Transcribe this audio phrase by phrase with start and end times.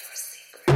[0.00, 0.67] It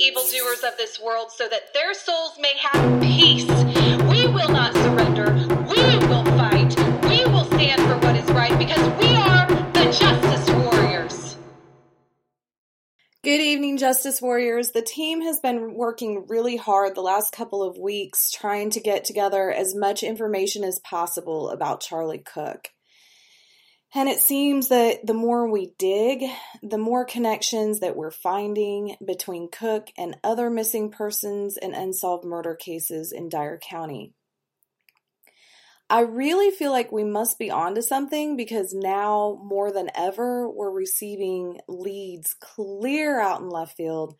[0.00, 3.44] evildoers of this world so that their souls may have peace.
[4.08, 5.30] We will not surrender.
[5.68, 6.74] We will fight.
[7.02, 11.36] We will stand for what is right because we are the Justice Warriors.
[13.22, 14.70] Good evening, Justice Warriors.
[14.70, 19.04] The team has been working really hard the last couple of weeks trying to get
[19.04, 22.68] together as much information as possible about Charlie Cook.
[23.92, 26.24] And it seems that the more we dig,
[26.62, 32.54] the more connections that we're finding between Cook and other missing persons and unsolved murder
[32.54, 34.14] cases in Dyer County.
[35.90, 40.70] I really feel like we must be onto something because now more than ever we're
[40.70, 44.14] receiving leads clear out in left field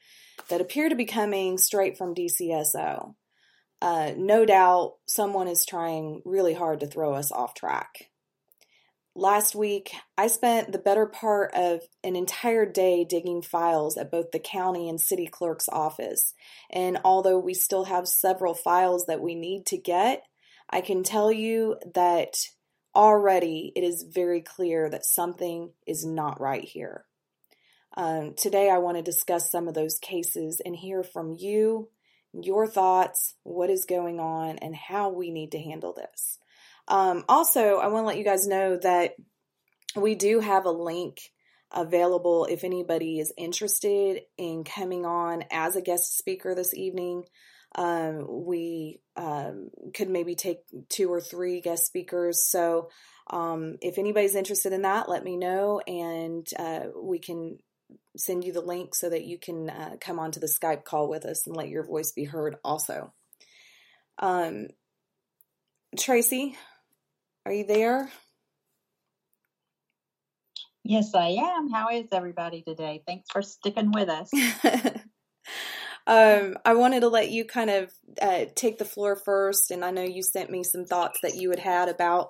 [0.48, 3.15] that appear to be coming straight from DCSO.
[3.81, 8.09] Uh, no doubt someone is trying really hard to throw us off track.
[9.16, 14.30] Last week, I spent the better part of an entire day digging files at both
[14.30, 16.33] the county and city clerk's office.
[16.70, 20.22] And although we still have several files that we need to get,
[20.70, 22.36] I can tell you that
[22.94, 27.05] already it is very clear that something is not right here.
[27.97, 31.89] Um, today, I want to discuss some of those cases and hear from you,
[32.33, 36.39] your thoughts, what is going on, and how we need to handle this.
[36.90, 39.12] Um, also, I want to let you guys know that
[39.95, 41.20] we do have a link
[41.73, 47.24] available if anybody is interested in coming on as a guest speaker this evening.
[47.77, 50.58] Um, we um, could maybe take
[50.89, 52.45] two or three guest speakers.
[52.45, 52.90] So,
[53.30, 57.58] um, if anybody's interested in that, let me know and uh, we can
[58.17, 61.24] send you the link so that you can uh, come onto the Skype call with
[61.24, 63.12] us and let your voice be heard also.
[64.18, 64.67] Um,
[65.96, 66.56] Tracy,
[67.50, 68.08] are you there?
[70.84, 71.68] Yes, I am.
[71.68, 73.02] How is everybody today?
[73.05, 74.30] Thanks for sticking with us.
[76.06, 79.90] um, I wanted to let you kind of uh, take the floor first, and I
[79.90, 82.28] know you sent me some thoughts that you had had about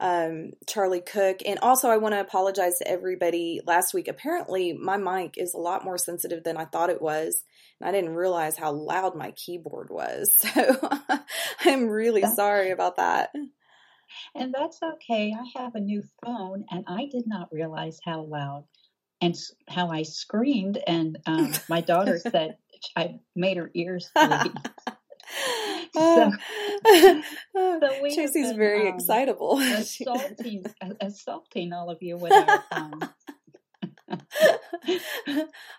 [0.00, 1.40] um, Charlie Cook.
[1.44, 4.08] And also, I want to apologize to everybody last week.
[4.08, 7.44] Apparently, my mic is a lot more sensitive than I thought it was.
[7.80, 10.34] And I didn't realize how loud my keyboard was.
[10.54, 10.88] So
[11.66, 13.30] I'm really sorry about that.
[14.34, 15.34] And that's okay.
[15.34, 18.64] I have a new phone, and I did not realize how loud
[19.20, 19.36] and
[19.68, 20.78] how I screamed.
[20.86, 22.56] And um, my daughter said
[22.96, 24.52] I made her ears bleed.
[25.94, 26.32] so,
[27.54, 29.58] so we Tracy's been, very um, excitable.
[29.60, 30.64] assaulting,
[31.00, 32.64] assaulting all of you with our.
[32.70, 33.00] Um,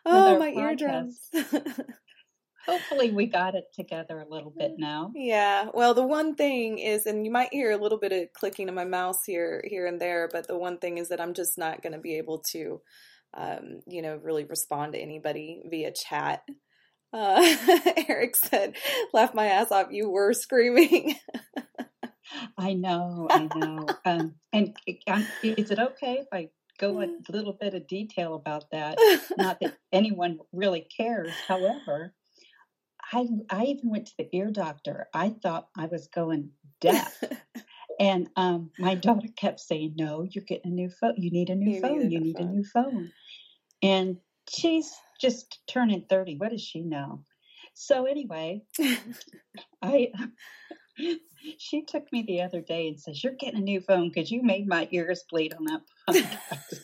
[0.06, 0.57] oh, my podcast.
[0.57, 1.29] eardrums.
[2.66, 5.12] Hopefully, we got it together a little bit now.
[5.16, 5.70] Yeah.
[5.74, 8.76] Well, the one thing is, and you might hear a little bit of clicking of
[8.76, 11.81] my mouse here, here and there, but the one thing is that I'm just not
[11.81, 12.81] going to be able to,
[13.36, 16.42] um, you know, really respond to anybody via chat.
[17.14, 17.56] Uh,
[18.09, 18.76] Eric said,
[19.14, 19.88] "Laugh my ass off.
[19.92, 21.16] You were screaming."
[22.58, 23.88] I know, I know.
[24.06, 28.97] um, and is it okay if I go a little bit of detail about that?
[29.38, 31.32] Not that anyone really cares.
[31.47, 32.14] However,
[33.12, 35.08] I I even went to the ear doctor.
[35.14, 36.52] I thought I was going
[36.82, 37.24] deaf.
[38.00, 41.14] And um, my daughter kept saying, "No, you're getting a new phone.
[41.18, 42.00] You need a new You phone.
[42.00, 43.12] need a you need a new phone."
[43.82, 44.18] And
[44.50, 46.35] she's just turning thirty.
[46.35, 47.24] What does she know?
[47.74, 48.64] So anyway,
[49.82, 50.12] I
[51.58, 54.44] she took me the other day and says, "You're getting a new phone because you
[54.44, 56.79] made my ears bleed on that podcast."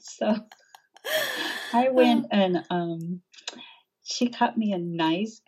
[0.00, 0.36] so
[1.72, 3.22] I went and um,
[4.10, 5.42] she got me a nice,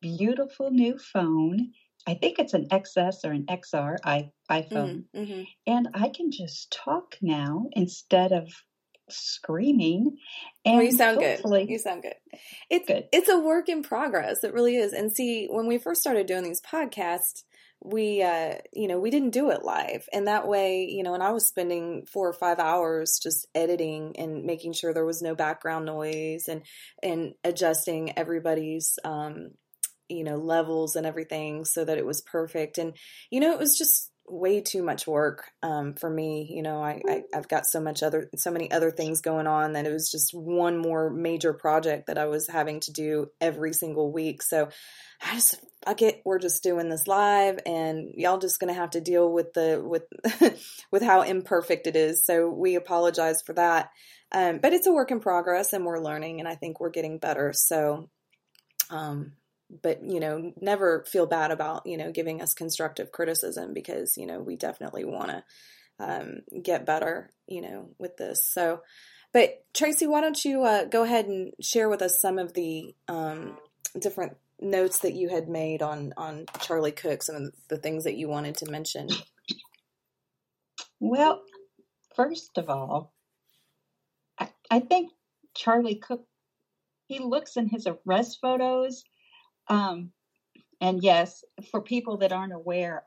[0.00, 1.72] beautiful new phone.
[2.06, 5.48] I think it's an XS or an XR i iPhone, Mhm, mhm.
[5.66, 8.50] and I can just talk now instead of
[9.10, 10.18] screaming.
[10.64, 11.40] And Well, you sound good.
[11.68, 12.16] You sound good.
[12.70, 13.08] It's Good.
[13.12, 14.44] it's a work in progress.
[14.44, 14.92] It really is.
[14.92, 17.44] And see, when we first started doing these podcasts,
[17.84, 21.22] we uh you know we didn't do it live and that way you know and
[21.22, 25.34] i was spending four or five hours just editing and making sure there was no
[25.34, 26.62] background noise and
[27.02, 29.50] and adjusting everybody's um
[30.08, 32.96] you know levels and everything so that it was perfect and
[33.30, 36.48] you know it was just way too much work um, for me.
[36.50, 39.72] You know, I, I have got so much other so many other things going on
[39.72, 43.72] that it was just one more major project that I was having to do every
[43.72, 44.42] single week.
[44.42, 44.68] So
[45.22, 49.00] I just fuck it, we're just doing this live, and y'all just gonna have to
[49.00, 50.04] deal with the with
[50.90, 52.24] with how imperfect it is.
[52.24, 53.90] So we apologize for that.
[54.32, 57.18] Um, but it's a work in progress, and we're learning, and I think we're getting
[57.18, 57.52] better.
[57.52, 58.08] So.
[58.90, 59.32] Um,
[59.82, 64.26] but you know never feel bad about you know giving us constructive criticism because you
[64.26, 65.44] know we definitely want to
[66.00, 68.80] um, get better you know with this so
[69.32, 72.94] but tracy why don't you uh, go ahead and share with us some of the
[73.08, 73.58] um,
[73.98, 78.16] different notes that you had made on on charlie cook some of the things that
[78.16, 79.08] you wanted to mention?
[81.00, 81.42] Well
[82.14, 83.14] first of all
[84.38, 85.12] i, I think
[85.54, 86.26] charlie cook
[87.06, 89.04] he looks in his arrest photos
[89.68, 90.12] um,
[90.80, 93.04] and yes, for people that aren't aware,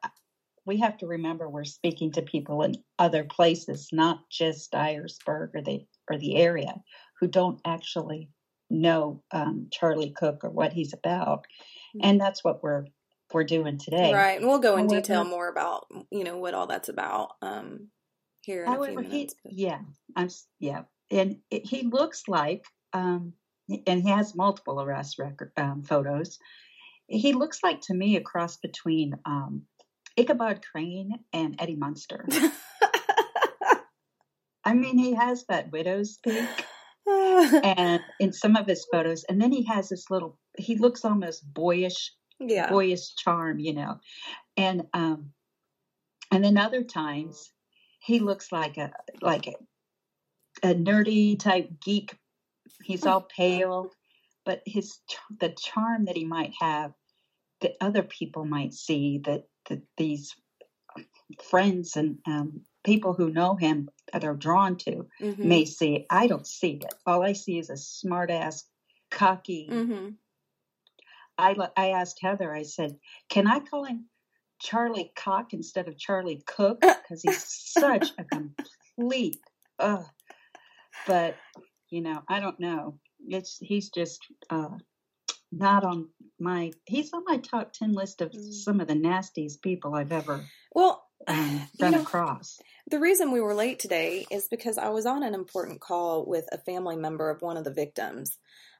[0.65, 5.61] we have to remember we're speaking to people in other places, not just Dyersburg or
[5.61, 6.75] the or the area,
[7.19, 8.29] who don't actually
[8.71, 11.41] know um, Charlie Cook or what he's about,
[11.95, 11.99] mm-hmm.
[12.03, 12.85] and that's what we're
[13.33, 14.13] we're doing today.
[14.13, 17.33] Right, and we'll go in however, detail more about you know what all that's about
[17.41, 17.89] um,
[18.41, 18.65] here.
[18.65, 19.79] however, minutes, he, yeah,
[20.15, 20.29] I'm
[20.59, 23.33] yeah, and it, he looks like um,
[23.87, 26.39] and he has multiple arrest record um, photos.
[27.07, 29.63] He looks like to me a cross between um,
[30.17, 32.25] Ichabod Crane and Eddie Munster.
[34.63, 36.65] I mean, he has that widow's peak,
[37.63, 40.37] and in some of his photos, and then he has this little.
[40.57, 42.69] He looks almost boyish, yeah.
[42.69, 43.99] boyish charm, you know,
[44.57, 45.31] and um,
[46.31, 47.51] and then other times
[47.99, 48.91] he looks like a
[49.21, 49.53] like a,
[50.63, 52.15] a nerdy type geek
[52.83, 53.91] He's all pale,
[54.45, 54.99] but his
[55.39, 56.93] the charm that he might have
[57.61, 60.35] that other people might see that, that these
[61.49, 65.47] friends and um, people who know him that are drawn to mm-hmm.
[65.47, 66.05] may see.
[66.09, 66.93] I don't see it.
[67.05, 68.65] All I see is a smart ass,
[69.09, 69.69] cocky.
[69.71, 70.09] Mm-hmm.
[71.37, 72.53] I I asked Heather.
[72.53, 72.97] I said,
[73.29, 74.05] "Can I call him
[74.59, 79.39] Charlie Cock instead of Charlie Cook because he's such a complete."
[79.79, 80.03] Uh,
[81.07, 81.35] but
[81.89, 82.99] you know, I don't know.
[83.27, 84.77] It's he's just uh,
[85.51, 86.71] not on my.
[86.85, 88.53] He's on my top ten list of mm.
[88.53, 92.59] some of the nastiest people I've ever well um, run know, across.
[92.87, 96.45] The reason we were late today is because I was on an important call with
[96.51, 98.37] a family member of one of the victims,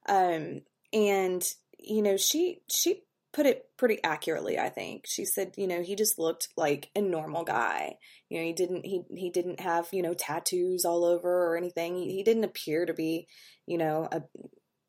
[0.08, 0.62] um,
[0.92, 1.44] and
[1.80, 3.04] you know she she
[3.34, 5.06] put it pretty accurately i think.
[5.08, 7.96] She said you know he just looked like a normal guy.
[8.30, 11.96] You know he didn't he he didn't have you know tattoos all over or anything.
[11.96, 13.28] He, he didn't appear to be
[13.66, 14.24] you know a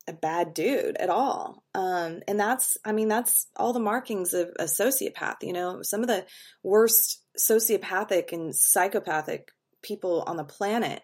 [0.07, 1.63] a bad dude at all.
[1.73, 5.81] Um and that's i mean that's all the markings of a sociopath you know?
[5.81, 6.25] Some of the
[6.63, 9.49] worst sociopathic and psychopathic
[9.81, 11.01] people on the planet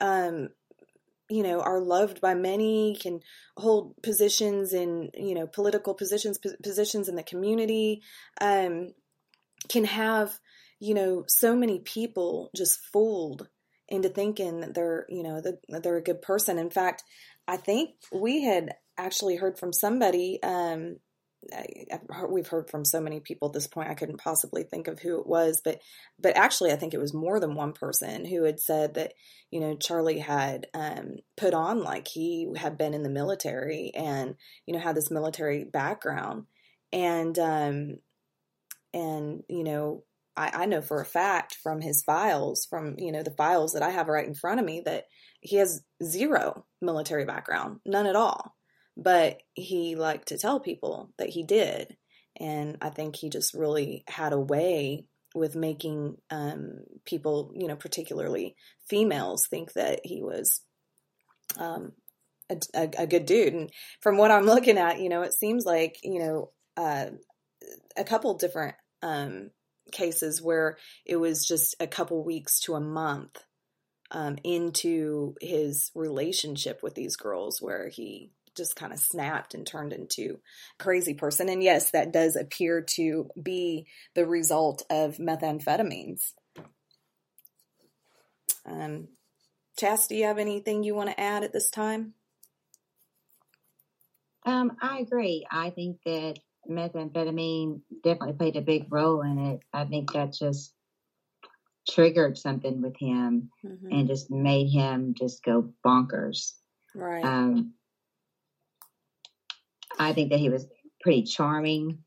[0.00, 0.48] um
[1.30, 3.20] you know are loved by many can
[3.56, 8.02] hold positions in you know political positions positions in the community
[8.40, 8.92] um,
[9.68, 10.38] can have
[10.80, 13.48] you know so many people just fooled
[13.88, 16.58] into thinking that they're you know that they're a good person.
[16.58, 17.02] In fact
[17.48, 20.96] i think we had actually heard from somebody um,
[22.28, 25.20] we've heard from so many people at this point I couldn't possibly think of who
[25.20, 25.80] it was but
[26.18, 29.12] but actually I think it was more than one person who had said that
[29.50, 34.34] you know Charlie had um, put on like he had been in the military and
[34.66, 36.46] you know had this military background.
[36.92, 37.98] And um
[38.94, 40.04] and you know
[40.38, 43.82] I, I know for a fact from his files from you know the files that
[43.82, 45.04] I have right in front of me that
[45.40, 48.54] he has zero military background none at all
[48.98, 51.96] but he liked to tell people that he did.
[52.38, 57.76] And I think he just really had a way with making um, people, you know,
[57.76, 58.56] particularly
[58.90, 60.62] females, think that he was
[61.58, 61.92] um,
[62.50, 63.52] a, a, a, good dude.
[63.52, 67.06] And from what I'm looking at, you know, it seems like, you know, uh,
[67.96, 69.50] a couple different um,
[69.92, 73.44] cases where it was just a couple weeks to a month
[74.10, 79.92] um, into his relationship with these girls where he just kind of snapped and turned
[79.92, 80.40] into
[80.78, 81.48] a crazy person.
[81.48, 86.32] And yes, that does appear to be the result of methamphetamines.
[88.66, 89.08] Um,
[89.78, 92.14] Chas, do you have anything you want to add at this time?
[94.44, 95.46] Um, I agree.
[95.50, 96.38] I think that
[96.68, 99.60] methamphetamine definitely played a big role in it.
[99.72, 100.74] I think that just
[101.88, 103.88] triggered something with him Mhm.
[103.90, 106.54] and just made him just go bonkers.
[106.94, 107.24] Right.
[107.24, 107.74] Um,
[109.98, 110.66] I think that he was
[111.00, 112.04] pretty charming,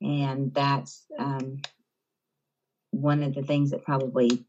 [0.00, 1.60] and that's um,
[2.90, 4.44] one of the things that probably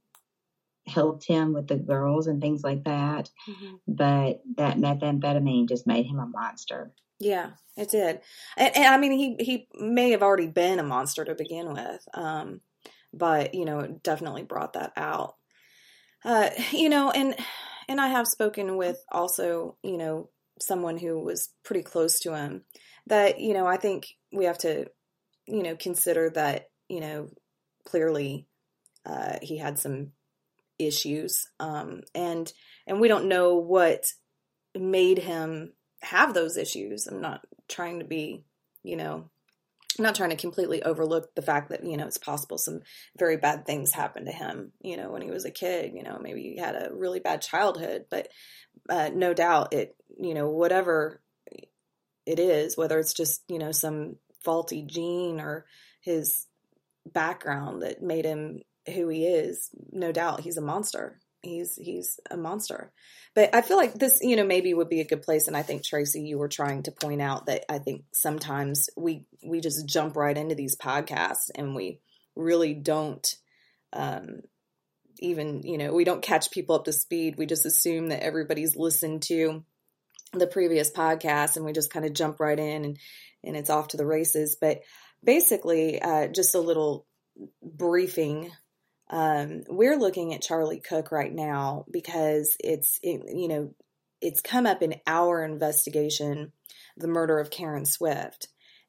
[0.96, 3.30] helped him with the girls and things like that.
[3.48, 3.80] Mhm.
[3.88, 6.94] But that methamphetamine just made him a monster.
[7.20, 8.22] Yeah, it did.
[8.58, 12.08] And, and I mean, he he may have already been a monster to begin with,
[12.14, 12.62] um,
[13.14, 15.36] but you know, it definitely brought that out.
[16.24, 17.36] Uh, you know, and
[17.88, 22.64] and I have spoken with also, you know, someone who was pretty close to him.
[23.08, 24.88] That you know, I think we have to,
[25.48, 27.30] you know, consider that you know,
[27.86, 28.48] clearly,
[29.06, 30.12] uh, he had some
[30.80, 32.52] issues, um, and
[32.88, 34.06] and we don't know what
[34.76, 37.08] made him have those issues.
[37.08, 38.44] I'm not trying to be,
[38.84, 39.30] you know,
[39.98, 42.82] I'm not trying to completely overlook the fact that, you know, it's possible some
[43.18, 46.20] very bad things happened to him, you know, when he was a kid, you know,
[46.22, 48.28] maybe he had a really bad childhood, but
[48.90, 51.22] uh, no doubt it, you know, whatever
[52.26, 55.66] it is, whether it's just, you know, some faulty gene or
[56.02, 56.46] his
[57.06, 58.62] background that made him
[58.94, 61.20] who he is, no doubt he's a monster.
[61.42, 62.92] He's he's a monster.
[63.36, 65.48] But I feel like this, you know, maybe would be a good place.
[65.48, 69.26] And I think Tracy, you were trying to point out that I think sometimes we
[69.44, 72.00] we just jump right into these podcasts and we
[72.36, 73.28] really don't
[73.94, 74.42] um,
[75.20, 77.36] even, you know, we don't catch people up to speed.
[77.38, 79.64] We just assume that everybody's listened to
[80.34, 82.98] the previous podcast and we just kind of jump right in and
[83.44, 84.58] and it's off to the races.
[84.60, 84.82] But
[85.24, 87.06] basically, uh, just a little
[87.62, 88.52] briefing
[89.10, 93.74] um, we're looking at Charlie Cook right now because it's it, you know
[94.22, 96.52] it's come up in our investigation
[96.98, 98.48] the murder of Karen Swift.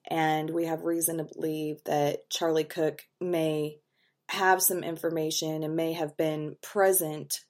[0.08, 3.78] And we have reason to believe that Charlie Cook may
[4.28, 7.40] have some information and may have been present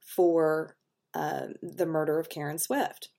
[0.00, 0.76] for
[1.14, 3.10] uh, the murder of Karen Swift.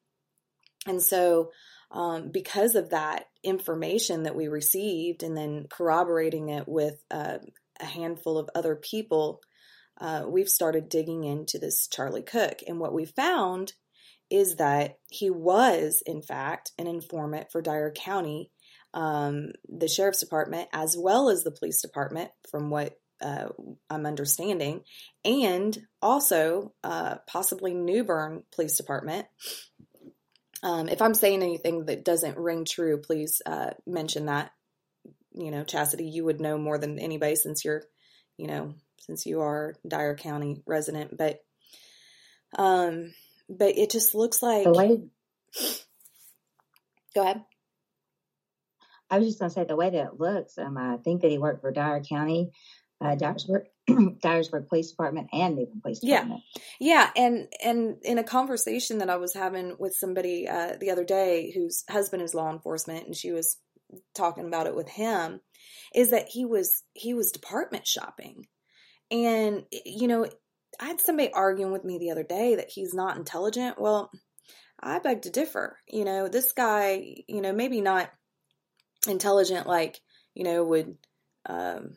[0.87, 1.51] And so
[1.91, 7.37] um, because of that information that we received and then corroborating it with uh,
[7.81, 9.41] a handful of other people,
[9.99, 12.59] uh, we've started digging into this Charlie Cook.
[12.67, 13.73] And what we found
[14.29, 18.49] is that he was, in fact, an informant for Dyer County,
[18.93, 23.49] um, the sheriff's department, as well as the police department, from what uh,
[23.89, 24.81] I'm understanding,
[25.23, 29.27] and also uh, possibly Newbern Police Department.
[30.63, 34.51] Um, if I'm saying anything that doesn't ring true, please uh, mention that
[35.33, 37.83] you know, Chastity, you would know more than anybody since you're,
[38.37, 41.17] you know, since you are Dyer County resident.
[41.17, 41.43] But,
[42.57, 43.13] um,
[43.49, 44.63] but it just looks like.
[44.63, 45.01] The way
[47.13, 47.43] Go ahead.
[49.09, 51.31] I was just going to say the way that it looks, um, I think that
[51.31, 52.51] he worked for Dyer County,
[53.01, 56.21] uh, Dyersburg, Dyersburg Police Department, and Newton Police Yeah.
[56.21, 56.43] Department.
[56.79, 61.03] Yeah, and and in a conversation that I was having with somebody uh, the other
[61.03, 63.57] day, whose husband is law enforcement, and she was
[64.15, 65.41] talking about it with him,
[65.93, 68.47] is that he was he was department shopping,
[69.09, 70.27] and you know,
[70.79, 73.79] I had somebody arguing with me the other day that he's not intelligent.
[73.79, 74.11] Well,
[74.79, 75.77] I beg to differ.
[75.87, 78.09] You know, this guy, you know, maybe not
[79.07, 79.99] intelligent like
[80.33, 80.95] you know would
[81.47, 81.95] um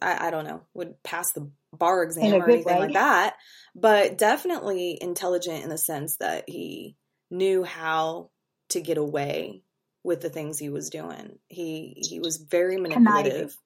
[0.00, 2.80] I, I don't know would pass the bar exam or anything way.
[2.80, 3.34] like that
[3.74, 6.96] but definitely intelligent in the sense that he
[7.30, 8.30] knew how
[8.70, 9.62] to get away
[10.02, 11.38] with the things he was doing.
[11.48, 13.56] He he was very manipulative.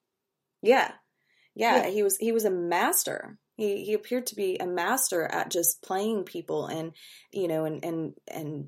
[0.61, 0.91] Yeah.
[1.55, 1.89] yeah Yeah.
[1.89, 3.37] he was he was a master.
[3.55, 6.93] He he appeared to be a master at just playing people and
[7.31, 8.67] you know and and and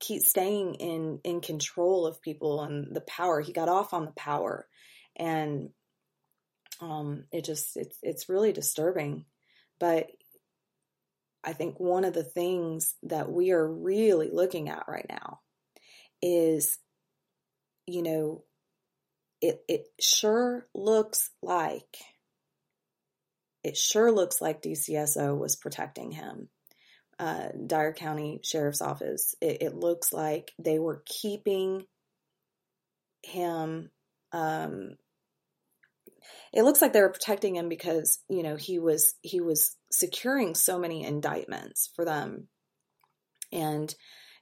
[0.00, 3.40] keep staying in in control of people and the power.
[3.40, 4.66] He got off on the power.
[5.16, 5.70] And
[6.80, 9.24] um it just it's it's really disturbing.
[9.78, 10.10] But
[11.44, 15.38] i think one of the things that we are really looking at right now
[16.22, 16.78] is
[17.86, 18.44] you know
[19.40, 21.96] it it sure looks like
[23.64, 26.48] it sure looks like DCSO was protecting him
[27.18, 29.34] uh, Dyer County Sheriff's Office.
[29.40, 31.84] It, it looks like they were keeping
[33.22, 33.90] him.
[34.32, 34.96] Um,
[36.52, 40.54] it looks like they were protecting him because you know he was he was securing
[40.54, 42.48] so many indictments for them,
[43.52, 43.92] and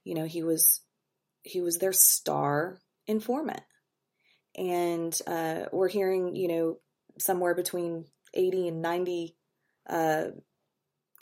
[0.05, 0.83] you know he was
[1.47, 3.63] he was their star informant,
[4.57, 6.79] and uh, we're hearing you know
[7.19, 9.37] somewhere between eighty and ninety.
[9.89, 10.29] Uh,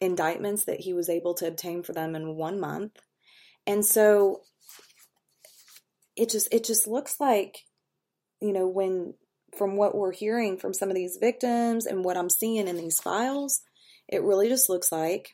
[0.00, 2.98] indictments that he was able to obtain for them in one month.
[3.64, 4.40] And so
[6.16, 7.60] it just it just looks like
[8.44, 9.14] you know, when
[9.56, 13.00] from what we're hearing from some of these victims and what I'm seeing in these
[13.00, 13.62] files,
[14.06, 15.30] it really just looks like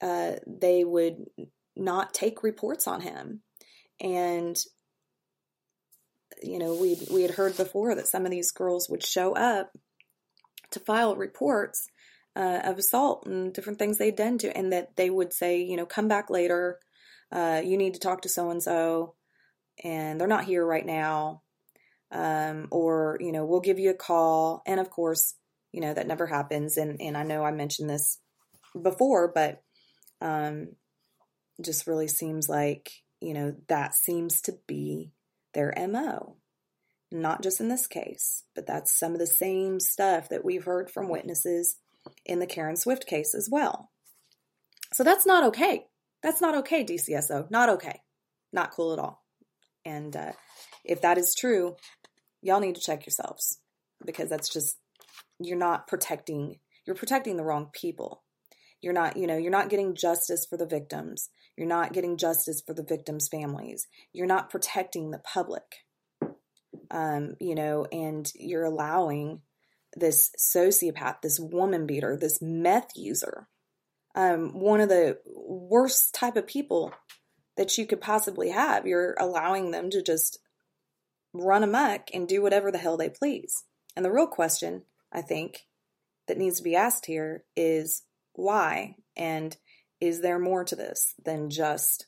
[0.00, 1.16] uh, they would
[1.76, 3.42] not take reports on him.
[4.00, 4.56] And
[6.42, 9.70] you know, we we had heard before that some of these girls would show up
[10.70, 11.88] to file reports
[12.36, 15.76] uh, of assault and different things they'd done to, and that they would say, you
[15.76, 16.78] know, come back later.
[17.32, 19.14] Uh, you need to talk to so and so,
[19.82, 21.42] and they're not here right now.
[22.10, 24.62] Um, or you know, we'll give you a call.
[24.66, 25.34] And of course,
[25.72, 26.76] you know that never happens.
[26.76, 28.18] And and I know I mentioned this
[28.80, 29.62] before, but
[30.20, 30.68] um,
[31.62, 32.90] just really seems like
[33.24, 35.12] you know that seems to be
[35.52, 36.36] their mo
[37.14, 40.90] not just in this case, but that's some of the same stuff that we've heard
[40.90, 41.76] from witnesses
[42.26, 43.90] in the Karen Swift case as well.
[44.92, 45.86] So that's not okay.
[46.22, 47.50] That's not okay, DCSO.
[47.50, 48.00] Not okay.
[48.52, 49.22] Not cool at all.
[49.84, 50.32] And uh,
[50.84, 51.76] if that is true,
[52.42, 53.58] y'all need to check yourselves
[54.04, 54.78] because that's just,
[55.38, 58.22] you're not protecting, you're protecting the wrong people.
[58.80, 61.30] You're not, you know, you're not getting justice for the victims.
[61.56, 63.86] You're not getting justice for the victims' families.
[64.12, 65.62] You're not protecting the public.
[66.90, 69.42] Um, you know, and you're allowing
[69.96, 73.48] this sociopath, this woman beater, this meth user,
[74.14, 76.92] um, one of the worst type of people
[77.56, 78.86] that you could possibly have.
[78.86, 80.38] You're allowing them to just
[81.32, 83.64] run amok and do whatever the hell they please.
[83.96, 84.82] And the real question,
[85.12, 85.66] I think,
[86.26, 88.96] that needs to be asked here is why?
[89.16, 89.56] And
[90.04, 92.06] is there more to this than just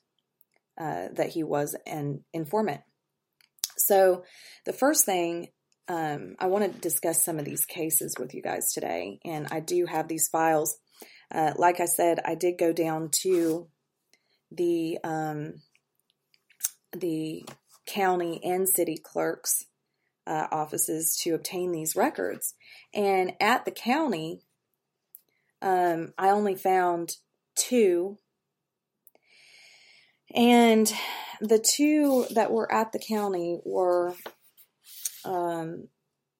[0.78, 2.82] uh, that he was an informant?
[3.78, 4.24] So,
[4.64, 5.48] the first thing
[5.88, 9.60] um, I want to discuss some of these cases with you guys today, and I
[9.60, 10.76] do have these files.
[11.32, 13.68] Uh, like I said, I did go down to
[14.50, 15.54] the um,
[16.92, 17.44] the
[17.86, 19.64] county and city clerks
[20.26, 22.54] uh, offices to obtain these records,
[22.92, 24.40] and at the county,
[25.62, 27.16] um, I only found
[27.56, 28.18] two,
[30.34, 30.92] and
[31.40, 34.14] the two that were at the county were
[35.24, 35.88] um,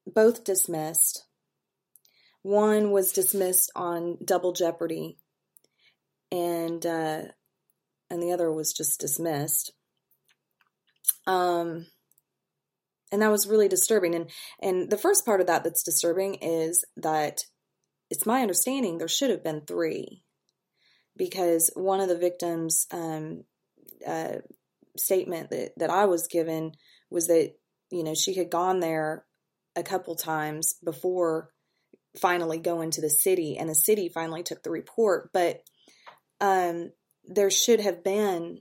[0.07, 1.25] both dismissed.
[2.43, 5.19] One was dismissed on double jeopardy,
[6.31, 7.23] and uh,
[8.11, 9.73] and the other was just dismissed.
[11.27, 11.87] Um,
[13.11, 14.15] and that was really disturbing.
[14.15, 17.41] And and the first part of that that's disturbing is that
[18.11, 20.23] it's my understanding there should have been three,
[21.17, 23.45] because one of the victims' um,
[24.07, 24.37] uh,
[24.97, 26.73] statement that that I was given
[27.11, 27.55] was that
[27.91, 29.25] you know, she had gone there
[29.75, 31.51] a couple times before
[32.19, 35.31] finally going to the city, and the city finally took the report.
[35.33, 35.63] But
[36.41, 36.91] um,
[37.25, 38.61] there should have been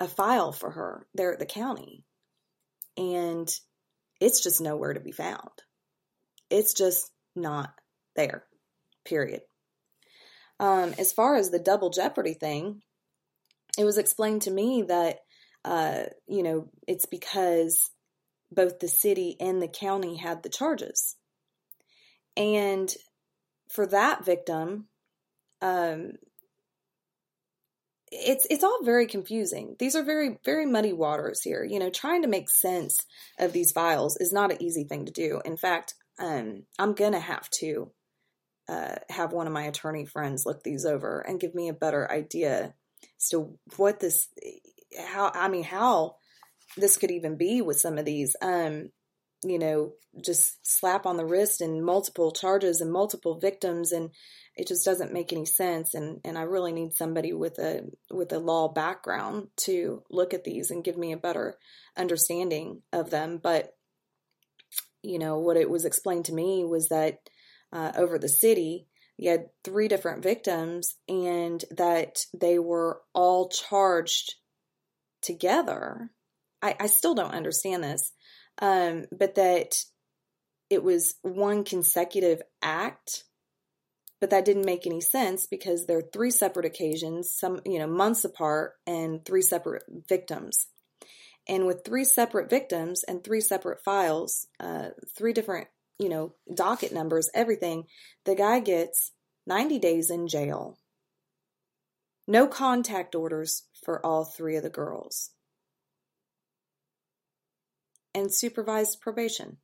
[0.00, 2.04] a file for her there at the county,
[2.96, 3.48] and
[4.20, 5.50] it's just nowhere to be found.
[6.50, 7.72] It's just not
[8.16, 8.44] there,
[9.04, 9.42] period.
[10.62, 12.82] Um, as far as the double jeopardy thing,
[13.76, 15.18] it was explained to me that,
[15.64, 17.90] uh, you know, it's because
[18.52, 21.16] both the city and the county had the charges.
[22.36, 22.94] And
[23.68, 24.86] for that victim,
[25.60, 26.12] um,
[28.12, 29.74] it's it's all very confusing.
[29.80, 31.64] These are very very muddy waters here.
[31.64, 33.00] You know, trying to make sense
[33.40, 35.40] of these files is not an easy thing to do.
[35.44, 37.90] In fact, um, I'm gonna have to
[38.68, 42.10] uh, have one of my attorney friends look these over and give me a better
[42.10, 42.74] idea
[43.20, 44.28] as to what this
[45.06, 46.16] how I mean how
[46.76, 48.90] this could even be with some of these um
[49.44, 49.92] you know
[50.24, 54.10] just slap on the wrist and multiple charges and multiple victims and
[54.54, 55.94] it just doesn't make any sense.
[55.94, 60.44] And and I really need somebody with a with a law background to look at
[60.44, 61.56] these and give me a better
[61.96, 63.40] understanding of them.
[63.42, 63.74] But
[65.02, 67.18] you know what it was explained to me was that
[67.72, 68.86] uh, over the city
[69.18, 74.34] you had three different victims and that they were all charged
[75.20, 76.10] together
[76.62, 78.12] I, I still don't understand this,
[78.60, 79.74] um, but that
[80.70, 83.24] it was one consecutive act,
[84.20, 87.88] but that didn't make any sense because there are three separate occasions, some you know
[87.88, 90.68] months apart, and three separate victims.
[91.48, 95.66] And with three separate victims and three separate files, uh, three different
[95.98, 97.84] you know docket numbers, everything,
[98.24, 99.12] the guy gets
[99.46, 100.78] 90 days in jail.
[102.26, 105.30] No contact orders for all three of the girls
[108.14, 109.58] and supervised probation.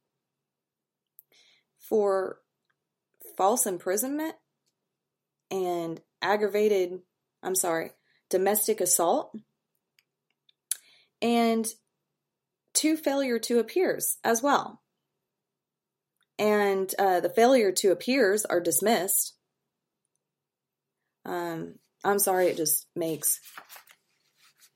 [1.78, 2.38] For
[3.36, 4.34] false imprisonment
[5.50, 7.00] and aggravated,
[7.42, 7.92] I'm sorry,
[8.28, 9.34] domestic assault,
[11.22, 11.66] and
[12.74, 14.82] two failure to appears as well.
[16.38, 19.34] And uh, the failure to appears are dismissed.
[21.24, 21.74] Um,
[22.04, 23.40] I'm sorry, it just makes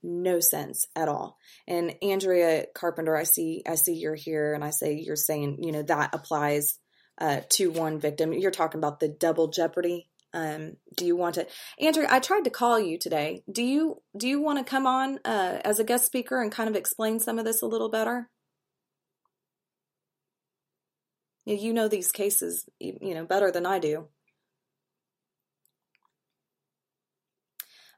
[0.02, 1.38] no sense at all.
[1.68, 5.72] And Andrea Carpenter, I see, I see you're here, and I say you're saying, you
[5.72, 6.78] know, that applies
[7.20, 8.32] uh, to one victim.
[8.32, 10.08] You're talking about the double jeopardy.
[10.34, 11.46] Um, do you want to,
[11.78, 12.08] Andrea?
[12.10, 13.42] I tried to call you today.
[13.50, 16.70] Do you do you want to come on uh, as a guest speaker and kind
[16.70, 18.30] of explain some of this a little better?
[21.44, 24.08] You know these cases, you know better than I do.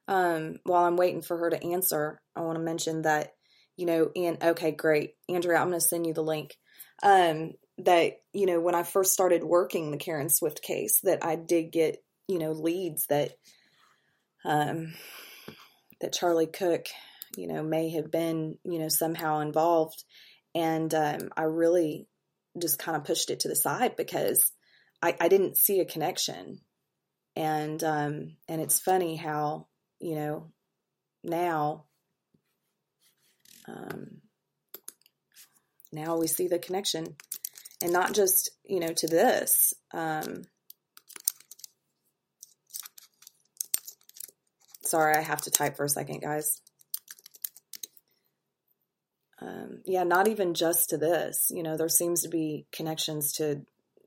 [0.07, 3.33] Um, while I'm waiting for her to answer, I want to mention that,
[3.77, 5.15] you know, and okay, great.
[5.29, 6.57] Andrea, I'm going to send you the link.
[7.03, 11.37] Um, that, you know, when I first started working the Karen Swift case, that I
[11.37, 13.33] did get, you know, leads that,
[14.45, 14.95] um,
[16.01, 16.87] that Charlie Cook,
[17.37, 20.05] you know, may have been, you know, somehow involved.
[20.55, 22.07] And, um, I really
[22.61, 24.53] just kind of pushed it to the side because
[25.03, 26.61] I, I didn't see a connection.
[27.37, 29.67] And, um, and it's funny how,
[30.01, 30.53] you know,
[31.23, 31.85] now,
[33.67, 34.21] um,
[35.93, 37.17] now we see the connection
[37.83, 40.43] and not just, you know, to this, um,
[44.83, 46.61] sorry, I have to type for a second, guys.
[49.45, 51.51] Um, yeah, not even just to this.
[51.51, 53.63] You know, there seems to be connections to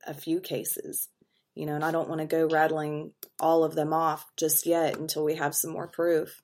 [0.06, 1.10] a few cases
[1.58, 4.96] you know, and I don't want to go rattling all of them off just yet
[4.96, 6.44] until we have some more proof.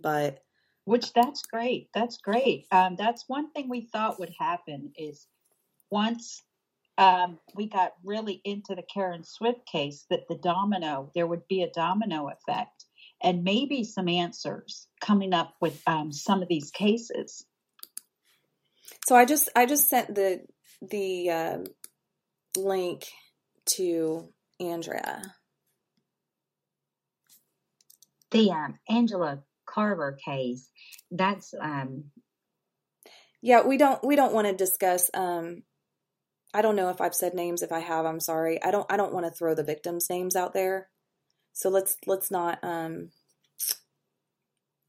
[0.00, 0.38] But
[0.86, 1.90] which that's great.
[1.92, 2.66] That's great.
[2.72, 5.26] Um, that's one thing we thought would happen is
[5.90, 6.42] once
[6.96, 11.62] um, we got really into the Karen Swift case, that the domino there would be
[11.62, 12.86] a domino effect,
[13.22, 17.44] and maybe some answers coming up with um, some of these cases.
[19.06, 20.42] So I just I just sent the
[20.82, 21.58] the uh,
[22.56, 23.06] link
[23.76, 24.28] to
[24.60, 25.34] Andrea?
[28.30, 30.70] The um, Angela Carver case.
[31.10, 32.04] That's um.
[33.42, 35.10] Yeah, we don't we don't want to discuss.
[35.14, 35.62] Um,
[36.52, 37.62] I don't know if I've said names.
[37.62, 38.62] If I have, I'm sorry.
[38.62, 40.88] I don't I don't want to throw the victims' names out there.
[41.52, 42.58] So let's let's not.
[42.62, 43.10] Um,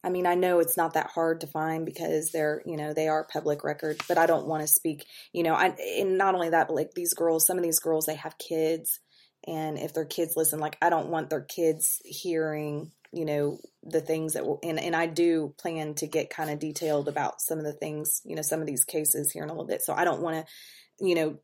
[0.07, 3.09] I mean, I know it's not that hard to find because they're, you know, they
[3.09, 6.49] are public record, but I don't want to speak, you know, I, and not only
[6.49, 8.99] that, but like these girls, some of these girls, they have kids
[9.45, 14.01] and if their kids listen like i don't want their kids hearing you know the
[14.01, 17.57] things that will and, and i do plan to get kind of detailed about some
[17.57, 19.93] of the things you know some of these cases here in a little bit so
[19.93, 21.37] i don't want to you know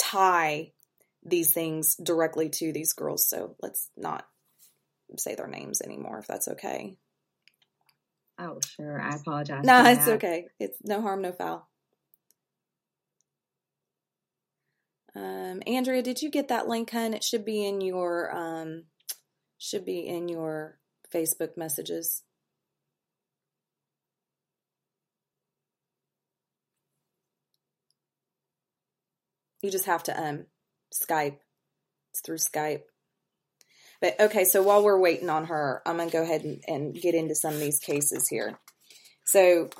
[0.00, 0.70] tie
[1.24, 4.26] these things directly to these girls so let's not
[5.18, 6.96] say their names anymore if that's okay
[8.40, 11.68] oh sure i apologize no it's okay it's no harm no foul
[15.14, 17.14] Um, Andrea, did you get that link, hun?
[17.14, 18.84] It should be in your um,
[19.58, 20.78] should be in your
[21.12, 22.22] Facebook messages.
[29.62, 30.46] You just have to um
[30.94, 31.38] Skype.
[32.12, 32.82] It's through Skype.
[34.00, 37.14] But okay, so while we're waiting on her, I'm gonna go ahead and, and get
[37.14, 38.58] into some of these cases here.
[39.24, 39.70] So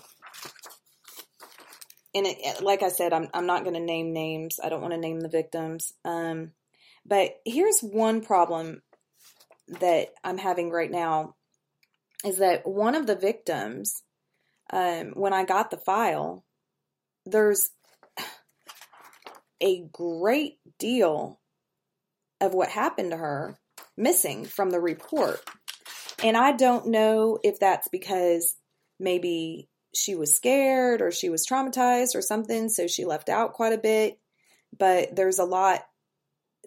[2.15, 4.59] and it, like I said, I'm I'm not going to name names.
[4.63, 5.93] I don't want to name the victims.
[6.05, 6.53] Um,
[7.07, 8.83] but here's one problem
[9.81, 11.37] that I'm having right now
[12.25, 14.03] is that one of the victims,
[14.73, 16.45] um, when I got the file,
[17.25, 17.71] there's
[19.61, 21.41] a great deal
[22.41, 23.59] of what happened to her
[24.01, 25.41] missing from the report.
[26.23, 28.57] And I don't know if that's because
[28.99, 33.73] maybe she was scared or she was traumatized or something, so she left out quite
[33.73, 34.19] a bit.
[34.77, 35.81] But there's a lot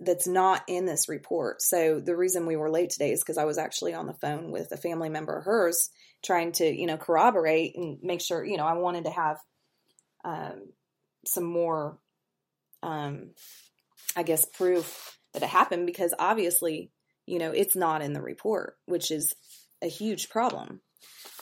[0.01, 1.61] that's not in this report.
[1.61, 4.51] So the reason we were late today is because I was actually on the phone
[4.51, 5.89] with a family member of hers
[6.23, 9.37] trying to, you know, corroborate and make sure, you know, I wanted to have
[10.25, 10.69] um,
[11.25, 11.99] some more,
[12.81, 13.31] um,
[14.15, 16.91] I guess, proof that it happened because obviously,
[17.25, 19.35] you know, it's not in the report, which is
[19.81, 20.81] a huge problem.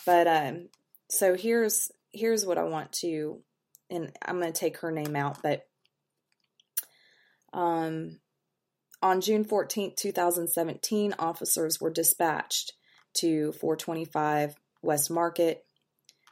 [0.06, 0.70] But um,
[1.10, 3.42] so here's here's what I want to
[3.90, 5.68] and I'm going to take her name out, but
[7.54, 8.20] um
[9.04, 12.74] on June 14th, 2017, officers were dispatched
[13.16, 15.66] to 425 West Market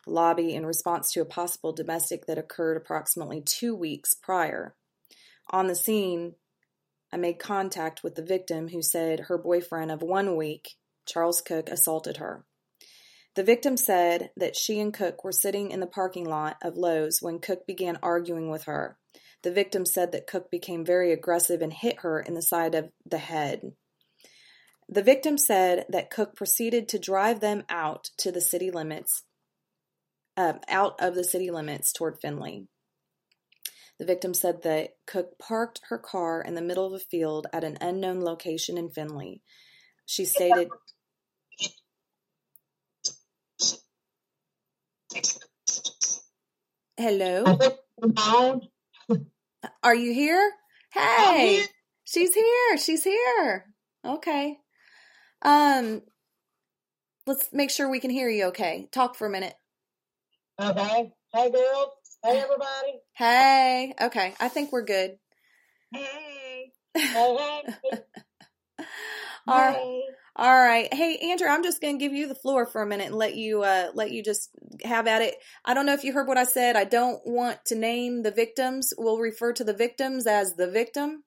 [0.05, 4.75] lobby in response to a possible domestic that occurred approximately two weeks prior.
[5.49, 6.35] On the scene,
[7.11, 10.75] I made contact with the victim who said her boyfriend of one week,
[11.07, 12.45] Charles Cook, assaulted her.
[13.35, 17.19] The victim said that she and Cook were sitting in the parking lot of Lowe's
[17.21, 18.97] when Cook began arguing with her.
[19.43, 22.91] The victim said that Cook became very aggressive and hit her in the side of
[23.05, 23.71] the head.
[24.89, 29.23] The victim said that Cook proceeded to drive them out to the city limits,
[30.35, 32.67] uh, out of the city limits toward Finley.
[33.99, 37.65] The victim said that Cook parked her car in the middle of a field at
[37.65, 39.41] an unknown location in Finley.
[40.05, 40.69] She stated,
[46.97, 47.43] Hello?
[49.83, 50.51] Are you here?
[50.93, 51.63] Hey,
[52.05, 52.77] she's here.
[52.77, 53.65] She's here.
[54.05, 54.57] Okay.
[55.41, 56.01] Um,
[57.27, 58.87] let's make sure we can hear you okay.
[58.91, 59.55] Talk for a minute.
[60.59, 61.11] Okay.
[61.33, 61.98] Hey, girls.
[62.23, 62.99] Hey, everybody.
[63.13, 63.93] Hey.
[64.01, 64.33] Okay.
[64.41, 65.17] I think we're good.
[65.93, 66.71] Hey.
[66.93, 67.15] Hey, hey.
[67.15, 67.63] All right.
[69.47, 70.03] Hey.
[70.35, 70.93] All right.
[70.93, 73.35] Hey, Andrea, I'm just going to give you the floor for a minute and let
[73.35, 74.51] you uh let you just
[74.83, 75.35] have at it.
[75.65, 76.75] I don't know if you heard what I said.
[76.75, 78.93] I don't want to name the victims.
[78.95, 81.23] We'll refer to the victims as the victim.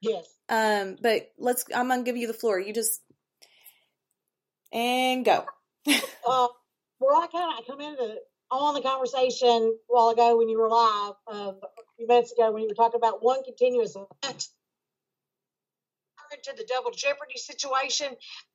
[0.00, 0.26] Yes.
[0.48, 2.58] Um, but let's I'm going to give you the floor.
[2.58, 3.02] You just
[4.72, 5.44] and go.
[6.26, 6.48] Uh,
[7.00, 8.16] well, I kind of come into
[8.50, 12.52] on the conversation a while ago when you were live, uh, a few minutes ago
[12.52, 14.48] when you were talking about one continuous event.
[16.44, 18.08] To the double jeopardy situation,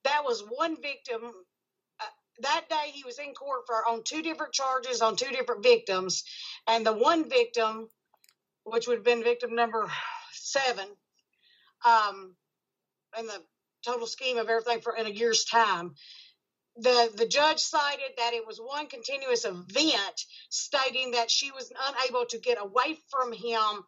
[0.06, 1.22] that was one victim.
[2.00, 2.06] Uh,
[2.42, 6.24] that day, he was in court for on two different charges on two different victims,
[6.68, 7.90] and the one victim,
[8.64, 9.90] which would have been victim number
[10.34, 10.86] seven,
[11.86, 12.36] um,
[13.20, 13.42] in the
[13.86, 15.96] total scheme of everything for in a year's time,
[16.78, 22.26] the the judge cited that it was one continuous event, stating that she was unable
[22.28, 23.84] to get away from him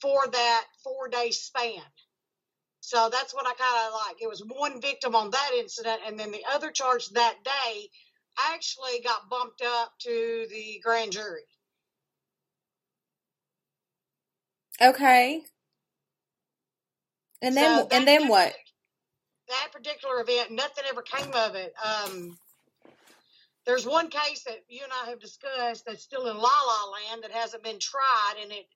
[0.00, 1.82] for that four day span.
[2.80, 4.22] So that's what I kind of like.
[4.22, 7.88] It was one victim on that incident, and then the other charge that day
[8.52, 11.42] actually got bumped up to the grand jury.
[14.80, 15.42] Okay.
[17.42, 18.54] And then So and then what?
[19.52, 21.74] That particular event, nothing ever came of it.
[21.84, 22.38] Um,
[23.66, 27.22] there's one case that you and I have discussed that's still in La La Land
[27.22, 28.66] that hasn't been tried, and it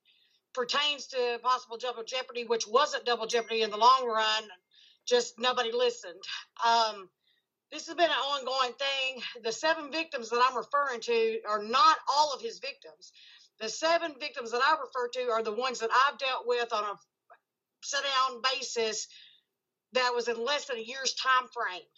[0.55, 4.45] pertains to possible double jeopardy, which wasn't double jeopardy in the long run.
[5.07, 6.23] Just nobody listened.
[6.67, 7.09] Um,
[7.73, 9.23] this has been an ongoing thing.
[9.43, 13.13] The seven victims that I'm referring to are not all of his victims.
[13.61, 16.85] The seven victims that I refer to are the ones that I've dealt with on
[16.85, 16.95] a
[17.83, 19.09] sit down basis
[19.97, 21.89] that was in less than a year's time frame.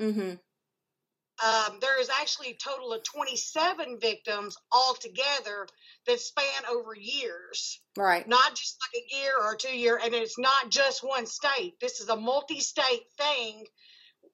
[0.00, 0.40] Mhm.
[1.40, 5.68] Um, there is actually a total of 27 victims altogether
[6.06, 8.26] that span over years, Right.
[8.26, 11.78] not just like a year or two year, and it's not just one state.
[11.80, 13.68] This is a multi-state thing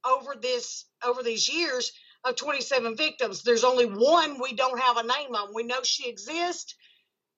[0.03, 1.93] over this over these years
[2.25, 3.43] of 27 victims.
[3.43, 5.53] There's only one we don't have a name on.
[5.53, 6.75] We know she exists,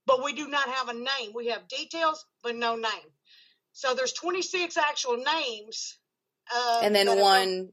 [0.05, 1.33] but we do not have a name.
[1.35, 3.16] We have details, but no name.
[3.77, 5.99] So there's 26 actual names.
[6.51, 7.73] Uh, And then are- one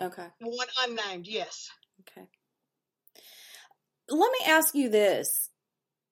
[0.00, 0.28] Okay.
[0.40, 1.28] one unnamed.
[1.28, 1.70] Yes.
[2.00, 2.26] Okay.
[4.08, 5.50] Let me ask you this.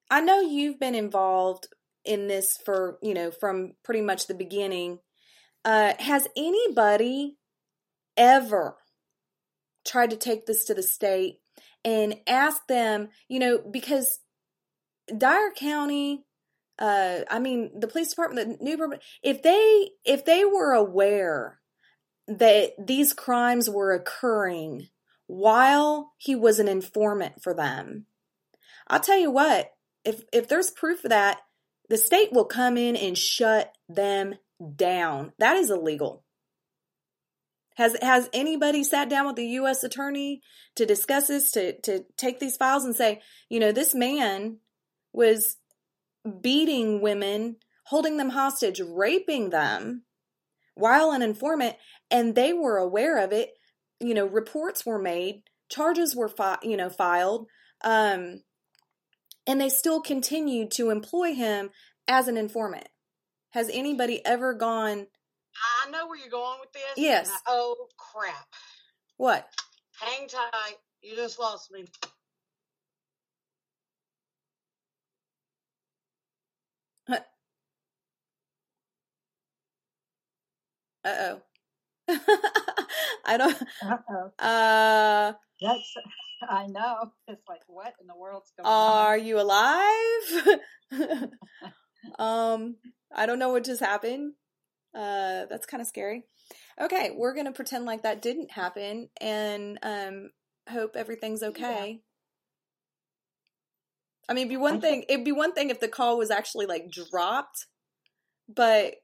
[0.09, 1.67] I know you've been involved
[2.05, 5.01] in this for, you know, from pretty much the beginning.
[5.65, 7.39] Uh, has anybody
[8.17, 8.79] ever
[9.85, 11.41] tried to take this to the state
[11.85, 14.21] and ask them, you know, because
[15.17, 16.25] Dyer County,
[16.83, 21.61] uh, I mean, the police department, the new, if they if they were aware
[22.27, 24.89] that these crimes were occurring
[25.29, 28.07] while he was an informant for them.
[28.89, 29.71] I'll tell you what,
[30.05, 31.39] if if there's proof of that,
[31.89, 34.35] the state will come in and shut them
[34.75, 35.33] down.
[35.39, 36.25] That is illegal.
[37.77, 40.43] Has has anybody sat down with the US attorney
[40.75, 44.57] to discuss this to to take these files and say, you know, this man
[45.13, 45.59] was
[46.41, 47.57] beating women,
[47.87, 50.05] holding them hostage, raping them
[50.75, 51.77] while an informant
[52.11, 53.51] and they were aware of it
[54.01, 57.47] you know reports were made charges were fi- you know filed
[57.85, 58.43] um
[59.47, 61.71] and they still continued to employ him
[62.09, 62.89] as an informant
[63.51, 65.07] has anybody ever gone
[65.87, 66.83] I know where you're going with this.
[66.97, 67.29] Yes.
[67.31, 68.47] I- oh crap!
[69.19, 69.47] what
[70.01, 70.77] Hang tight.
[71.03, 71.85] You just lost me.
[81.05, 81.41] Uh-oh
[83.25, 84.45] i don't Uh-oh.
[84.45, 85.95] uh That's,
[86.49, 87.13] I know.
[87.29, 89.07] It's like, what in the world's going are on?
[89.07, 90.59] Are you alive
[92.19, 92.77] um
[93.15, 94.35] i don't know what just happened
[94.95, 96.25] uh that's kind of scary
[96.81, 100.31] okay we're gonna pretend like that didn't happen and um
[100.69, 102.01] hope everything's okay
[104.29, 105.05] I mean, it'd be one thing.
[105.09, 107.67] It'd be one thing if the call was actually like dropped,
[108.49, 108.95] but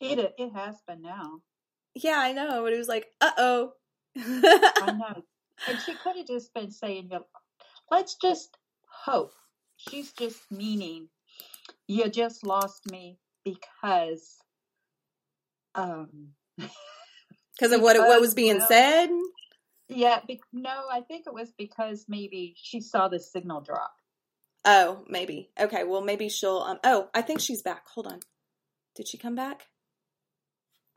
[0.00, 1.40] It it has been now.
[1.94, 2.62] yeah, I know.
[2.62, 3.72] But it was like, uh oh.
[4.16, 5.22] I know.
[5.68, 7.10] And she could have just been saying,
[7.90, 8.56] let's just
[9.04, 9.32] hope.
[9.76, 11.08] She's just meaning
[11.86, 14.36] you just lost me because
[15.74, 16.28] um
[17.58, 19.10] Because of what what was being said.
[19.88, 23.92] yeah, be, no, I think it was because maybe she saw the signal drop.
[24.64, 25.50] Oh, maybe.
[25.60, 26.58] Okay, well, maybe she'll.
[26.58, 26.78] Um.
[26.84, 27.86] Oh, I think she's back.
[27.94, 28.20] Hold on.
[28.96, 29.66] Did she come back?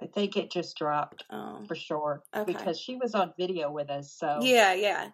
[0.01, 2.43] I think it just dropped Oh, for sure Okay.
[2.45, 4.11] because she was on video with us.
[4.13, 5.09] So yeah, yeah.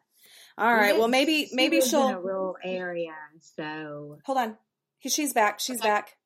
[0.58, 0.98] All right.
[0.98, 2.22] Well, maybe She maybe lives in a she'll.
[2.22, 4.58] rural area, so Hold on.
[5.06, 5.60] She's back.
[5.60, 5.89] She's Okay.
[5.89, 6.17] back.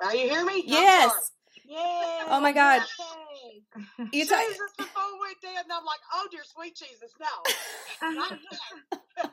[0.00, 0.62] Are you hear me?
[0.66, 1.32] Yes.
[1.66, 1.76] Yay!
[2.28, 2.82] Oh my God.
[2.82, 3.62] Okay.
[4.12, 7.26] You t- Jesus, the phone went dead, and I'm like, oh dear sweet Jesus, no,
[8.14, 9.26] not yet.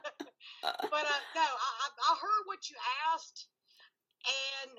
[0.63, 2.75] but uh, no, I, I I heard what you
[3.13, 3.47] asked,
[4.63, 4.71] and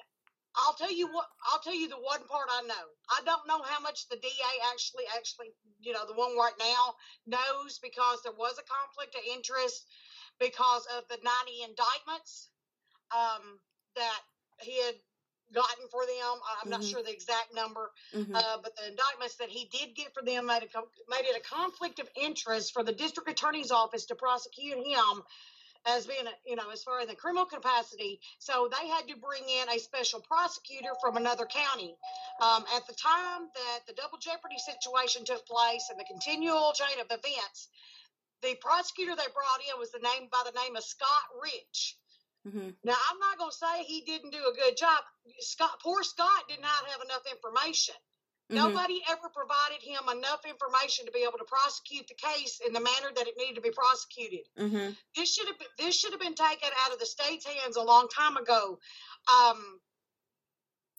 [0.56, 1.26] I'll tell you what.
[1.52, 2.86] I'll tell you the one part I know.
[3.10, 4.30] I don't know how much the DA
[4.72, 6.94] actually, actually, you know, the one right now
[7.26, 9.86] knows because there was a conflict of interest
[10.40, 12.48] because of the 90 indictments
[13.16, 13.60] um,
[13.96, 14.20] that
[14.60, 14.94] he had
[15.52, 16.40] gotten for them.
[16.62, 16.90] I'm not Mhm.
[16.90, 18.34] sure the exact number, Mhm.
[18.34, 21.40] uh, but the indictments that he did get for them made, a, made it a
[21.40, 25.22] conflict of interest for the district attorney's office to prosecute him
[25.86, 28.20] as being, a, you know, as far as the criminal capacity.
[28.38, 31.94] So they had to bring in a special prosecutor from another county.
[32.40, 36.98] Um, at the time that the double jeopardy situation took place and the continual chain
[37.00, 37.68] of events,
[38.42, 41.96] the prosecutor they brought in was the name by the name of Scott Rich.
[42.46, 42.76] Mhm.
[42.84, 45.02] Now, I'm not going to say he didn't do a good job.
[45.40, 47.94] Scott, poor Scott did not have enough information.
[48.48, 48.54] Mhm.
[48.54, 52.80] Nobody ever provided him enough information to be able to prosecute the case in the
[52.80, 54.46] manner that it needed to be prosecuted.
[54.56, 54.96] Mhm.
[55.16, 57.82] This should have been, this should have been taken out of the state's hands a
[57.82, 58.80] long time ago.
[59.28, 59.80] Um,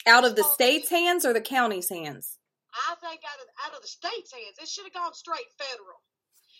[0.05, 2.37] Out of the state's hands or the county's hands?
[2.73, 6.01] I think out of out of the state's hands, it should have gone straight federal.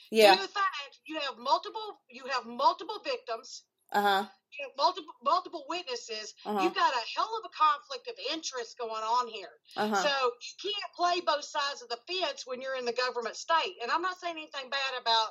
[0.10, 0.36] Yeah.
[0.36, 4.23] Fact you have multiple you have multiple victims, Uh huh.
[4.58, 6.34] you have multiple multiple witnesses.
[6.45, 6.60] Uh-huh.
[6.62, 9.54] You've got a hell of a conflict of interest going on here.
[9.76, 10.04] Uh huh.
[10.04, 13.76] So you can't play both sides of the fence when you're in the government state.
[13.82, 15.30] And I'm not saying anything bad about,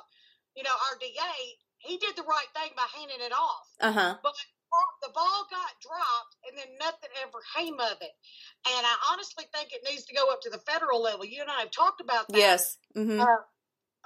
[0.55, 1.35] you know, our DA.
[1.79, 3.67] He did the right thing by handing it off.
[3.79, 4.15] Uh huh.
[4.23, 4.33] But
[5.01, 8.11] the ball got dropped and then nothing ever came of it.
[8.67, 11.23] And I honestly think it needs to go up to the federal level.
[11.25, 12.77] You and I have talked about that Yes.
[12.95, 13.21] Mhm.
[13.21, 13.43] uh,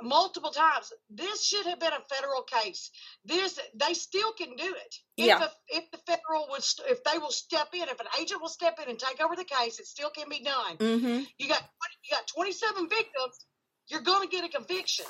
[0.03, 0.91] multiple times.
[1.09, 2.91] This should have been a federal case.
[3.25, 4.95] This they still can do it.
[5.17, 5.39] If Yeah.
[5.39, 8.79] the, if the federal would if they will step in, if an agent will step
[8.81, 10.77] in and take over the case, it still can be done.
[10.77, 11.23] Mm-hmm.
[11.37, 11.61] You got
[12.03, 13.45] you got 27 victims.
[13.87, 15.05] You're going to get a conviction.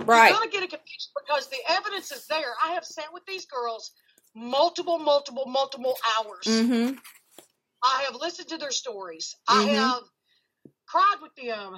[0.00, 0.28] Right.
[0.30, 2.52] You're going to get a conviction because the evidence is there.
[2.64, 3.90] I have sat with these girls
[4.34, 6.46] multiple, multiple, multiple hours.
[6.46, 6.96] Mm-hmm.
[7.82, 9.34] I have listened to their stories.
[9.48, 9.68] I Mhm.
[9.68, 10.02] I have
[10.86, 11.76] cried with them,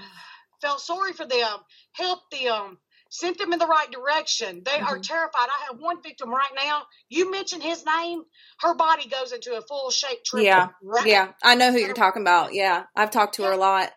[0.62, 1.58] felt sorry for them,
[1.92, 2.78] helped them,
[3.10, 4.62] sent them in the right direction.
[4.64, 5.06] They are Mhm.
[5.06, 5.48] terrified.
[5.50, 6.86] I have one victim right now.
[7.10, 8.24] You mention his name,
[8.60, 10.46] her body goes into a full shape triple.
[10.46, 10.68] Yeah.
[10.82, 11.06] Right?
[11.06, 11.32] Yeah.
[11.42, 12.54] I know who you're talking about.
[12.54, 12.86] Yeah.
[12.96, 13.92] I've talked to her a lot.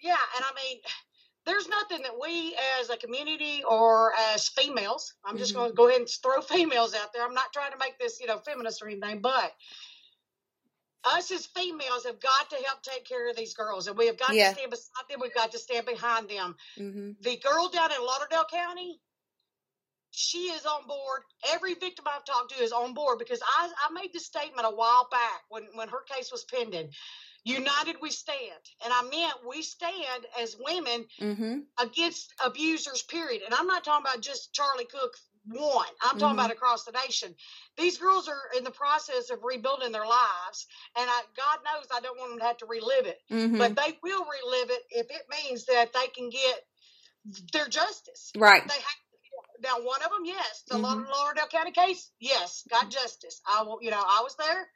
[0.00, 0.80] Yeah, and I mean,
[1.46, 5.56] there's nothing that we as a community or as females, I'm just Mhm.
[5.56, 7.24] going to go ahead and throw females out there.
[7.24, 9.52] I'm not trying to make this, you know, feminist or anything, but
[11.04, 14.18] us as females have got to help take care of these girls, and we have
[14.18, 14.48] got Yeah.
[14.50, 15.20] to stand beside them.
[15.20, 16.56] We've got to stand behind them.
[16.76, 17.16] Mhm.
[17.20, 19.00] The girl down in Lauderdale County,
[20.10, 21.22] she is on board.
[21.44, 24.74] Every victim I've talked to is on board because I, I made this statement a
[24.74, 26.90] while back when, when her case was pending.
[27.44, 28.64] United we stand.
[28.84, 31.66] And I meant we stand as women Mhm.
[31.78, 33.42] against abusers, period.
[33.42, 35.16] And I'm not talking about just Charlie Cook
[35.48, 35.88] one.
[36.02, 36.40] I'm talking Mhm.
[36.40, 37.34] about across the nation.
[37.76, 40.66] These girls are in the process of rebuilding their lives.
[40.96, 43.20] And I, God knows I don't want them to have to relive it.
[43.30, 43.58] Mhm.
[43.58, 46.66] But they will relive it if it means that they can get
[47.52, 48.32] their justice.
[48.36, 48.66] Right.
[48.66, 48.96] They have
[49.60, 51.08] now one of them, yes, the Mhm.
[51.10, 53.40] Lauderdale County case, yes, got justice.
[53.46, 54.70] I will, you know, I was there.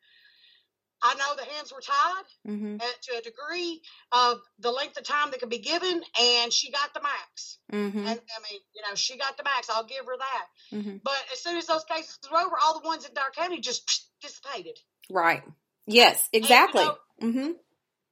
[1.03, 2.81] I know the hands were tied Mhm.
[2.81, 3.83] uh, to a degree
[4.13, 7.59] of the length of time that could be given, and she got the max.
[7.73, 7.97] Mhm.
[8.07, 9.69] And I mean, you know, she got the max.
[9.69, 10.47] I'll give her that.
[10.71, 11.03] Mhm.
[11.03, 13.87] But as soon as those cases were over, all the ones in Dyer County just
[14.23, 14.79] dissipated.
[15.11, 15.43] Right.
[15.87, 16.29] Yes.
[16.33, 16.85] Exactly.
[16.85, 17.59] know- Mhm.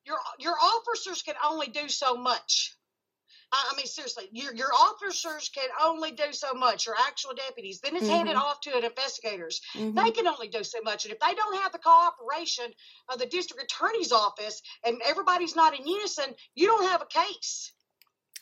[0.05, 2.74] Your your officers can only do so much.
[3.53, 6.86] I I mean, seriously, your your officers can only do so much.
[6.86, 8.40] Your actual deputies, then it's handed Mhm.
[8.40, 9.61] off to an investigators.
[9.74, 9.94] Mhm.
[9.94, 12.72] They can only do so much, and if they don't have the cooperation
[13.09, 17.72] of the district attorney's office, and everybody's not in unison, you don't have a case.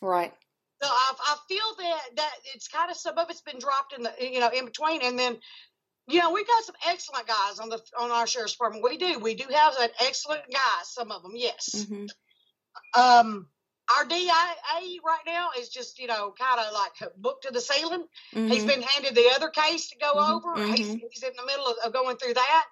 [0.01, 0.35] Right.
[0.83, 4.03] So I, I feel that that it's kind of some of it's been dropped in
[4.03, 5.41] the you know in between, and then
[6.11, 8.83] you know, we got some excellent guys on the on our sheriff's department.
[8.83, 9.19] We do.
[9.19, 10.89] We do have an excellent guys.
[10.89, 11.85] Some of them, yes.
[11.87, 12.07] hmm
[12.95, 13.51] Um,
[13.97, 18.05] our DIA right now is just you know kind of like booked to the ceiling.
[18.47, 20.63] He's hmm been handed the other case to go Mhm, over.
[20.75, 21.01] He's, mhm.
[21.11, 22.65] he's in the middle of, of going through that.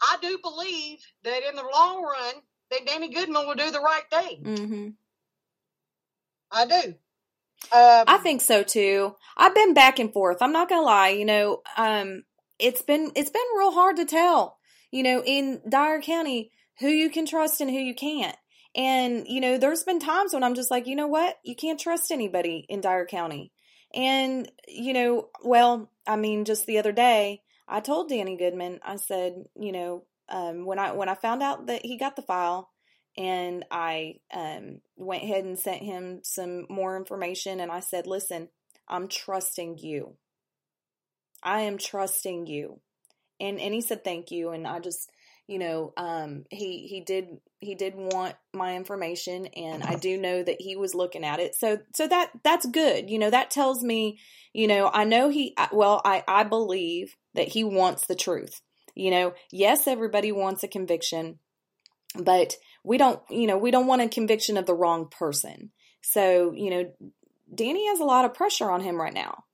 [0.00, 2.34] I do believe that in the long run,
[2.70, 4.42] that Danny Goodman will do the right thing.
[4.44, 4.88] hmm
[6.50, 6.94] I do.
[7.70, 9.16] Um, I think so too.
[9.36, 10.38] I've been back and forth.
[10.40, 11.10] I'm not gonna lie.
[11.10, 12.24] You know, um,
[12.58, 14.58] it's been it's been real hard to tell.
[14.90, 18.36] You know, in Dyer County, who you can trust and who you can't.
[18.74, 21.80] And you know, there's been times when I'm just like, you know what, you can't
[21.80, 23.52] trust anybody in Dyer County.
[23.94, 28.96] And you know, well, I mean, just the other day, I told Danny Goodman, I
[28.96, 32.70] said, you know, um, when I when I found out that he got the file,
[33.16, 37.60] and I um, went ahead and sent him some more information.
[37.60, 38.48] And I said, "Listen,
[38.86, 40.16] I'm trusting you.
[41.42, 42.80] I am trusting you."
[43.40, 45.10] And and he said, "Thank you." And I just,
[45.48, 50.42] you know, um, he he did he did want my information, and I do know
[50.42, 51.56] that he was looking at it.
[51.56, 53.10] So so that that's good.
[53.10, 54.20] You know, that tells me,
[54.52, 55.56] you know, I know he.
[55.72, 58.60] Well, I I believe that he wants the truth.
[58.94, 61.38] You know, yes, everybody wants a conviction,
[62.14, 65.70] but we don't you know we don't want a conviction of the wrong person
[66.02, 66.90] so you know
[67.54, 69.44] danny has a lot of pressure on him right now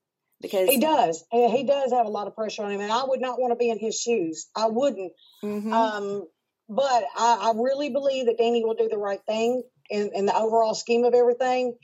[0.44, 1.24] because he does.
[1.32, 3.52] Uh, He does have a lot of pressure on him, and I would not want
[3.52, 4.46] to be in his shoes.
[4.54, 5.12] I wouldn't.
[5.42, 5.72] Mhm.
[5.72, 6.26] Um,
[6.68, 10.36] but I, I really believe that Danny will do the right thing in, in the
[10.36, 11.76] overall scheme of everything.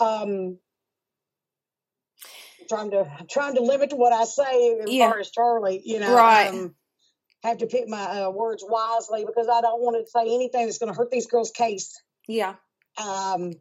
[0.00, 0.58] Um,
[2.68, 5.10] trying to trying to limit what I say as Yeah.
[5.10, 6.50] far as Charlie, you know, Right.
[6.50, 6.74] um,
[7.42, 10.78] have to pick my uh, words wisely because I don't want to say anything that's
[10.78, 12.00] going to hurt these girls' case.
[12.28, 12.54] yeah
[12.96, 13.54] Um,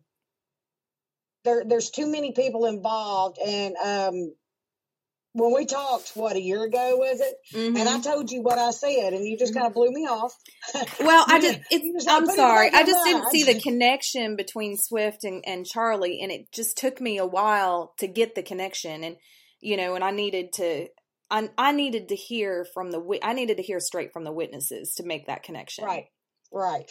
[1.47, 4.33] there, there's too many people involved, and um,
[5.33, 7.35] when we talked, what a year ago was it?
[7.53, 7.79] Mhm.
[7.79, 10.33] And I told you what I said, and you just kind of blew me off.
[10.99, 13.31] well i just just- it's, just i'm sorry i just didn't mind.
[13.31, 17.93] see the connection between swift and, and charlie and it just took me a while
[17.99, 19.15] to get the connection and
[19.61, 20.87] you know and i needed to
[21.29, 24.93] I, I needed to hear from the I needed to hear straight from the witnesses
[24.97, 25.83] to make that connection.
[25.85, 26.05] Right,
[26.53, 26.89] right.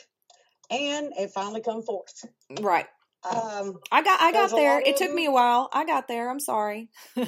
[0.71, 2.13] And it finally come forth.
[2.61, 2.87] Right.
[3.25, 4.81] Um, I got I got there.
[4.81, 5.69] It took me a while.
[5.73, 6.31] I got there.
[6.31, 6.91] I'm sorry.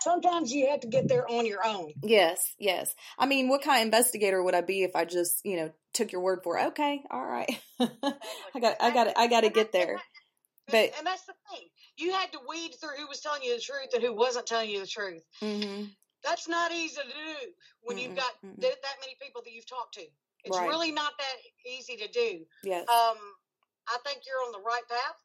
[0.00, 1.92] sometimes you have to get there on your own.
[2.02, 2.94] yes, yes.
[3.18, 6.12] I mean, what kind of investigator would I be if I just, you know, took
[6.12, 6.66] your word for it?
[6.68, 7.50] Okay, all right.
[7.80, 10.00] I got I got I got to get there.
[10.66, 11.66] But and that's the thing.
[11.98, 14.70] You had to weed through who was telling you the truth and who wasn't telling
[14.70, 15.22] you the truth.
[15.42, 15.90] mhm.
[16.22, 18.60] That's not easy to do when you've got mm-mm.
[18.60, 20.02] th- that many people that you've talked to.
[20.44, 20.68] It's Right.
[20.68, 21.36] really not that
[21.66, 22.44] easy to do.
[22.62, 22.86] Yes.
[22.88, 23.16] Um,
[23.90, 25.18] I think you're on the right path.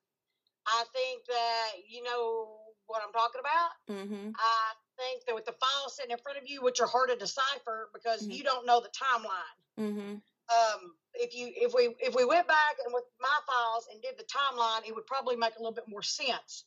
[0.68, 2.58] I think that you know
[2.88, 3.72] what I'm talking about.
[3.90, 4.34] mhm.
[4.38, 7.16] I think that with the files sitting in front of you, which are hard to
[7.16, 8.34] decipher because Mhm.
[8.36, 9.58] you don't know the timeline.
[9.78, 10.22] Mhm.
[10.50, 14.18] Um, if you if we if we went back and with my files and did
[14.18, 16.66] the timeline, it would probably make a little bit more sense.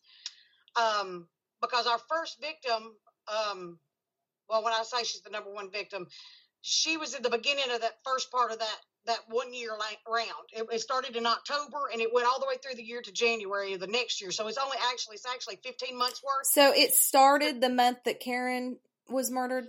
[0.76, 1.28] Um,
[1.61, 3.80] because our first victim, um,
[4.49, 6.09] well, when I say she's the number one victim,
[6.61, 9.70] she was at the beginning of that first part of that that one year
[10.06, 10.28] round.
[10.52, 13.11] It, it started in October and it went all the way through the year to
[13.11, 14.30] January of the next year.
[14.30, 16.46] So it's only actually it's actually 15 months worth.
[16.46, 18.78] So it started the month that Karen
[19.09, 19.64] was murdered.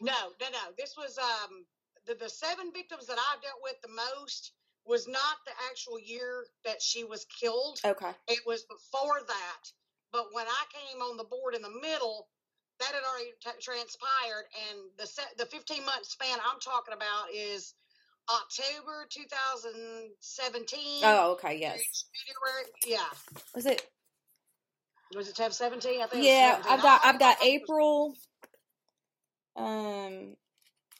[0.00, 0.72] No, no, no.
[0.78, 1.64] This was um
[2.06, 4.52] the, the seven victims that I dealt with the most
[4.86, 7.78] was not the actual year that she was killed.
[7.84, 8.10] Okay.
[8.28, 9.62] It was before that.
[10.10, 12.28] But when I came on the board in the middle,
[12.80, 17.26] that had already t- transpired, and the se- the 15 month span I'm talking about
[17.34, 17.74] is
[18.28, 21.02] October 2017.
[21.04, 21.58] Oh, okay.
[21.58, 21.80] Yes.
[22.86, 22.98] Yeah.
[23.54, 23.86] Was it?
[25.14, 26.00] Was it tab 17?
[26.02, 26.24] I think.
[26.24, 28.14] Yeah, I've got I've got I think it was- April.
[29.56, 30.36] Um,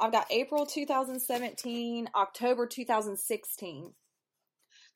[0.00, 3.94] I've got April 2017, October 2016.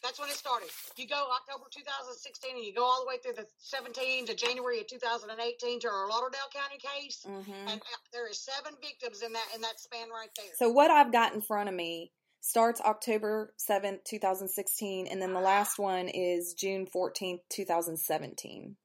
[0.05, 0.69] That's when it started.
[0.97, 4.81] You go October 2016 and you go all the way through the 17 to January
[4.81, 7.25] of 2018 to our Lauderdale County case.
[7.25, 10.53] hmm And uh, there is seven victims in that in that span right there.
[10.59, 15.41] So what I've got in front of me starts October 7th, 2016, and then the
[15.41, 18.77] last one is June 14th, 2017.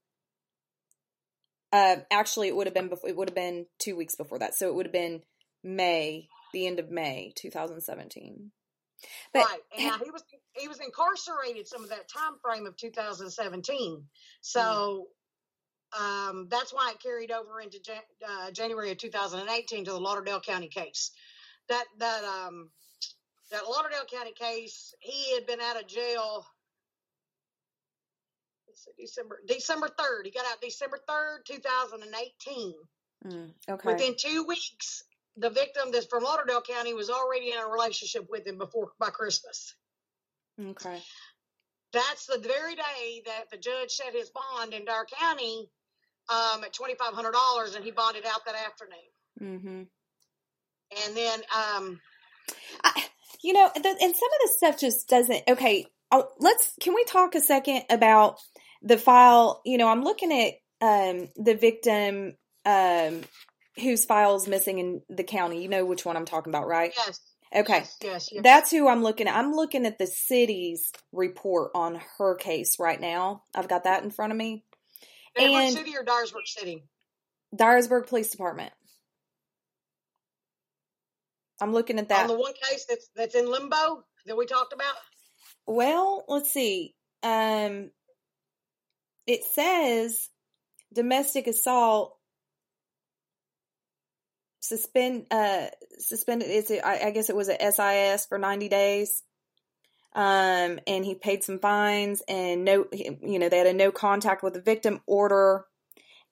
[1.70, 4.54] Uh, actually, it would have been before, it would have been two weeks before that,
[4.54, 5.20] so it would have been
[5.62, 8.50] May, the end of May, 2017.
[9.32, 9.60] But right.
[9.76, 10.22] And now he was
[10.52, 14.04] he was incarcerated some of that time frame of 2017.
[14.40, 15.06] So
[15.98, 17.96] um, that's why it carried over into Jan-
[18.28, 21.10] uh, January of 2018 to the Lauderdale County case.
[21.68, 22.70] That that um
[23.50, 26.46] that Lauderdale County case, he had been out of jail.
[28.98, 30.22] December December third.
[30.24, 32.74] He got out December third, two thousand and eighteen.
[33.26, 33.92] Mm, okay.
[33.92, 35.04] Within two weeks,
[35.36, 39.10] the victim that's from Lauderdale County was already in a relationship with him before by
[39.10, 39.74] Christmas.
[40.60, 40.98] Okay.
[41.92, 45.68] That's the very day that the judge set his bond in Dyer County
[46.28, 48.98] um, at twenty five hundred dollars, and he bonded out that afternoon.
[49.40, 49.82] Mm-hmm.
[51.04, 52.00] And then, um,
[52.84, 53.04] I,
[53.42, 55.42] you know, the, and some of this stuff just doesn't.
[55.48, 56.72] Okay, oh, let's.
[56.80, 58.38] Can we talk a second about
[58.82, 59.60] the file?
[59.64, 60.54] You know, I'm looking at
[60.86, 63.22] um, the victim um,
[63.80, 65.62] whose file is missing in the county.
[65.62, 66.92] You know which one I'm talking about, right?
[66.96, 67.20] yes,
[67.54, 67.78] Okay.
[67.78, 68.42] yes, yes, yes.
[68.44, 69.36] That's who I'm looking at.
[69.36, 73.42] I'm looking at the city's report on her case right now.
[73.54, 74.64] I've got that in front of me.
[75.36, 76.84] Edward and- City or Dyersburg City?
[77.54, 78.72] Dyersburg Police Department.
[81.60, 82.22] I'm looking at that.
[82.22, 84.94] On the one case that's that's in limbo that we talked about.
[85.66, 86.94] Well, let's see.
[87.22, 87.90] Um,
[89.26, 90.28] it says
[90.92, 92.16] domestic assault
[94.60, 95.66] suspend uh
[95.98, 96.48] suspended.
[96.50, 99.22] It's I guess it was a SIS for ninety days.
[100.12, 104.42] Um, and he paid some fines and no, you know, they had a no contact
[104.42, 105.66] with the victim order,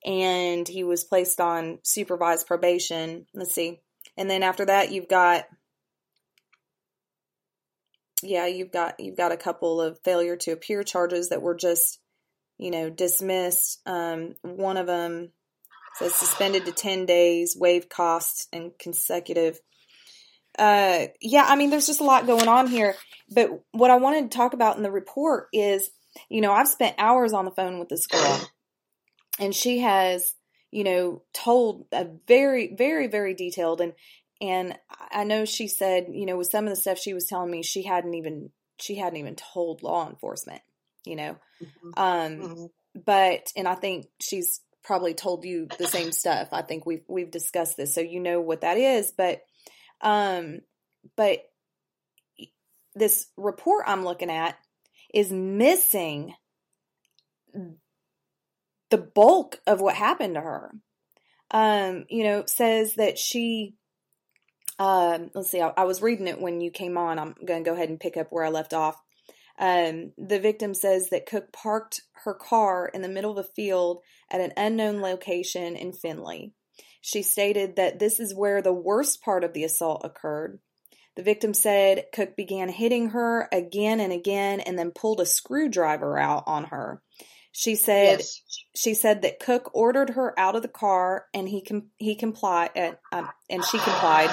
[0.05, 3.25] and he was placed on supervised probation.
[3.33, 3.79] Let's see,
[4.17, 5.45] and then after that, you've got
[8.21, 11.99] yeah, you've got you've got a couple of failure to appear charges that were just,
[12.57, 13.79] you know, dismissed.
[13.85, 15.31] Um, one of them
[15.99, 19.59] says suspended to ten days, waived costs, and consecutive.
[20.57, 22.95] Uh, yeah, I mean, there's just a lot going on here.
[23.29, 25.89] But what I wanted to talk about in the report is,
[26.29, 28.49] you know, I've spent hours on the phone with this girl,
[29.39, 30.33] and she has,
[30.71, 33.93] you know, told a very, very, very detailed and
[34.41, 34.77] and
[35.11, 37.61] I know she said, you know, with some of the stuff she was telling me,
[37.61, 40.61] she hadn't even she hadn't even told law enforcement,
[41.05, 41.37] you know.
[41.61, 41.97] Mhm.
[41.97, 42.69] Um Mhm.
[43.05, 46.47] but and I think she's probably told you the same stuff.
[46.51, 49.13] I think we've we've discussed this, so you know what that is.
[49.15, 49.43] But
[50.01, 50.61] um,
[51.15, 51.43] but
[52.95, 54.57] this report I'm looking at
[55.13, 56.33] is missing
[58.89, 60.71] the bulk of what happened to her.
[61.51, 63.75] Um, you know, says that she.
[64.79, 65.61] Um, let's see.
[65.61, 67.19] I, I was reading it when you came on.
[67.19, 68.95] I'm going to go ahead and pick up where I left off.
[69.59, 74.01] Um, the victim says that Cook parked her car in the middle of a field
[74.31, 76.53] at an unknown location in Finley.
[77.01, 80.59] She stated that this is where the worst part of the assault occurred.
[81.15, 86.17] The victim said Cook began hitting her again and again and then pulled a screwdriver
[86.17, 87.01] out on her.
[87.51, 88.41] She said Yes.
[88.75, 92.69] she said that Cook ordered her out of the car and he com- he complied
[92.77, 94.29] uh, um, and she complied.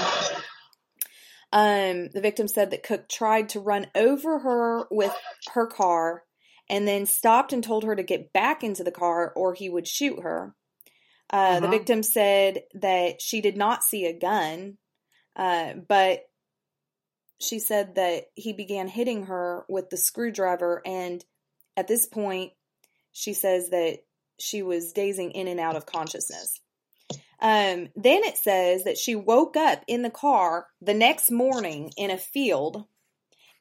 [1.57, 5.14] Um, the victim said that Cook tried to run over her with
[5.54, 6.24] her car
[6.68, 9.88] and then stopped and told her to get back into the car or he would
[9.88, 10.54] shoot her.
[11.30, 11.78] Uh, The Uh-huh.
[11.78, 14.76] victim said that she did not see a gun,
[15.34, 16.28] uh, but
[17.40, 21.24] she said that he began hitting her with the screwdriver, and
[21.74, 22.52] at this point,
[23.12, 24.00] she says that
[24.38, 26.61] she was dazing in and out of consciousness.
[27.41, 32.11] Um, then it says that she woke up in the car the next morning in
[32.11, 32.84] a field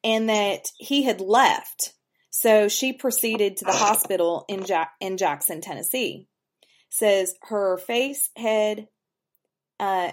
[0.03, 1.93] and that he had left.
[2.29, 6.27] So she proceeded to the hospital in, ja- in Jackson, Tennessee.
[6.89, 8.87] Says her face, head,
[9.79, 10.11] uh,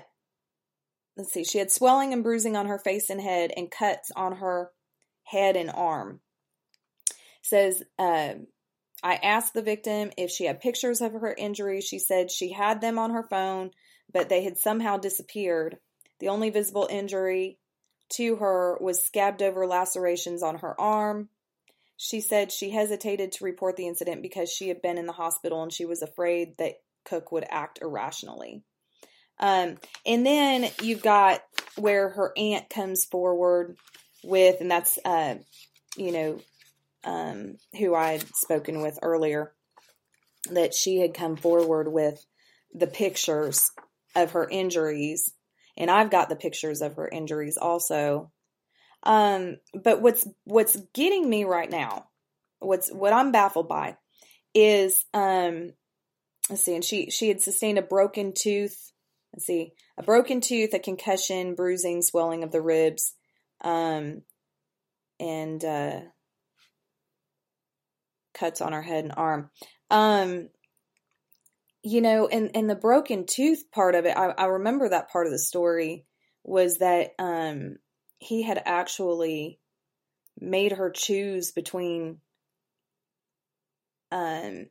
[1.17, 4.37] let's see, she had swelling and bruising on her face and head and cuts on
[4.37, 4.71] her
[5.25, 6.21] head and arm.
[7.43, 8.47] Says, um,
[9.03, 11.85] I asked the victim if she had pictures of her injuries.
[11.85, 13.71] She said she had them on her phone,
[14.13, 15.79] but they had somehow disappeared.
[16.21, 17.59] The only visible injury
[18.11, 21.29] to her was scabbed over lacerations on her arm.
[21.97, 25.63] She said she hesitated to report the incident because she had been in the hospital
[25.63, 28.63] and she was afraid that Cook would act irrationally.
[29.39, 31.43] Um, and then you've got
[31.77, 33.77] where her aunt comes forward
[34.23, 35.37] with, and that's, uh,
[35.97, 36.41] you know,
[37.05, 39.53] um, who I had spoken with earlier,
[40.51, 42.25] that she had come forward with
[42.75, 43.71] the pictures
[44.15, 45.33] of her injuries,
[45.77, 48.31] and I've got the pictures of her injuries also.
[49.03, 52.07] Um, but what's what's getting me right now,
[52.61, 53.97] what's what I'm baffled by,
[54.55, 55.73] is um,
[56.49, 58.93] let's see, and she she had sustained a broken tooth.
[59.35, 63.15] Let's see, a broken tooth, a concussion, bruising, swelling of the ribs,
[63.63, 64.23] um,
[65.19, 66.01] and uh,
[68.43, 69.51] cuts on her head and arm.
[69.91, 70.49] Um,
[71.83, 75.27] you know, and and the broken tooth part of it, I, I remember that part
[75.27, 76.07] of the story
[76.45, 77.77] was that um,
[78.19, 79.61] he had actually
[80.39, 82.19] made her choose between
[84.13, 84.67] Um,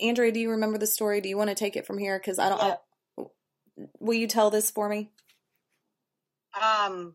[0.00, 1.20] Andrea, do you remember the story?
[1.20, 2.18] Do you want to take it from here?
[2.18, 2.60] Because I don't.
[2.60, 2.74] Yeah.
[3.18, 3.24] I,
[4.00, 5.10] will you tell this for me?
[6.60, 7.14] Um,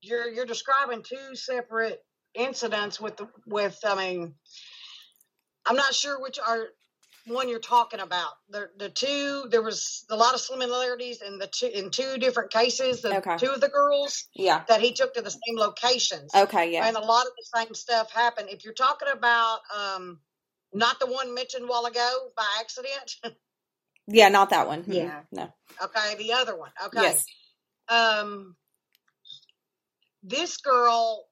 [0.00, 2.02] you're you're describing two separate
[2.34, 3.78] incidents with with.
[3.84, 4.34] I mean,
[5.66, 6.66] I'm not sure which are
[7.26, 8.32] one you're talking about.
[8.50, 12.52] The the two there was a lot of similarities in the two in two different
[12.52, 13.02] cases.
[13.02, 13.36] The Okay.
[13.38, 14.64] two of the girls Yeah.
[14.68, 16.34] that he took to the same locations.
[16.34, 16.72] Okay.
[16.72, 16.86] Yeah.
[16.86, 18.48] and a lot of the same stuff happened.
[18.50, 20.20] If you're talking about um,
[20.72, 23.16] not the one mentioned a while ago by accident,
[24.08, 24.28] Yeah.
[24.30, 24.84] Not that one.
[24.84, 24.94] Mm-mm.
[24.94, 25.22] Yeah.
[25.32, 25.52] No.
[25.82, 27.00] okay, the other one, okay.
[27.02, 27.24] Yes.
[27.88, 28.56] Um,
[30.22, 31.26] this girl,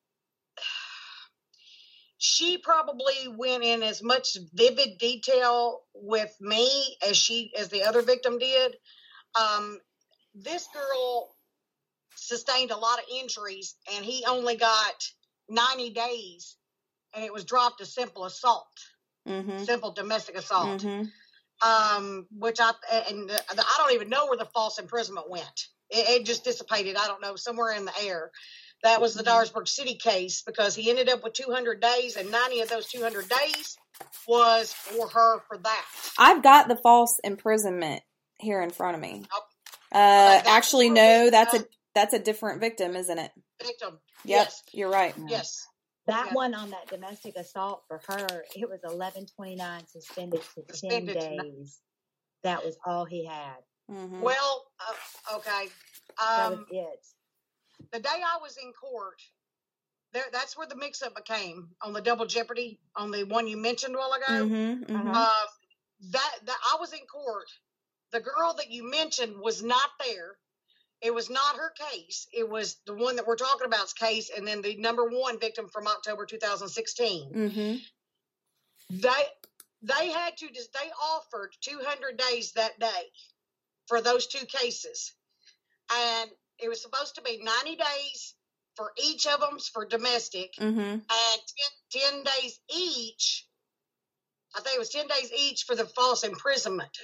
[2.19, 8.03] she probably went in as much vivid detail with me as she as the other
[8.03, 8.77] victim did.
[9.41, 9.79] Um,
[10.35, 11.35] this girl
[12.17, 14.95] sustained a lot of injuries, and he only got
[15.49, 16.57] 90 days,
[17.15, 18.67] and it was dropped as simple assault,
[19.29, 19.63] Mm-hmm.
[19.65, 20.83] simple domestic assault
[21.63, 21.69] Mm-hmm.
[21.69, 22.73] um, which I
[23.11, 25.69] and the, I don't even know where the false imprisonment went.
[25.91, 26.97] It, it just dissipated.
[26.97, 28.31] I don't know somewhere in the air.
[28.85, 32.61] That was the Dyersburg City case because he ended up with 200 days, and 90
[32.61, 33.77] of those 200 days
[34.27, 35.85] was for her for that.
[36.17, 38.03] I've got the false imprisonment
[38.39, 39.25] here in front of me.
[39.33, 39.39] Oh.
[39.91, 41.65] Uh, that's actually, no, we- that's a
[41.95, 43.33] that's a different victim, isn't it?
[43.61, 43.99] Victim.
[44.25, 44.63] Yep, Yes.
[44.73, 45.15] you're right.
[45.27, 45.67] Yes.
[46.07, 46.35] That Yeah.
[46.35, 50.75] one on that domestic assault for her, it was eleven twenty nine suspended to ten
[50.77, 51.39] Suspended to nine.
[51.57, 51.81] days.
[52.45, 53.57] That was all he had.
[53.91, 54.21] Mm-hmm.
[54.21, 55.69] Well, uh, okay.
[56.19, 57.07] That Um, was it.
[57.93, 59.21] The day I was in court,
[60.13, 63.95] there that's where the mix-up became on the double jeopardy on the one you mentioned
[63.95, 64.47] a while ago.
[64.47, 64.95] Mm-hmm.
[64.95, 65.11] Mm-hmm.
[65.13, 65.47] Uh,
[66.13, 67.49] that that I was in court.
[68.13, 70.37] The girl that you mentioned was not there.
[71.01, 72.27] It was not her case.
[72.33, 75.69] It was the one that we're talking about's case, and then the number one victim
[75.69, 77.33] from October 2016.
[77.33, 77.77] Mm-hmm.
[78.91, 79.25] They
[79.83, 83.13] they had to they offered 200 days that day
[83.87, 85.13] for those two cases,
[85.93, 86.31] and
[86.63, 88.35] it was supposed to be 90 days
[88.77, 90.79] for each of them for domestic, Mm-hmm.
[90.81, 91.03] and
[91.93, 93.47] 10, 10 days each.
[94.57, 96.97] I think it was 10 days each for the false imprisonment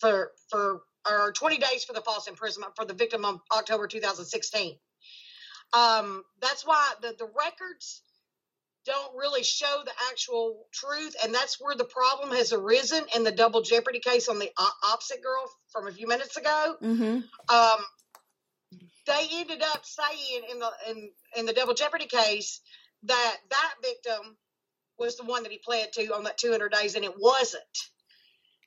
[0.00, 4.76] for for or 20 days for the false imprisonment for the victim of October 2016.
[5.72, 8.02] Um, that's why the, the records
[8.86, 13.30] don't really show the actual truth, and that's where the problem has arisen in the
[13.32, 14.50] double jeopardy case on the
[14.90, 17.54] opposite girl from a few minutes ago Mm-hmm.
[17.54, 17.84] um,
[19.08, 22.60] they ended up saying in the in in the double jeopardy case
[23.04, 24.36] that that victim
[24.98, 27.62] was the one that he pled to on that 200 days, and it wasn't.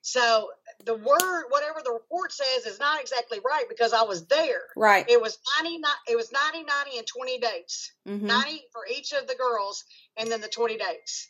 [0.01, 0.49] So
[0.85, 4.61] the word, whatever the report says, is not exactly right because I was there.
[4.75, 5.05] Right.
[5.07, 5.79] It was 90,
[6.09, 7.91] it was 90, 90, and 20 days.
[8.07, 8.25] Mm-hmm.
[8.25, 9.83] 90 for each of the girls,
[10.17, 11.27] and then the 20 days.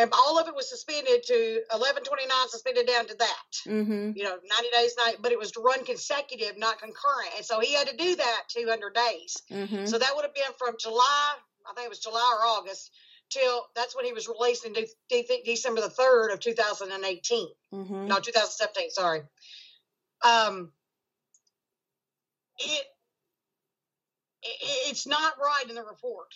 [0.00, 3.36] And all of it was suspended to 1129, suspended down to that
[3.66, 4.12] Mm-hmm.
[4.16, 7.30] you know, 90 days night, but it was to run consecutive, not concurrent.
[7.36, 9.36] And so he had to do that 200 days.
[9.50, 9.86] Mm-hmm.
[9.86, 11.34] So that would have been from July,
[11.68, 12.90] I think it was July or August,
[13.28, 17.48] till that's when he was released in de- de- December the 3rd of 2018.
[17.74, 18.06] Mm-hmm.
[18.06, 19.20] No, 2017, sorry.
[20.24, 20.72] Um,
[22.58, 22.84] it,
[24.42, 26.28] it it's not right in the report.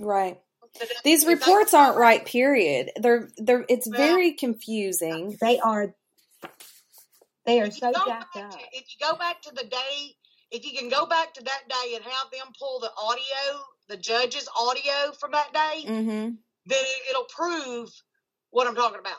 [0.00, 0.40] Right.
[0.78, 2.24] But if- These reports aren't right.
[2.24, 2.90] Period.
[2.96, 3.64] They're they're.
[3.68, 5.36] It's Well- very confusing.
[5.40, 5.94] They are
[7.46, 8.50] they are so jacked up.
[8.52, 10.16] to, if you go back to the day,
[10.50, 13.96] if you can go back to that day and have them pull the audio, the
[13.96, 16.10] judge's audio from that day, Mm-hmm.
[16.66, 17.90] then it, it'll prove
[18.50, 19.18] what I'm talking about.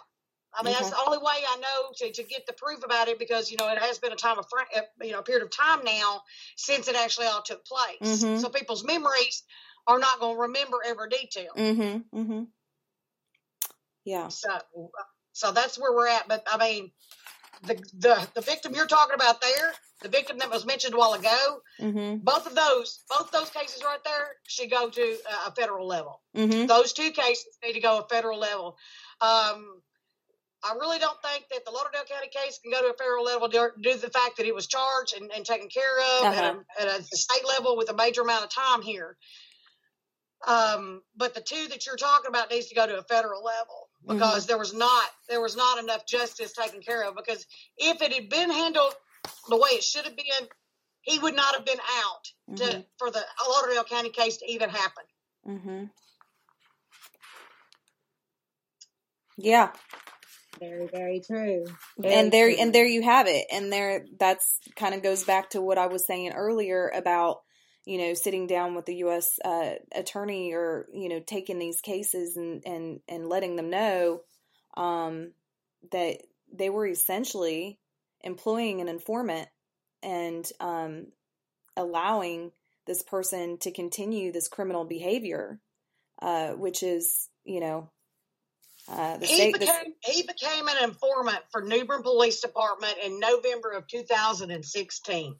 [0.57, 3.19] I mean, that's the only way I know to, to get the proof about it
[3.19, 5.51] because you know it has been a time of uh, you know a period of
[5.51, 6.21] time now
[6.55, 8.23] since it actually all took place.
[8.23, 8.39] Mhm.
[8.39, 9.43] So people's memories
[9.87, 11.51] are not going to remember every detail.
[11.55, 12.19] Mm-hmm.
[12.19, 12.43] Mm-hmm.
[14.05, 14.27] Yeah.
[14.29, 14.49] So,
[15.33, 16.27] so that's where we're at.
[16.27, 16.91] But I mean,
[17.63, 21.13] the the the victim you're talking about there, the victim that was mentioned a while
[21.13, 22.17] ago, Mm-hmm.
[22.23, 25.17] both of those, both those cases right there should go to
[25.47, 26.21] a federal level.
[26.35, 26.67] Mm-hmm.
[26.67, 28.77] Those two cases need to go a federal level.
[29.21, 29.81] Um,
[30.63, 33.47] I really don't think that the Lauderdale County case can go to a federal level
[33.49, 36.53] due, due to the fact that it was charged and, and taken care of Uh-huh.
[36.79, 39.15] at, a, at a state level with a major amount of time here.
[40.47, 43.89] Um, but the two that you're talking about needs to go to a federal level
[44.07, 47.15] because there was not there was not enough justice taken care of.
[47.15, 47.45] Because
[47.77, 48.93] if it had been handled
[49.49, 50.47] the way it should have been,
[51.01, 52.85] he would not have been out to, Mhm.
[52.99, 55.03] for the Lauderdale County case to even happen.
[55.47, 55.83] Mm-hmm.
[59.37, 59.71] Yeah.
[60.59, 61.65] Very, very true.
[61.97, 62.61] Very and there true.
[62.61, 65.87] and there you have it and there that's kind of goes back to what i
[65.87, 67.41] was saying earlier about
[67.85, 69.39] you know, sitting down with the U.S.
[69.43, 74.21] Uh, attorney or you know, taking these cases and and and letting them know
[74.75, 75.31] um,
[75.91, 76.17] that
[76.53, 77.79] they were essentially
[78.21, 79.47] employing an informant
[80.01, 81.07] and um,
[81.77, 82.51] allowing
[82.85, 85.59] this person to continue this criminal behavior,
[86.21, 87.89] uh, which is, you know,
[88.87, 89.53] uh, the he state.
[89.53, 95.35] became the, he became an informant for Newbern Police Department in November of 2016.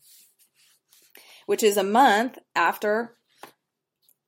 [1.46, 3.16] Which is a month after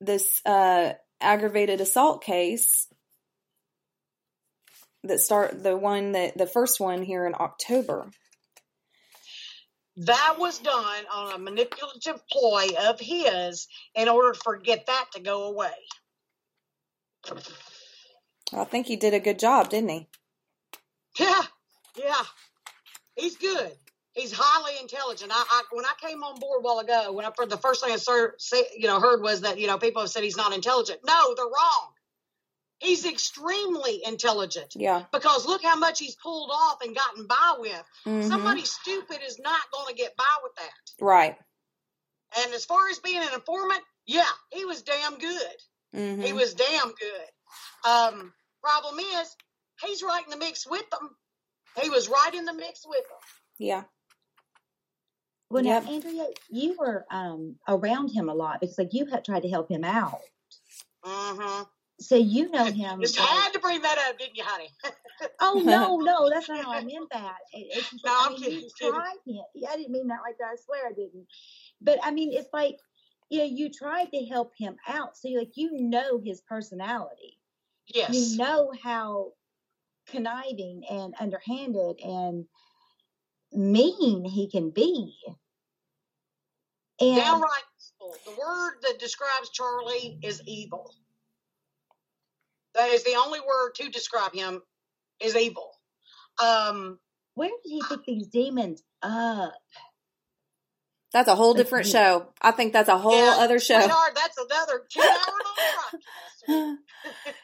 [0.00, 2.86] this uh, aggravated assault case
[5.04, 8.10] that start the one that the first one here in October.
[9.96, 13.66] That was done on a manipulative ploy of his
[13.96, 15.72] in order to forget that to go away.
[18.52, 20.08] I think he did a good job, didn't he?
[21.18, 21.42] Yeah,
[21.96, 22.22] yeah,
[23.16, 23.72] he's good.
[24.18, 25.30] He's highly intelligent.
[25.32, 27.92] I, I when I came on board a while ago, when I the first thing
[27.92, 28.34] I sir,
[28.76, 31.00] you know heard was that you know people have said he's not intelligent.
[31.06, 31.92] No, they're wrong.
[32.80, 35.04] He's extremely intelligent Yeah.
[35.12, 37.82] because look how much he's pulled off and gotten by with.
[38.06, 38.28] Mhm.
[38.28, 41.04] Somebody stupid is not going to get by with that.
[41.04, 41.36] Right.
[42.38, 45.56] And as far as being an informant, yeah, he was damn good.
[45.92, 47.28] hmm He was damn good.
[47.90, 49.36] Um, problem is,
[49.82, 51.16] he's right in the mix with them.
[51.82, 53.18] He was right in the mix with them.
[53.58, 53.84] Yeah.
[55.50, 55.84] Well, Yep.
[55.84, 59.48] now, Andrea, you were um, around him a lot because, like, you had tried to
[59.48, 60.20] help him out.
[61.04, 61.62] Mm-hmm.
[62.00, 63.00] So you know him.
[63.00, 64.68] Just like- had to bring that up, didn't you, honey?
[65.40, 67.36] oh no, no, that's not how I meant that.
[67.52, 68.94] It, it's just No, like, I I'm mean, kidding, you kidding.
[68.94, 69.42] tried him.
[69.54, 70.50] Yeah, I didn't mean that like that.
[70.52, 71.26] I swear I didn't.
[71.80, 72.76] But I mean, it's like,
[73.30, 77.38] you know, you tried to help him out, so like you know his personality.
[77.92, 78.10] yes.
[78.14, 79.32] You know how
[80.06, 82.44] conniving and underhanded and
[83.52, 85.14] mean he can be.
[87.00, 87.62] And Downright
[88.00, 88.14] evil.
[88.24, 90.94] The word that describes Charlie is evil.
[92.74, 94.62] That is the only word to describe him
[95.20, 95.70] is evil.
[96.42, 96.98] Um,
[97.34, 99.54] where did he pick these demons up?
[101.12, 102.28] That's a whole different show.
[102.40, 103.80] I think that's a whole yeah, other show.
[103.80, 106.76] sweetheart, that's another two-hour long podcast.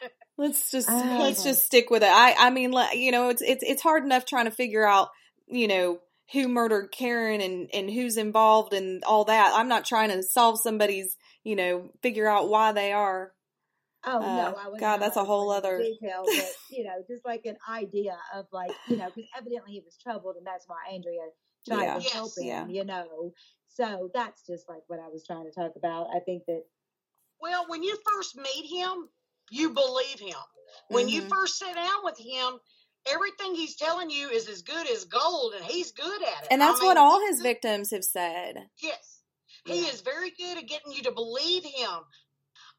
[0.37, 2.09] let's just let's just stick with it.
[2.11, 5.09] I I mean, you know, it's it's it's hard enough trying to figure out,
[5.47, 5.99] you know,
[6.33, 9.53] who murdered Karen and and who's involved and all that.
[9.55, 13.31] I'm not trying to solve somebody's, you know, figure out why they are.
[14.07, 14.21] Oh Uh,
[14.51, 17.57] no, I was God, that's a whole other- detail, but you know, just like an
[17.69, 21.21] idea of like you know, because evidently he was troubled, and that's why Andrea
[21.67, 21.99] tried Yeah.
[21.99, 22.63] to help Yes.
[22.63, 22.69] him.
[22.69, 23.31] You know,
[23.67, 26.07] so that's just like what I was trying to talk about.
[26.15, 26.63] I think that
[27.39, 29.09] Well, when you first meet him,
[29.51, 30.39] you believe him.
[30.89, 31.29] When you Mhm.
[31.29, 32.59] first sit down with him,
[33.07, 36.47] everything he's telling you is as good as gold, and he's good at it.
[36.51, 38.69] And I that's what all his victims have said.
[38.77, 39.21] Yes,
[39.65, 39.89] he Yeah.
[39.91, 42.05] is very good at getting you to believe him.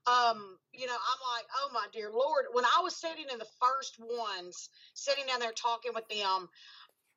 [0.06, 2.46] Um, you know, I'm like, oh my dear Lord.
[2.52, 6.48] When I was sitting in the first ones, sitting down there talking with them,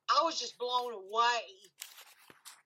[0.10, 1.41] I was just blown away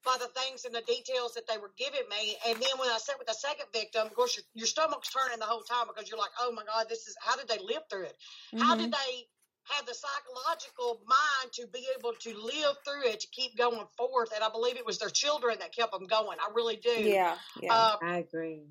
[0.06, 2.36] by the things and the details that they were giving me.
[2.48, 5.40] And then when I sat with the second victim, of course, your, your stomach's turning
[5.40, 7.84] the whole time because you're like, oh my God, this is how did they live
[7.90, 8.18] through it?
[8.60, 8.80] How Mhm.
[8.80, 9.28] did they
[9.66, 14.32] have the psychological mind to be able to live through it, to keep going forth?
[14.36, 16.38] And I believe it was their children that kept them going.
[16.40, 16.92] I really do.
[16.92, 17.74] Yeah, yeah.
[17.74, 18.64] Uh, I agree.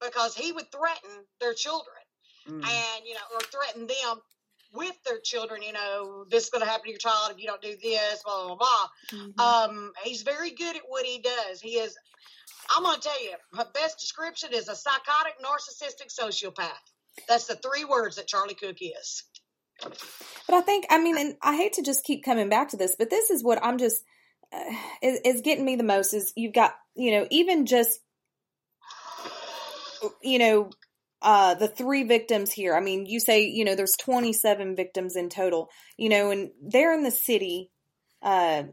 [0.00, 1.96] because he would threaten their children
[2.46, 2.62] Mm.
[2.64, 4.20] and, you know, or threaten them
[4.72, 7.46] with their children, you know, this is going to happen to your child if you
[7.46, 8.88] don't do this, blah, blah, blah.
[9.10, 9.40] Mhm.
[9.40, 11.60] Um, he's very good at what he does.
[11.60, 11.96] He is,
[12.70, 16.76] I'm going to tell you, my best description is a psychotic, narcissistic sociopath.
[17.26, 19.24] That's the three words that Charlie Cook is.
[19.82, 22.94] But I think, I mean, and I hate to just keep coming back to this,
[22.98, 24.02] but this is what I'm just
[24.52, 28.00] uh, is, is getting me the most is you've got, you know, even just,
[30.22, 30.70] you know,
[31.22, 32.76] uh, the three victims here.
[32.76, 36.94] I mean, you say, you know, there's 27 victims in total, you know, and they're
[36.94, 37.70] in the city
[38.22, 38.64] uh,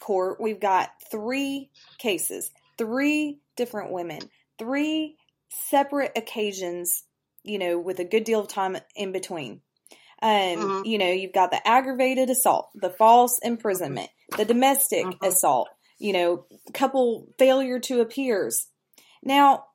[0.00, 0.40] court.
[0.40, 4.20] We've got three cases, three different women,
[4.58, 5.16] three
[5.48, 7.04] separate occasions,
[7.42, 9.60] you know, with a good deal of time in between.
[10.22, 10.86] Um, Mhm.
[10.86, 15.26] you know, you've got the aggravated assault, the false imprisonment, the domestic Mhm.
[15.26, 15.68] assault,
[15.98, 18.68] you know, couple failure to appears.
[19.22, 19.66] Now,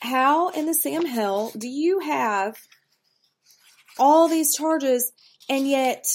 [0.00, 2.56] how in the Sam hell do you have
[3.98, 5.12] all these charges
[5.48, 6.06] and yet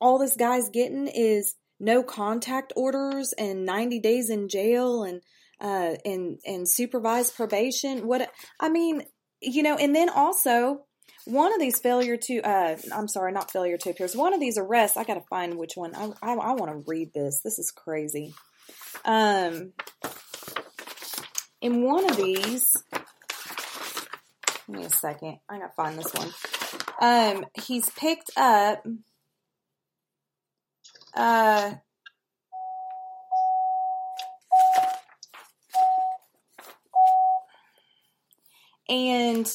[0.00, 5.22] all this guy's getting is no contact orders and 90 days in jail and
[5.60, 9.02] uh and and supervised probation what i mean
[9.40, 10.84] you know and then also
[11.26, 14.58] one of these failure to uh i'm sorry not failure to appear one of these
[14.58, 17.70] arrests i gotta find which one i i, I want to read this this is
[17.70, 18.34] crazy
[19.04, 19.72] um
[21.64, 25.38] in one of these, give me a second.
[25.48, 26.30] I gotta find this one.
[27.00, 28.86] Um, he's picked up.
[31.16, 31.72] Uh,
[38.90, 39.50] and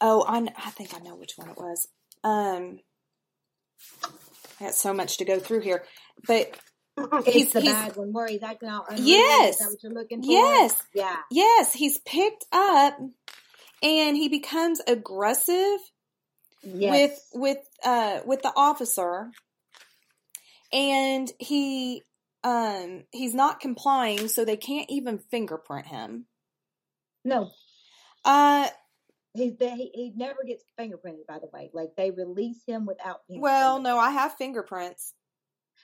[0.00, 1.88] oh, I, I think I know which one it was.
[2.24, 2.80] Um,
[4.60, 5.84] I got so much to go through here,
[6.26, 6.56] but
[6.96, 8.86] It's He's- the he's- bad one where he's acting out.
[8.96, 9.58] Yes.
[9.58, 10.28] That what you're looking for?
[10.30, 11.16] yes, Yeah.
[11.30, 12.98] yes, he's picked up,
[13.82, 15.78] and he becomes aggressive
[16.62, 16.90] Yes.
[16.90, 19.30] with with uh with the officer
[20.72, 22.02] and he
[22.42, 26.26] um he's not complying so they can't even fingerprint him
[27.24, 27.50] no,
[28.24, 28.68] uh
[29.34, 31.26] he, they, he he never gets fingerprinted.
[31.26, 33.20] By the way, like they release him without.
[33.28, 35.14] being well no i have fingerprints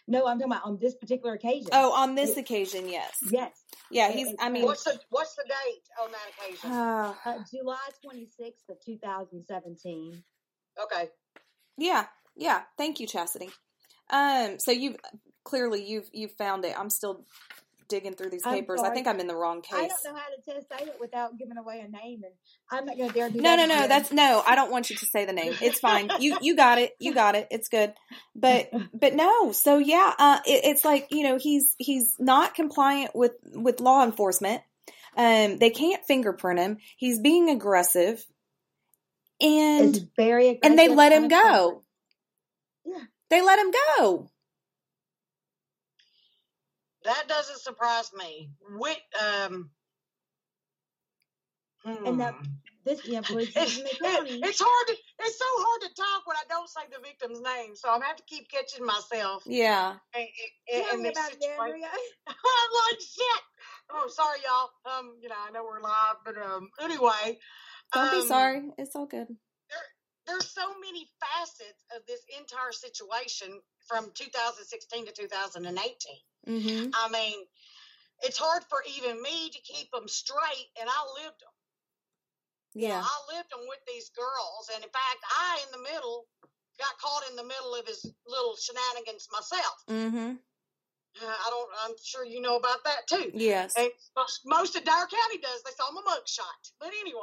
[0.07, 1.69] no, I'm talking about on this particular occasion.
[1.73, 2.41] oh on this Yeah.
[2.41, 3.53] occasion yes yes,
[3.91, 6.71] yeah he's i mean What's the What's the date on that occasion?
[6.73, 10.23] uh, uh, July 26th of 2017.
[10.83, 11.09] Okay.
[11.79, 13.51] yeah yeah thank you chastity
[14.11, 14.97] um so you've
[15.45, 17.25] clearly you've you've found it i'm still
[17.89, 19.75] digging through these papers i think i'm in the wrong case.
[19.75, 22.33] I don't know how to test say it without giving away a name, and
[22.71, 23.57] I'm not going to dare do No, that.
[23.57, 23.75] no, no.
[23.77, 23.89] again.
[23.89, 24.43] That's no.
[24.47, 25.55] I don't want you to say the name.
[25.61, 26.11] It's fine.
[26.21, 26.93] You you got it.
[26.99, 27.49] You got it.
[27.51, 27.93] It's good.
[28.35, 29.53] But but no.
[29.53, 34.03] So yeah, uh, it, it's like you know he's he's not compliant with with law
[34.05, 34.63] enforcement.
[35.17, 36.79] Um, they can't fingerprint him.
[36.97, 38.25] He's being aggressive,
[39.41, 40.71] and it's very aggressive.
[40.71, 41.83] and they let him go.
[42.85, 42.99] Yeah.
[43.31, 44.31] They let him go.
[47.05, 48.51] That doesn't surprise me.
[48.71, 49.71] With um.
[51.85, 52.45] And that- hmm.
[52.85, 54.87] This yeah, police It's, in it's hard.
[54.89, 57.97] To, it's so hard to talk when I don't say the victim's name, so I'm
[57.97, 59.43] gonna have to keep catching myself.
[59.47, 59.97] Yeah.
[60.15, 60.27] In,
[60.69, 61.43] in, Tell in me about it.
[61.43, 61.89] Andrea.
[62.29, 63.43] I'm like shit.
[63.91, 64.71] Oh, sorry, y'all.
[64.85, 67.39] Um, you know, I know we're live, but um, anyway.
[67.95, 68.63] Don't be um, sorry.
[68.77, 69.29] It's all good.
[69.29, 69.87] There,
[70.27, 73.49] there's so many facets of this entire situation
[73.89, 75.95] from 2016 to 2018.
[76.47, 76.91] Mm-hmm.
[76.95, 77.39] I mean,
[78.23, 81.55] it's hard for even me to keep them straight, and I lived them.
[82.75, 83.03] Yeah.
[83.05, 86.27] I lived them with these girls, and in fact, I in the middle
[86.79, 89.77] got caught in the middle of his little shenanigans myself.
[89.89, 90.35] Mm-hmm.
[91.23, 91.71] Uh, I don't.
[91.85, 93.31] I'm sure you know about that too.
[93.33, 93.75] Yes.
[93.77, 93.89] And
[94.47, 95.63] most- of Dyer County does.
[95.63, 97.21] They saw my mugshot, but anyway,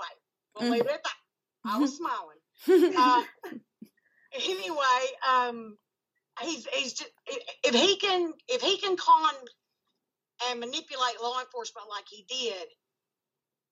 [0.56, 0.72] we'll Mhm.
[0.72, 1.18] leave it at that.
[1.66, 2.38] I was smiling.
[2.98, 3.24] Uh,
[4.34, 5.78] anyway, um,
[6.42, 7.12] he's he's just
[7.64, 9.34] if he can if he can con
[10.50, 12.68] and manipulate law enforcement like he did,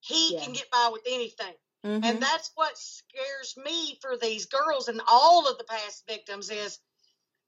[0.02, 0.44] he Yeah.
[0.44, 1.54] can get by with anything.
[1.86, 2.04] Mhm.
[2.04, 6.78] And that's what scares me for these girls and all of the past victims is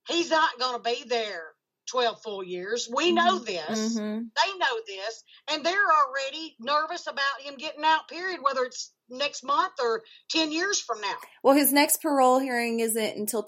[0.07, 1.53] he's not going to be there
[1.87, 2.87] 12 full years.
[2.89, 3.95] We know this.
[3.97, 4.31] Mhm.
[4.33, 5.23] They know this.
[5.49, 10.51] And they're already nervous about him getting out, period, whether it's next month or 10
[10.53, 11.17] years from now.
[11.43, 13.43] Well, his next parole hearing isn't until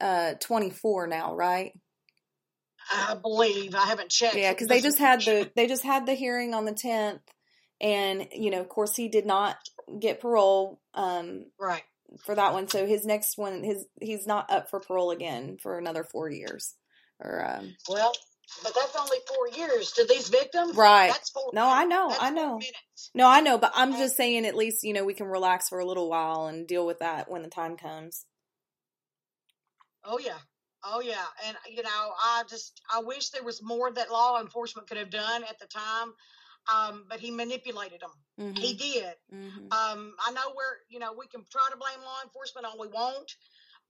[0.00, 1.72] 2024 now, right?
[2.92, 3.74] I believe.
[3.74, 4.34] I haven't checked.
[4.34, 7.20] Yeah, because they just had the they just had the hearing on the 10th,
[7.80, 9.56] and you know, of course, he did not
[9.98, 11.82] get parole um, Right.
[12.24, 12.68] for that one.
[12.68, 16.74] So his next one, his he's not up for parole again for another four years.
[17.20, 18.12] Or um, Well,
[18.62, 20.74] but that's only four years to these victims.
[20.74, 21.12] Right.
[21.12, 21.50] That's four.
[21.52, 22.58] No, I know, I know.
[23.14, 25.78] No, I know, but I'm just saying, at least you know we can relax for
[25.78, 28.24] a little while and deal with that when the time comes.
[30.04, 30.38] Oh yeah.
[30.84, 31.24] Oh yeah.
[31.46, 35.10] And you know, I just I wish there was more that law enforcement could have
[35.10, 36.12] done at the time.
[36.72, 38.10] Um, but he manipulated them.
[38.52, 39.14] hmm He did.
[39.30, 42.78] hmm Um, I know we're you know we can try to blame law enforcement all
[42.78, 43.30] we want,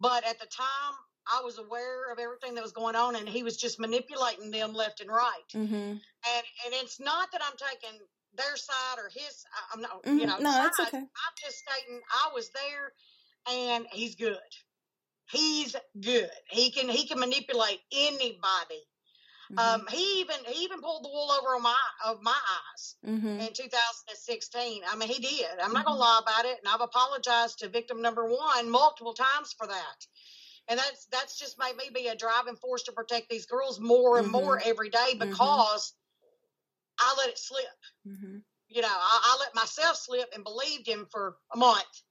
[0.00, 0.94] but at the time
[1.26, 4.72] I was aware of everything that was going on, and he was just manipulating them
[4.72, 5.50] left and right.
[5.52, 7.98] hmm And and it's not that I'm taking
[8.34, 9.44] their side or his.
[9.72, 10.00] I'm not.
[10.06, 10.66] You know, No, side.
[10.68, 10.98] it's okay.
[10.98, 12.92] I'm just stating I was there,
[13.48, 14.38] and he's good.
[15.30, 16.30] He's good.
[16.48, 18.82] He can he can manipulate anybody.
[19.52, 19.58] Mm-hmm.
[19.58, 22.36] Um, he even he even pulled the wool over on my of my
[22.74, 24.82] eyes hmm in 2016.
[24.88, 25.46] I mean, he did.
[25.62, 29.54] I'm not gonna lie about it, and I've apologized to victim number one multiple times
[29.56, 30.06] for that.
[30.68, 34.18] And that's that's just made me be a driving force to protect these girls more
[34.18, 35.94] and more every day because
[36.98, 37.64] I let it slip.
[38.68, 42.02] You know, I, I let myself slip and believed him for a month.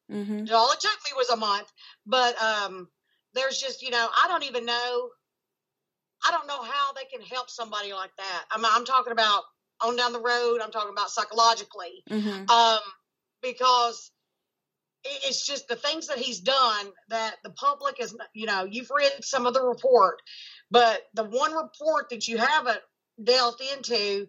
[0.51, 1.71] All it took me was a month.
[2.05, 2.89] But um,
[3.33, 5.09] there's just, you know, I don't even know.
[6.25, 8.45] I don't know how they can help somebody like that.
[8.51, 9.43] I'm, I'm talking about
[9.81, 10.59] on down the road.
[10.61, 12.79] I'm talking about psychologically, hmm um,
[13.41, 14.11] because
[15.05, 19.11] it's just the things that he's done that the public is, you know, you've read
[19.21, 20.21] some of the report,
[20.69, 22.79] but the one report that you haven't
[23.23, 24.27] delved into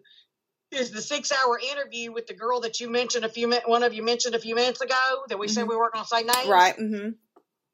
[0.71, 3.83] is the six hour interview with the girl that you mentioned a few minutes, one
[3.83, 5.69] of you mentioned a few minutes ago that we said Mhm.
[5.69, 6.47] we weren't going to say names.
[6.47, 6.77] Right.
[6.77, 7.09] Mm-hmm.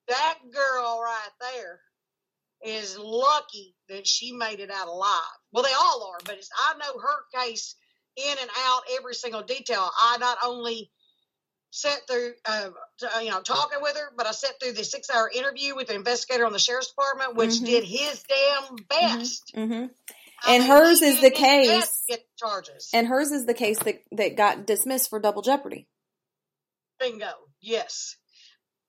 [0.07, 1.79] That girl right there
[2.63, 5.21] is lucky that she made it out alive.
[5.51, 7.75] Well, they all are, but it's, I know her case
[8.15, 9.89] in and out, every single detail.
[10.03, 10.91] I not only
[11.69, 12.69] sat through, uh,
[13.15, 15.87] uh, you know, talking with her, but I sat through the six hour interview with
[15.87, 17.65] the investigator on the sheriff's department, which Mhm.
[17.65, 19.51] did his damn best.
[19.55, 19.85] Mm-hmm.
[20.47, 22.89] And mean, hers is the case- Get charges.
[22.93, 25.87] And hers is the case that that got dismissed for double jeopardy.
[26.99, 27.31] Bingo.
[27.61, 28.15] Yes.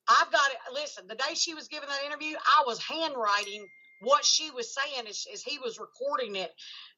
[0.08, 0.56] I've got it.
[0.72, 3.66] Listen, the day she was giving that interview, I was handwriting
[4.00, 6.50] what she was saying as, as he was recording it.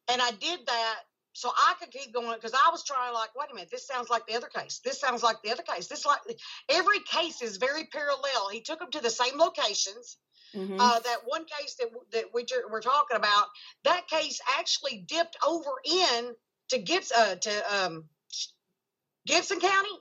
[0.09, 0.97] And I did that
[1.33, 4.11] so I could keep going because I was trying, like, wait a minute, this sounds
[4.11, 4.81] like the other case.
[4.85, 5.87] This sounds like the other case.
[5.87, 6.21] This like
[6.69, 8.49] every case is very parallel.
[8.51, 10.19] He took them to the same locations.
[10.55, 10.81] Mm-hmm.
[10.81, 13.47] Uh, that one case that that we were talking about,
[13.85, 16.35] that case actually dipped over in
[16.71, 18.05] to Gibbs uh, to um,
[19.27, 19.97] Gibson County,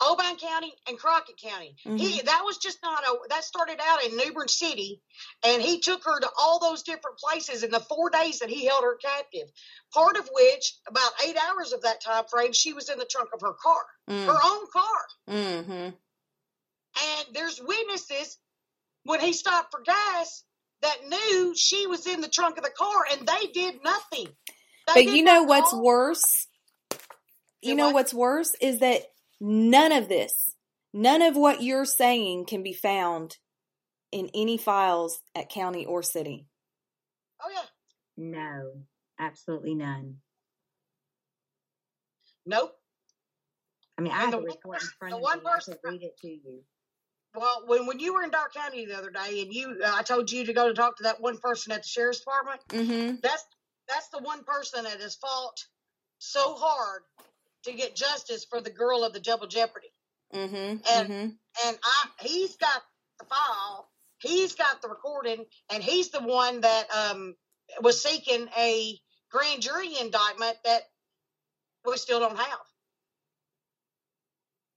[0.00, 1.76] Obion County, and Crockett County.
[1.84, 5.02] He that was just not a that started out in Newbern City,
[5.44, 8.66] and he took her to all those different places in the four days that he
[8.66, 9.48] held her captive.
[9.92, 13.30] Part of which, about eight hours of that time frame, she was in the trunk
[13.34, 15.06] of her car, her own car.
[15.28, 15.90] Mm-hmm.
[17.02, 18.38] And there's witnesses
[19.04, 20.44] when he stopped for gas
[20.82, 24.28] that knew she was in the trunk of the car and they did nothing.
[24.86, 25.82] They But did you know what's call.
[25.84, 26.46] worse?
[27.62, 27.94] You Do know what?
[27.94, 29.02] what's worse is that
[29.40, 30.54] none of this,
[30.92, 33.38] none of what you're saying can be found
[34.12, 36.46] in any files at county or city.
[37.42, 37.62] Oh yeah.
[38.16, 38.72] No,
[39.18, 40.16] absolutely none.
[42.46, 42.72] Nope.
[43.98, 45.38] I mean, I And have the the one report in person- front the of one
[45.38, 45.44] me.
[45.46, 46.64] I person- read it to you.
[47.34, 50.02] Well, when when you were in Dyer County the other day, and you, uh, I
[50.02, 52.60] told you to go to talk to that one person at the sheriff's department.
[52.68, 53.16] Mm-hmm.
[53.22, 53.44] That's
[53.86, 55.64] that's the one person that has fought
[56.18, 57.02] so hard
[57.64, 59.92] to get justice for the girl of the double jeopardy.
[60.34, 60.56] Mm-hmm.
[60.56, 61.28] And- mm-hmm.
[61.66, 62.82] and I he's got
[63.18, 63.88] the file,
[64.18, 67.34] he's got the recording, and he's the one that um
[67.82, 68.98] was seeking a
[69.30, 70.82] grand jury indictment that
[71.84, 72.58] we still don't have.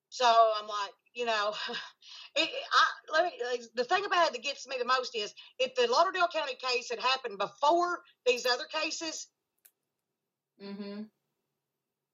[0.09, 1.53] So I'm like, you know,
[2.35, 5.33] it, I, let me, like, the thing about it that gets me the most is
[5.57, 9.27] if the Lauderdale County case had happened before these other cases,
[10.61, 11.01] Mm-hmm.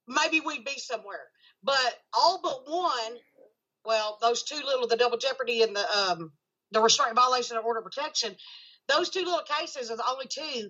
[0.10, 1.30] Maybe we'd be somewhere.
[1.64, 3.18] But all but one,
[3.86, 6.32] well, those two little, the double jeopardy and the um,
[6.72, 8.36] the restraint violation of order of protection,
[8.88, 10.70] those two little cases are the only two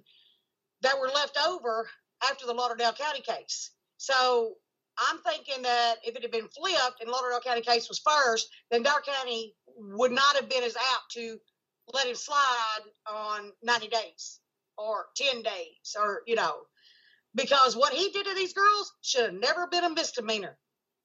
[0.81, 1.89] that were left over
[2.29, 3.71] after the Lauderdale County case.
[3.97, 4.55] So
[4.97, 8.83] I'm thinking that if it had been flipped and Lauderdale County case was first, then
[8.83, 11.37] Dyer County would not have been as apt to
[11.93, 14.39] let him slide on 90 days
[14.77, 16.55] or 10 days or, you know,
[17.35, 20.57] because what he did to these girls should have never been a misdemeanor.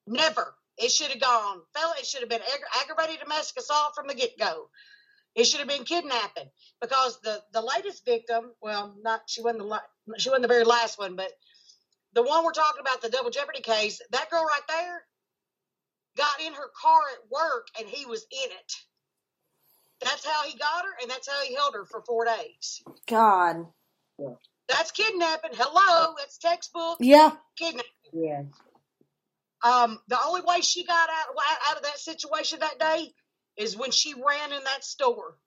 [0.07, 0.55] Never.
[0.77, 4.15] It should have gone, fella, it should have been ag- aggravated domestic assault from the
[4.15, 4.69] get go.
[5.35, 6.49] It should have been kidnapping
[6.81, 9.81] because the, the latest victim, well, not she wasn't the la-
[10.19, 11.31] she wasn't the very last one, but
[12.13, 15.03] the one we're talking about, the double jeopardy case, that girl right there
[16.17, 18.73] got in her car at work and he was in it.
[20.01, 22.83] That's how he got her, and that's how he held her for four days.
[23.07, 23.67] God.
[24.69, 25.53] That's kidnapping.
[25.55, 27.33] Hello, that's textbook Yeah.
[27.59, 27.91] kidnapping.
[28.13, 28.47] Yes.
[29.65, 31.37] Um, the only way she got out
[31.71, 33.13] out of that situation that day
[33.57, 35.39] is when she ran in that store,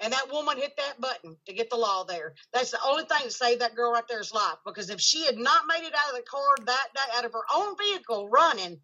[0.00, 2.34] and that woman hit that button to get the law there.
[2.52, 4.58] That's the only thing that saved that girl right there's life.
[4.66, 7.32] Because if she had not made it out of the car that day, out of
[7.32, 8.80] her own vehicle running,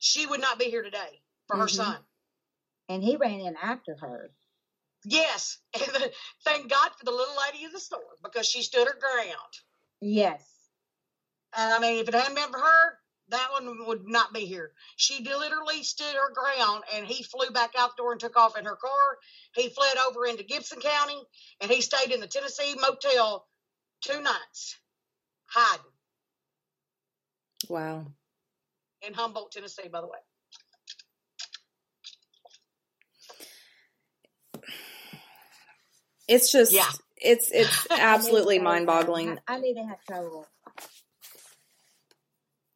[0.00, 1.70] she would not be here today for her Mhm.
[1.76, 2.06] son.
[2.88, 4.32] And he ran in after her.
[5.04, 6.10] Yes, and
[6.44, 9.52] thank God for the little lady in the store because she stood her ground.
[10.00, 10.44] Yes.
[11.56, 12.98] And I mean, if it hadn't been for her,
[13.30, 14.72] that one would not be here.
[14.96, 18.58] She literally stood her ground, and he flew back out the door and took off
[18.58, 19.18] in her car.
[19.54, 21.22] He fled over into Gibson County,
[21.60, 23.46] and he stayed in the Tennessee motel
[24.00, 24.78] two nights,
[25.46, 25.84] hiding
[27.68, 28.06] Wow.
[29.02, 29.88] in Humboldt, Tennessee.
[29.88, 30.18] By the way,
[36.30, 36.88] It's just Yeah.
[37.16, 39.36] it's it's absolutely mind boggling.
[39.48, 40.46] I knew they had trouble.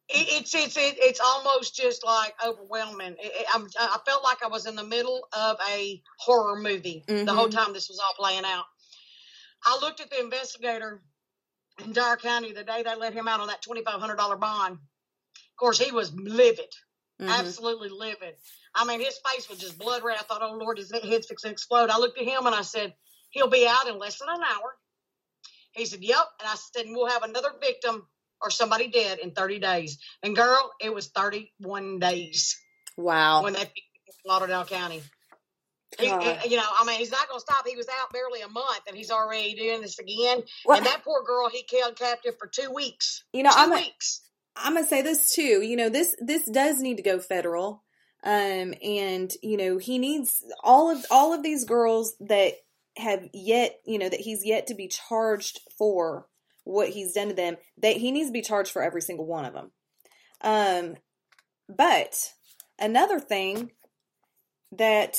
[0.09, 3.13] it, it's it's it, it's almost just like overwhelming.
[3.13, 7.03] It, it, I'm, I felt like I was in the middle of a horror movie
[7.07, 8.65] the whole time this was all playing out.
[9.63, 11.01] I looked at the investigator
[11.83, 14.35] in Dyer County the day they let him out on that twenty five hundred dollar
[14.37, 14.73] bond.
[14.75, 16.73] Of course, he was livid,
[17.21, 17.29] Mhm.
[17.29, 18.35] absolutely livid.
[18.75, 20.17] I mean, his face was just blood red.
[20.19, 21.89] I thought, oh Lord, his head's fixing to explode.
[21.89, 22.93] I looked at him and I said,
[23.35, 24.73] he'll be out in less than an hour.
[25.73, 26.25] He said, Yep.
[26.39, 28.07] And I said, We'll have another victim
[28.41, 29.99] or somebody dead in 30 days.
[30.23, 32.57] And girl, it was 31 days
[32.97, 33.43] Wow.
[33.43, 33.71] when they
[34.25, 35.03] Lauderdale County.
[35.99, 37.65] He, he- you know, I mean, he's not going to stop.
[37.67, 40.43] He was out barely a month, and he's already doing this again.
[40.65, 43.23] Well, and that poor girl, he held captive for two weeks.
[43.33, 44.21] you know, 2 I'm weeks.
[44.57, 45.61] I'm gonna say this too.
[45.61, 47.83] You know, this this does need to go federal.
[48.23, 52.53] Um, and you know, he needs all of all of these girls that
[52.97, 56.27] have yet, you know, that he's yet to be charged for
[56.63, 57.57] what he's done to them.
[57.77, 59.71] That he needs to be charged for every single one of them.
[60.41, 60.95] Um,
[61.67, 62.15] but
[62.79, 63.71] another thing
[64.71, 65.17] that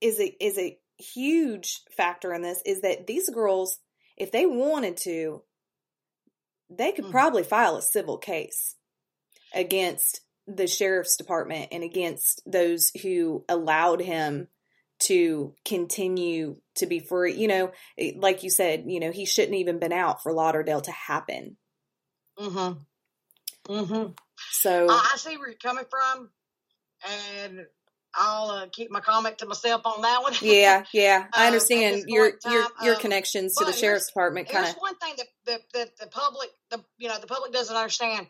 [0.00, 3.78] is a is a huge factor in this is that these girls,
[4.16, 5.42] if they wanted to,
[6.70, 7.10] they could Mm.
[7.10, 8.76] probably file a civil case
[9.52, 14.48] against the sheriff's department and against those who allowed him
[15.04, 17.34] to continue to be free.
[17.34, 17.72] You know,
[18.16, 21.56] like you said, you know, he shouldn't even been out for Lauderdale to happen.
[22.38, 23.72] Mm-hmm.
[23.72, 24.12] Mm-hmm.
[24.52, 26.30] So I, I see where you're coming from,
[27.42, 27.66] and
[28.16, 30.34] I'll uh, keep my comment to myself on that one.
[30.40, 34.48] yeah, yeah, I Um, understand this your your your um, connections to the sheriff's department
[34.48, 37.74] kind of one thing that the, the, the public, the you know, the public doesn't
[37.74, 38.26] understand.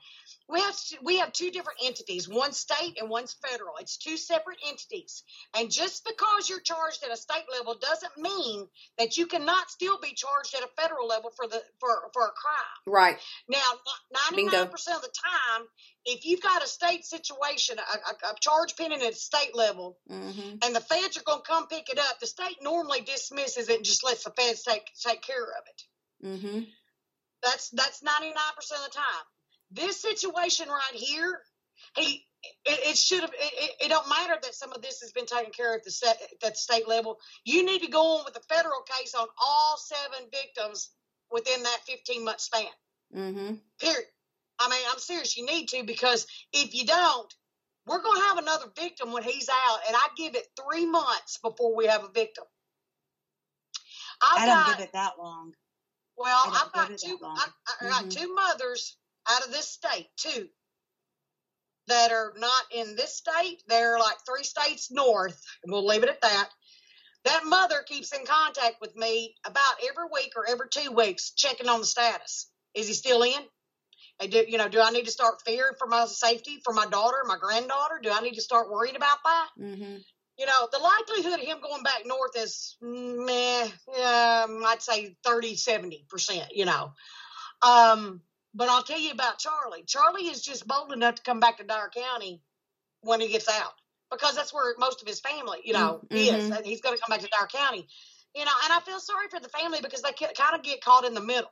[0.48, 3.76] We have we have two different entities, one state and one's federal.
[3.80, 5.22] It's two separate entities,
[5.56, 8.68] and just because you're charged at a state level doesn't mean
[8.98, 12.30] that you cannot still be charged at a federal level for the for for a
[12.32, 12.82] crime.
[12.86, 13.16] right.
[13.48, 13.62] Now,
[14.30, 15.66] ninety nine percent of the time,
[16.04, 19.96] if you've got a state situation, a, a, a charge pending at a state level,
[20.06, 23.70] hmm and the feds are going to come pick it up, the state normally dismisses
[23.70, 25.82] it and just lets the feds take take care of it.
[26.40, 26.60] hmm
[27.42, 29.24] That's that's ninety nine percent of the time.
[29.74, 31.40] This situation right here,
[31.96, 32.26] he
[32.66, 33.32] it, it should have.
[33.34, 35.90] It, it, don't matter that some of this has been taken care of at the
[35.90, 37.18] set, at the state level.
[37.44, 40.90] You need to go on with the federal case on all seven victims
[41.32, 42.66] within that fifteen month span.
[43.12, 44.06] hmm Period.
[44.60, 45.36] I mean, I'm serious.
[45.36, 47.34] You need to because if you don't,
[47.86, 51.38] we're going to have another victim when he's out, and I give it three months
[51.42, 52.44] before we have a victim.
[54.22, 55.52] I've I don't got, give it that long.
[56.16, 57.18] well, I've got two.
[57.22, 58.10] I, I got Mhm.
[58.10, 58.96] two mothers
[59.28, 60.48] out of this state, two
[61.86, 63.62] that are not in this state.
[63.68, 65.40] They're like three states north.
[65.62, 66.48] and We'll leave it at that.
[67.24, 71.68] That mother keeps in contact with me about every week or every two weeks, checking
[71.68, 72.50] on the status.
[72.74, 73.40] Is he still in?
[74.20, 74.68] And do you know?
[74.68, 78.00] Do I need to start fearing for my safety for my daughter, my granddaughter?
[78.02, 79.48] Do I need to start worrying about that?
[79.58, 79.96] hmm
[80.38, 85.54] you know, the likelihood of him going back north is meh, um, I'd say 30,
[85.54, 86.92] 70%, you know.
[87.62, 88.20] Um,
[88.54, 89.84] but I'll tell you about Charlie.
[89.86, 92.40] Charlie is just bold enough to come back to Dyer County
[93.00, 93.72] when he gets out
[94.10, 96.44] because that's where most of his family, you know, is.
[96.50, 96.56] Mhm.
[96.56, 97.88] And he's going to come back to Dyer County,
[98.34, 101.04] you know, and I feel sorry for the family because they kind of get caught
[101.04, 101.50] in the middle.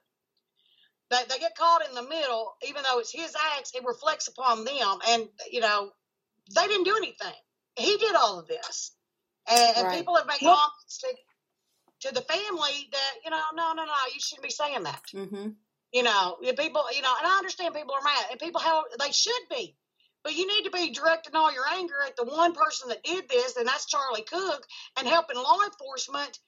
[1.11, 4.64] They, they get caught in the middle, even though it's his acts, it reflects upon
[4.64, 4.98] them.
[5.09, 5.90] And, you know,
[6.55, 7.34] they didn't do anything.
[7.76, 8.92] He did all of this.
[9.50, 9.98] And, and Right.
[9.98, 13.92] people have made Well- comments to, to the family that, you know, no, no, no,
[14.14, 15.03] you shouldn't be saying that.
[15.12, 15.50] hmm
[15.93, 19.12] You know, people, you know, and I understand people are mad, and people have, they
[19.12, 19.76] should be.
[20.24, 23.28] But you need to be directing all your anger at the one person that did
[23.28, 24.66] this, and that's Charlie Cook,
[24.99, 26.38] and helping law enforcement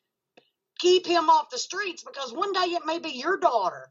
[0.78, 3.90] keep him off the streets because one day it may be your daughter.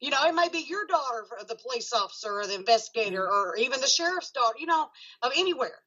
[0.00, 3.56] You know, it may be your daughter, or the police officer, or the investigator, or
[3.56, 4.56] even the sheriff's daughter.
[4.58, 4.88] You know,
[5.22, 5.78] of anywhere.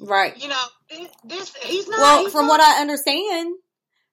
[0.00, 0.36] Right.
[0.42, 2.00] You know, this, this he's not.
[2.00, 3.54] Well, he's from not- what I understand,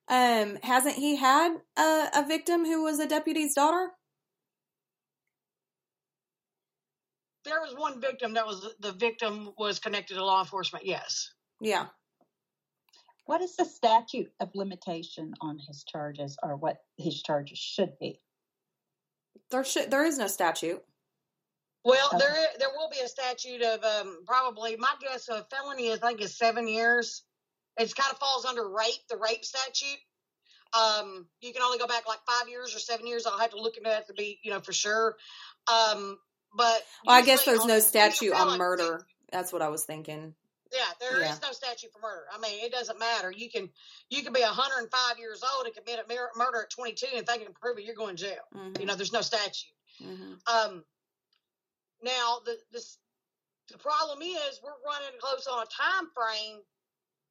[0.08, 3.88] um, hasn't he had a, a victim who was a deputy's daughter?
[7.44, 10.86] There was one victim that was the victim was connected to law enforcement.
[10.86, 11.30] Yes.
[11.60, 11.86] Yeah.
[13.26, 18.20] What is the statute of limitation on his charges or what his charges should be?
[19.50, 20.82] There should there is no statute.
[21.84, 22.18] Well, Okay.
[22.18, 26.20] there there will be a statute of um, probably my guess of felony I think
[26.20, 27.22] is seven years.
[27.78, 29.98] It kind of falls under rape, the rape statute.
[30.72, 33.26] Um, you can only go back like five years or seven years.
[33.26, 35.16] I'll have to look into that to be you know for sure.
[35.66, 36.18] Um,
[36.54, 39.06] but Well, I guess there's no statute on murder.
[39.32, 40.34] That's what I was thinking.
[40.72, 41.38] Yeah, there is Yeah.
[41.42, 42.26] no statute for murder.
[42.32, 43.30] I mean, it doesn't matter.
[43.30, 43.70] You can
[44.10, 47.26] you can be 105 years old and commit a mur- murder at 22, and if
[47.26, 48.42] they can prove it, you're going to jail.
[48.52, 49.72] hmm You know, there's no statute.
[49.98, 50.84] hmm Um,
[52.02, 52.98] now the this
[53.70, 56.60] the problem is we're running close on a time frame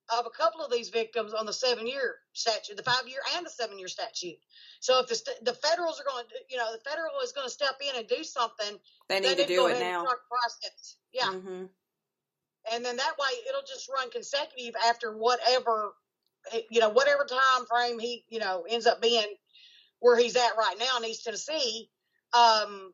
[0.10, 3.46] of a couple of these victims on the seven year statute, the five year and
[3.46, 4.38] the seven year statute.
[4.80, 7.48] So if the st- the federals are going to, you know, the federal is going
[7.48, 8.78] to step in and do something,
[9.08, 10.04] They they need to go do it now.
[10.04, 10.98] process.
[11.14, 11.66] Yeah, hmm
[12.72, 15.94] and then that way it'll just run consecutive after whatever,
[16.52, 19.26] eh, you know, whatever time frame he, you know, ends up being
[20.00, 21.90] where he's at right now in East Tennessee,
[22.34, 22.94] um,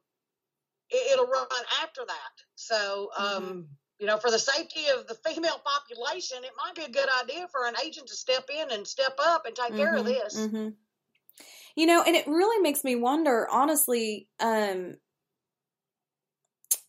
[0.89, 1.47] it, will run
[1.83, 2.33] after that.
[2.55, 3.61] So, um, mm-hmm.
[3.99, 7.47] You know, for the safety of the female population, it might be a good idea
[7.51, 9.77] for an agent to step in and step up and take mm-hmm.
[9.77, 10.13] care of mm-hmm.
[10.13, 10.39] this.
[10.39, 10.69] Mm-hmm.
[11.75, 14.95] You know, and it really makes me wonder, honestly, um,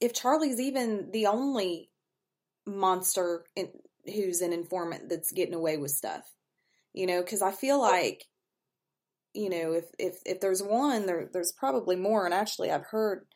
[0.00, 1.90] if Charlie's even the only
[2.66, 3.68] monster in,
[4.06, 6.24] who's an informant that's getting away with stuff.
[6.92, 8.24] You know, because I feel like,
[9.32, 12.24] you know, if if if there's one, there there's probably more.
[12.24, 13.26] And actually, I've heard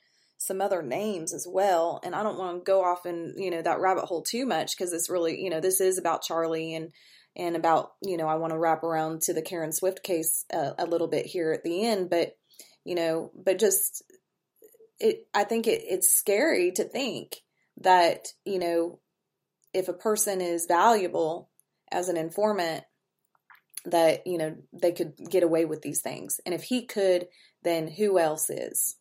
[0.47, 2.01] some other names as well.
[2.05, 4.77] And I don't want to go off in you know that rabbit hole too much
[4.77, 6.91] because it's really you know this is about Charlie and
[7.37, 10.73] and about you know I want to wrap around to the Karen Swift case uh,
[10.79, 12.37] a little bit here at the end, but
[12.85, 14.03] you know, but just
[15.01, 15.27] it.
[15.35, 17.37] I think it, it's scary to think
[17.79, 19.01] that you know
[19.73, 21.51] if a person is valuable
[21.91, 22.85] as an informant
[23.87, 27.27] that you know they could get away with these things and if he could
[27.63, 28.97] then who else is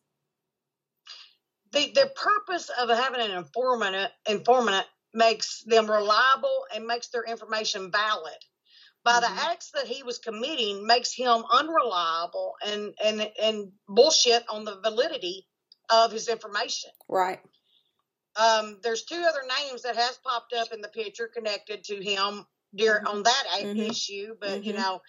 [1.74, 7.90] the the purpose of having an informant informant makes them reliable and makes their information
[7.90, 8.32] valid
[9.04, 9.34] by mm-hmm.
[9.34, 14.80] the acts that he was committing makes him unreliable and and and bullshit on the
[14.80, 15.46] validity
[15.90, 17.40] of his information right
[18.36, 22.44] um, there's two other names that has popped up in the picture connected to him
[22.74, 23.16] during mm-hmm.
[23.18, 23.80] on that mm-hmm.
[23.80, 24.62] issue, but mm-hmm.
[24.64, 25.00] you know,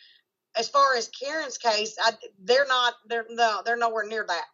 [0.55, 2.11] as far as Karen's case, I,
[2.43, 2.93] they're not.
[3.07, 3.61] They're no.
[3.65, 4.45] They're nowhere near that.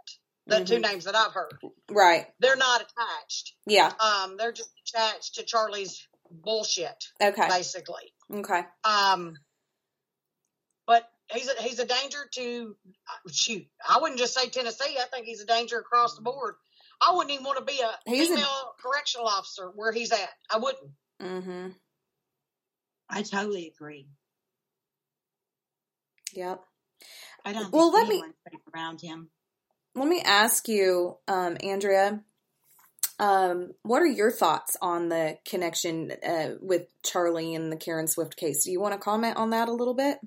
[0.47, 0.81] The two mm-hmm.
[0.81, 1.53] names that I've heard.
[1.89, 2.25] Right.
[2.39, 3.53] They're not attached.
[3.67, 3.91] Yeah.
[3.99, 7.05] Um, they're just attached to Charlie's bullshit.
[7.21, 7.47] Okay.
[7.47, 8.11] Basically.
[8.33, 8.63] Okay.
[8.83, 9.35] Um,
[10.87, 12.75] but he's a, he's a danger to
[13.31, 13.65] shoot.
[13.87, 14.97] I wouldn't just say Tennessee.
[14.99, 16.55] I think he's a danger across the board.
[17.01, 20.29] I wouldn't even want to be a he's female a, correctional officer where he's at.
[20.51, 20.91] I wouldn't.
[21.21, 21.67] Mm-hmm.
[23.09, 24.07] I totally agree.
[26.33, 26.61] Yep.
[27.43, 27.71] I don't.
[27.71, 28.23] Well, let me
[28.73, 29.29] around him.
[29.95, 32.23] Let me ask you, um, Andrea.
[33.19, 38.35] Um, what are your thoughts on the connection uh, with Charlie and the Karen Swift
[38.35, 38.63] case?
[38.63, 40.17] Do you want to comment on that a little bit?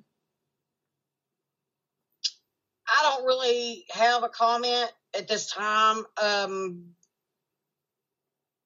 [2.86, 6.04] I don't really have a comment at this time.
[6.22, 6.90] Um,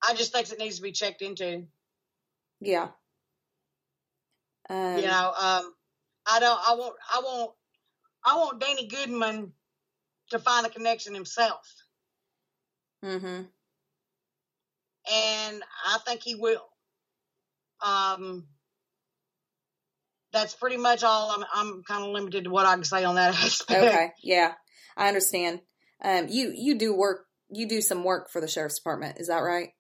[0.07, 1.65] I just think it needs to be checked into.
[2.61, 2.89] Yeah.
[4.69, 5.73] Um, you know, um,
[6.27, 6.61] I don't.
[6.67, 6.95] I want.
[7.11, 7.53] I want.
[8.25, 9.53] I want Danny Goodman
[10.31, 11.67] to find a connection himself.
[13.05, 13.43] Mm-hmm.
[15.11, 16.69] And I think he will.
[17.85, 18.47] Um,
[20.33, 21.31] that's pretty much all.
[21.31, 21.45] I'm.
[21.55, 23.83] I'm kind of limited to what I can say on that aspect.
[23.85, 24.11] Okay.
[24.23, 24.53] Yeah,
[24.97, 25.61] I understand.
[26.05, 27.25] Um, you you do work.
[27.51, 29.19] You do some work for the sheriff's department.
[29.19, 29.71] Is that right?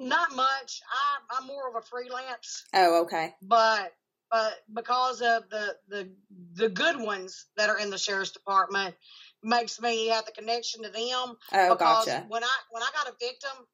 [0.00, 0.80] Not much.
[0.92, 2.64] I, I'm more of a freelance.
[2.72, 3.34] Oh, okay.
[3.42, 3.92] But
[4.30, 6.10] but because of the the
[6.54, 8.94] the good ones that are in the sheriff's department
[9.42, 11.36] makes me have the connection to them.
[11.52, 12.24] Oh, because gotcha.
[12.28, 13.66] When I when I got a victim,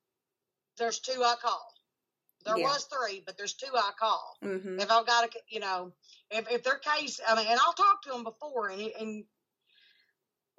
[0.78, 1.66] there's two I call.
[2.44, 2.64] There yeah.
[2.64, 4.36] was three, but there's two I call.
[4.44, 4.78] Mm-hmm.
[4.78, 5.92] If I've got a, you know,
[6.30, 9.24] if if their case, I mean, and I'll talk to them before, and and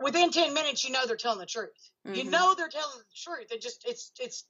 [0.01, 1.69] within ten minutes, you know they're telling the truth.
[2.07, 2.15] Mm-hmm.
[2.15, 3.51] You know they're telling the truth.
[3.51, 4.45] It just it's it's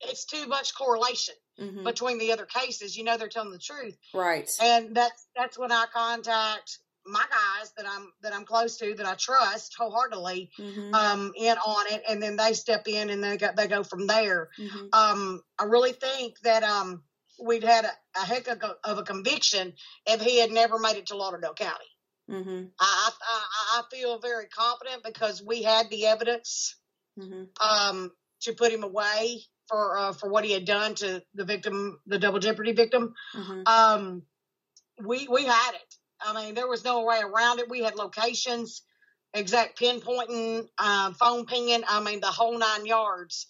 [0.00, 1.84] it's too much correlation mm-hmm.
[1.84, 2.96] between the other cases.
[2.96, 4.50] You know they're telling the truth, right?
[4.62, 9.06] And that's that's when I contact my guys that I'm that I'm close to that
[9.06, 10.94] I trust wholeheartedly mm-hmm.
[10.94, 14.06] um, in on it, and then they step in and they go they go from
[14.06, 14.50] there.
[14.58, 14.86] Mm-hmm.
[14.92, 17.02] Um, I really think that um,
[17.42, 19.72] we'd had a, a heck of a, of a, conviction
[20.06, 21.84] if he had never made it to Lauderdale County.
[22.30, 22.64] Mm-hmm.
[22.78, 26.76] I, I I feel very confident because we had the evidence
[27.18, 27.44] mm-hmm.
[27.60, 28.12] um,
[28.42, 32.18] to put him away for uh, for what he had done to the victim, the
[32.18, 33.14] double jeopardy victim.
[33.34, 33.62] Mm-hmm.
[33.66, 34.22] Um,
[35.04, 35.94] we we had it.
[36.20, 37.68] I mean, there was no way around it.
[37.68, 38.82] We had locations,
[39.34, 41.82] exact pinpointing, uh, phone pinging.
[41.88, 43.46] I mean, the whole nine yards.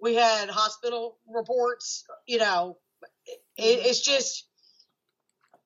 [0.00, 2.04] We had hospital reports.
[2.26, 2.78] You know,
[3.26, 3.88] it, mm-hmm.
[3.88, 4.46] it's just.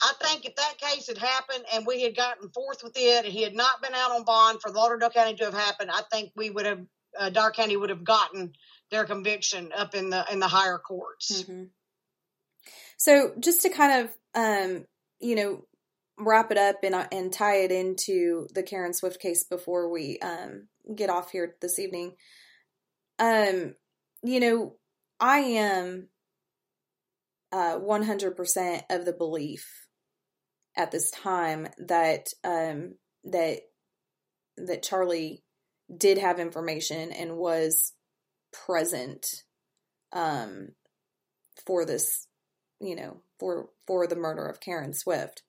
[0.00, 3.32] I think if that case had happened and we had gotten forth with it, and
[3.32, 6.30] he had not been out on bond for Lauderdale County to have happened, I think
[6.36, 6.86] we would have,
[7.18, 8.52] uh, County would have gotten
[8.90, 11.42] their conviction up in the in the higher courts.
[11.42, 11.64] Mm-hmm.
[12.96, 14.86] So just to kind of um,
[15.20, 15.64] you know
[16.18, 20.18] wrap it up and uh, and tie it into the Karen Swift case before we
[20.20, 22.14] um, get off here this evening.
[23.18, 23.74] Um,
[24.22, 24.76] you know,
[25.20, 26.08] I am
[27.52, 29.88] uh, 100% of the belief
[30.76, 32.94] at this time that um,
[33.24, 33.60] that
[34.56, 35.42] that Charlie
[35.94, 37.92] did have information and was
[38.52, 39.24] present
[40.12, 40.68] um,
[41.66, 42.26] for this,
[42.80, 45.42] you know, for for the murder of Karen Swift.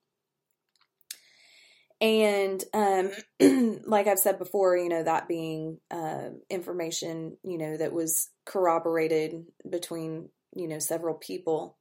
[2.01, 3.11] and um,
[3.85, 9.45] like I've said before, you know that being uh, information, you know that was corroborated
[9.69, 11.77] between you know several people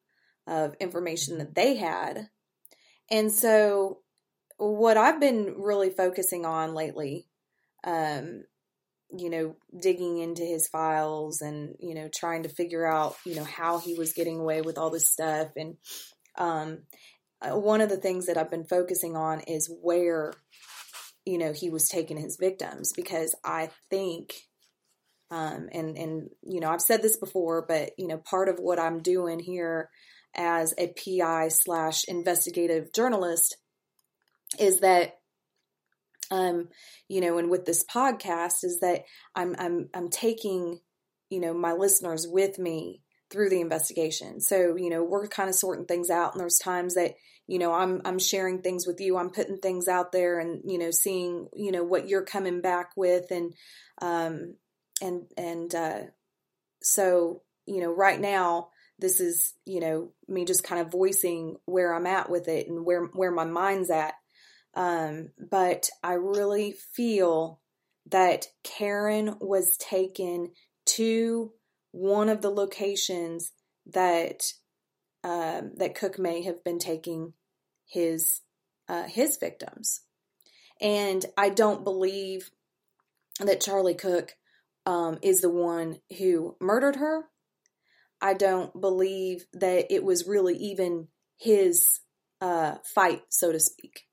[0.47, 2.29] of information that they had,
[3.11, 4.01] and so
[4.57, 7.29] what I've been really focusing on lately,
[7.85, 8.43] um,
[9.17, 13.45] you know, digging into his files and you know trying to figure out you know
[13.45, 15.49] how he was getting away with all this stuff.
[15.57, 15.77] And
[16.37, 16.81] um,
[17.41, 20.33] uh, one of the things that I've been focusing on is where,
[21.25, 24.35] you know, he was taking his victims because I think,
[25.31, 28.79] um, and and you know, I've said this before, but you know, part of what
[28.79, 29.91] I'm doing here
[30.35, 33.57] as a PI slash investigative journalist
[34.59, 35.19] is that
[36.31, 36.69] um
[37.09, 39.03] you know and with this podcast is that
[39.35, 40.79] i'm i'm i'm taking
[41.31, 44.41] you know my listeners with me through the investigation.
[44.41, 47.15] So, you know, we're kind of sorting things out and there's times that,
[47.47, 50.79] you know, I'm I'm sharing things with you, I'm putting things out there and, you
[50.79, 53.55] know, seeing, you know, what you're coming back with and
[54.01, 54.55] um
[55.03, 56.01] and and uh
[56.83, 58.69] so, you know, right now
[58.99, 62.85] this is, you know, me just kind of voicing where I'm at with it and
[62.85, 64.15] where where my mind's at.
[64.79, 67.61] Um but I really feel
[68.11, 70.53] that Karen was taken
[70.87, 71.53] to
[71.93, 73.53] one of the locations
[73.87, 74.53] that
[75.25, 77.33] um, that Cook may have been taking
[77.87, 78.41] his
[78.89, 80.03] uh, his victims,
[80.81, 82.51] and I don't believe
[83.41, 84.37] that Charlie Cook
[84.87, 87.25] um, is the one who murdered her.
[88.21, 92.01] I don't believe that it was really even his
[92.41, 94.08] uh, fight, so to speak.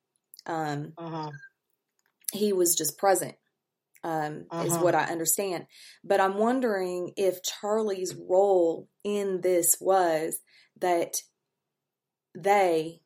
[0.45, 1.31] Um, uh-huh.
[2.33, 3.35] He was just present
[4.05, 4.65] um, uh-huh.
[4.65, 5.65] is what I understand.
[6.03, 10.39] But I'm wondering if Charlie's role in this was
[10.79, 11.15] that
[12.37, 13.01] they,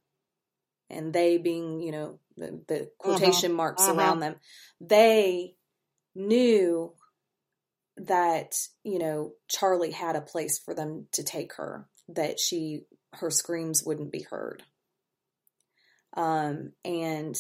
[0.89, 2.85] and they being, you know, the, the uh-huh.
[2.97, 3.57] quotation uh-huh.
[3.57, 4.35] marks around them,
[4.81, 5.55] they
[6.15, 6.93] knew
[7.95, 12.81] that, you know, Charlie had a place for them to take her, that she,
[13.13, 14.63] her screams wouldn't be heard.
[16.15, 17.35] Um, and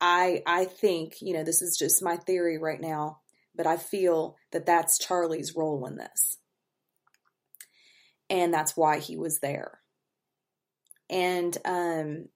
[0.00, 3.20] I I think, you know, this is just my theory right now,
[3.54, 6.38] but I feel that that's Charlie's role in this.
[8.30, 9.80] And that's why he was there.
[11.10, 12.26] And um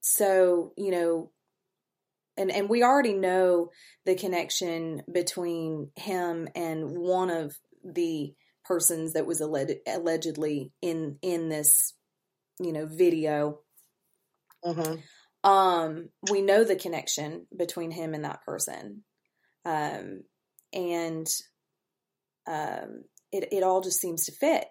[0.00, 1.30] so, you know,
[2.36, 3.70] and and we already know
[4.04, 8.34] the connection between him and one of the
[8.64, 11.94] persons that was alleged, allegedly in in this
[12.60, 13.60] you know video
[14.64, 14.94] mm-hmm
[15.44, 19.04] um, we know the connection between him and that person.
[19.66, 20.22] Um,
[20.72, 21.26] and
[22.48, 24.64] um, it, it all just seems to fit.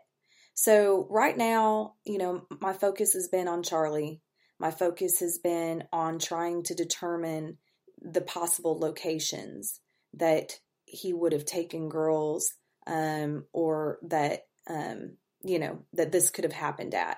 [0.55, 4.21] So, right now, you know, my focus has been on Charlie.
[4.59, 7.57] My focus has been on trying to determine
[8.01, 9.79] the possible locations
[10.15, 12.51] that he would have taken girls
[12.85, 17.17] um, or that, um, you know, that this could have happened at.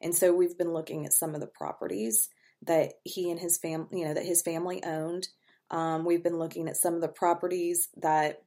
[0.00, 2.28] And so we've been looking at some of the properties
[2.66, 5.28] that he and his family, you know, that his family owned.
[5.70, 8.42] Um, we've been looking at some of the properties that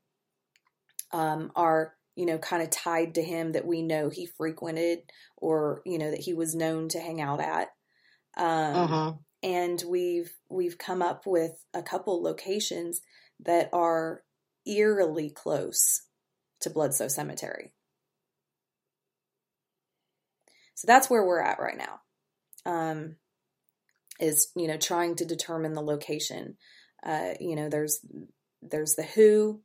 [1.11, 4.99] um, are, you know, kind of tied to him that we know he frequented
[5.35, 7.69] or, you know, that he was known to hang out at.
[8.37, 9.13] Um, uh-huh.
[9.43, 13.01] And we've we've come up with a couple locations
[13.41, 14.23] that are
[14.65, 16.01] eerily close
[16.61, 17.73] to Bledsoe Cemetery.
[20.77, 22.01] So that's where we're at right now.
[22.71, 23.15] Um,
[24.19, 26.57] is you know trying to determine the location.
[27.03, 27.99] Uh, you know, there's
[28.61, 29.61] there's the who,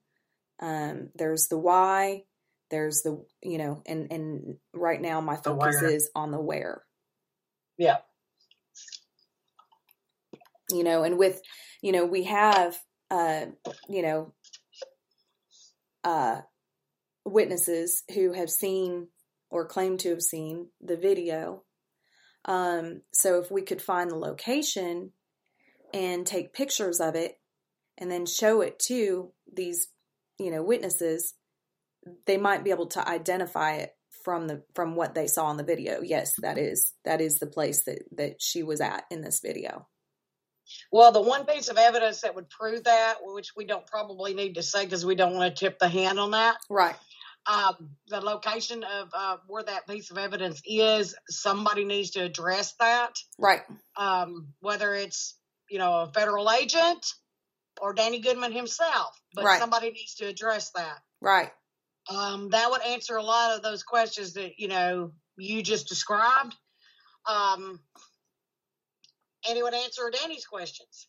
[0.60, 2.22] um, there's the why,
[2.70, 6.82] there's the you know, and and right now my focus is on the where.
[7.76, 7.98] Yeah.
[10.70, 11.42] You know, and with
[11.82, 12.78] you know we have
[13.10, 13.46] uh,
[13.86, 14.32] you know
[16.04, 16.40] uh,
[17.26, 19.08] witnesses who have seen
[19.52, 21.62] or claim to have seen the video
[22.44, 25.12] um, so if we could find the location
[25.94, 27.38] and take pictures of it
[27.98, 29.88] and then show it to these,
[30.38, 31.34] you know, witnesses,
[32.26, 33.90] they might be able to identify it
[34.24, 36.00] from the from what they saw in the video.
[36.02, 39.86] Yes, that is that is the place that that she was at in this video.
[40.90, 44.54] Well, the one piece of evidence that would prove that, which we don't probably need
[44.54, 46.96] to say because we don't want to tip the hand on that, right?
[47.46, 52.74] Um, the location of uh, where that piece of evidence is, somebody needs to address
[52.78, 53.14] that.
[53.38, 53.62] Right.
[53.96, 55.36] Um, whether it's,
[55.68, 57.04] you know, a federal agent
[57.80, 59.58] or Danny Goodman himself, but right.
[59.58, 60.98] somebody needs to address that.
[61.20, 61.50] Right.
[62.14, 66.54] Um, that would answer a lot of those questions that, you know, you just described.
[67.28, 67.80] Um,
[69.48, 71.08] and it would answer Danny's questions.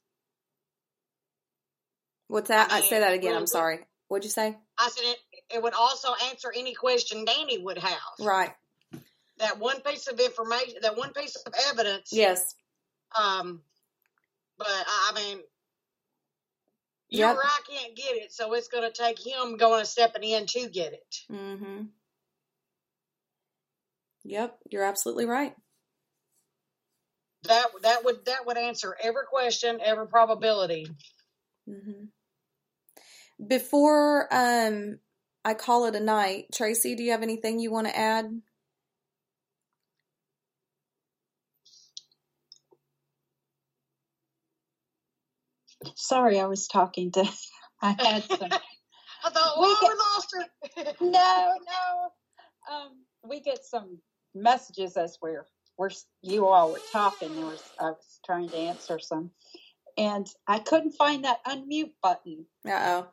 [2.27, 2.71] What's that?
[2.71, 3.31] I I say that again.
[3.31, 3.79] really I'm sorry.
[4.13, 4.55] What'd you say?
[4.77, 5.17] I said it,
[5.55, 7.97] it would also answer any question Danny would have.
[8.19, 8.51] Right.
[9.39, 12.09] That one piece of information, that one piece of evidence.
[12.13, 12.53] Yes.
[13.17, 13.63] Um,
[14.55, 15.39] but I mean,
[17.09, 17.35] you Yep.
[17.37, 20.45] or I can't get it, so it's going to take him going and stepping in
[20.45, 21.15] to get it.
[21.31, 21.85] Mm-hmm.
[24.25, 24.59] Yep.
[24.69, 25.55] You're absolutely right.
[27.45, 30.85] That that would that would answer every question, every probability.
[31.67, 32.03] hmm
[33.45, 34.99] Before um
[35.45, 38.41] I call it a night, Tracy, do you have anything you want to add?
[45.95, 47.25] Sorry, I was talking to.
[47.81, 48.39] I had some.
[49.25, 50.95] I thought, We get- we lost her.
[51.05, 52.11] no, no.
[52.75, 52.91] Um,
[53.27, 53.99] we get some
[54.35, 55.45] messages as we're
[55.77, 55.91] we're
[56.21, 57.35] you all were talking.
[57.35, 59.31] There was I was trying to answer some,
[59.97, 62.45] and I couldn't find that unmute button.
[62.67, 63.07] Uh oh.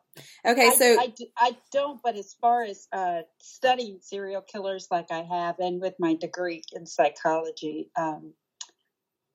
[0.44, 5.10] Okay, so I, I, I, don't, but as far as uh, studying serial killers like
[5.10, 8.34] I have, and with my degree in psychology, um,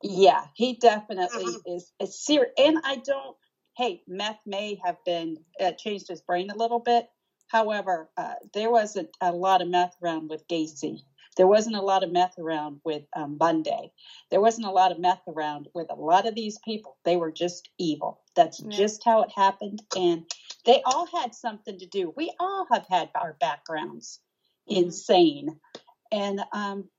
[0.03, 1.77] yeah, he definitely Mhm.
[1.77, 2.51] is a serial.
[2.57, 3.37] And I don't.
[3.77, 7.09] Hey, meth may have been uh, changed his brain a little bit.
[7.47, 11.03] However, uh, there wasn't a lot of meth around with Gacy.
[11.35, 13.91] There wasn't a lot of meth around with um, Bundy.
[14.31, 16.97] There wasn't a lot of meth around with a lot of these people.
[17.03, 18.21] They were just evil.
[18.35, 18.69] That's Yeah.
[18.69, 19.81] just how it happened.
[19.97, 20.29] And
[20.65, 22.13] they all had something to do.
[22.15, 24.19] We all have had our backgrounds
[24.67, 25.59] insane.
[26.11, 26.89] And um,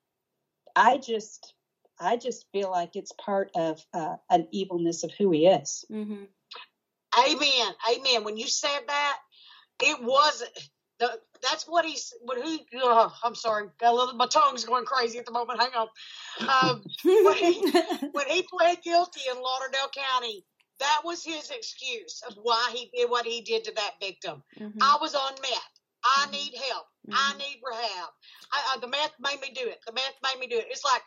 [0.74, 1.54] I just,
[1.98, 5.84] I just feel like it's part of uh, an evilness of who he is.
[5.90, 6.24] hmm
[7.18, 7.74] Amen.
[7.90, 8.24] Amen.
[8.24, 9.18] When you said that,
[9.82, 10.50] it wasn't.
[10.98, 12.12] The, that's what he's.
[12.22, 12.66] What he?
[12.76, 13.68] Oh, I'm sorry.
[13.78, 14.14] Got a little.
[14.14, 15.60] My tongue's going crazy at the moment.
[15.60, 15.88] Hang on.
[16.70, 16.82] Um,
[18.12, 20.44] when he pled guilty in Lauderdale County,
[20.80, 24.42] that was his excuse of why he did what he did to that victim.
[24.58, 24.76] Mhm.
[24.80, 25.80] I was on meth.
[26.04, 26.32] I Mhm.
[26.32, 26.86] need help.
[27.12, 27.38] I Mhm.
[27.38, 28.08] need rehab.
[28.52, 29.80] I, I, the meth made me do it.
[29.86, 30.66] The meth made me do it.
[30.70, 31.02] It's like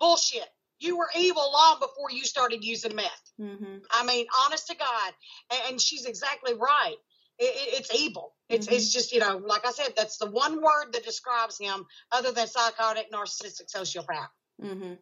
[0.00, 0.48] bullshit.
[0.80, 3.32] You were evil long before you started using meth.
[3.38, 3.84] Mhm.
[3.90, 5.14] I mean, honest to God,
[5.50, 6.96] and, and she's exactly right.
[7.42, 8.34] It, it, it's evil.
[8.48, 8.72] It's Mhm.
[8.72, 12.32] it's just you know, like I said, that's the one word that describes him, other
[12.32, 14.28] than psychotic, narcissistic, sociopath.
[14.60, 14.98] Mhm.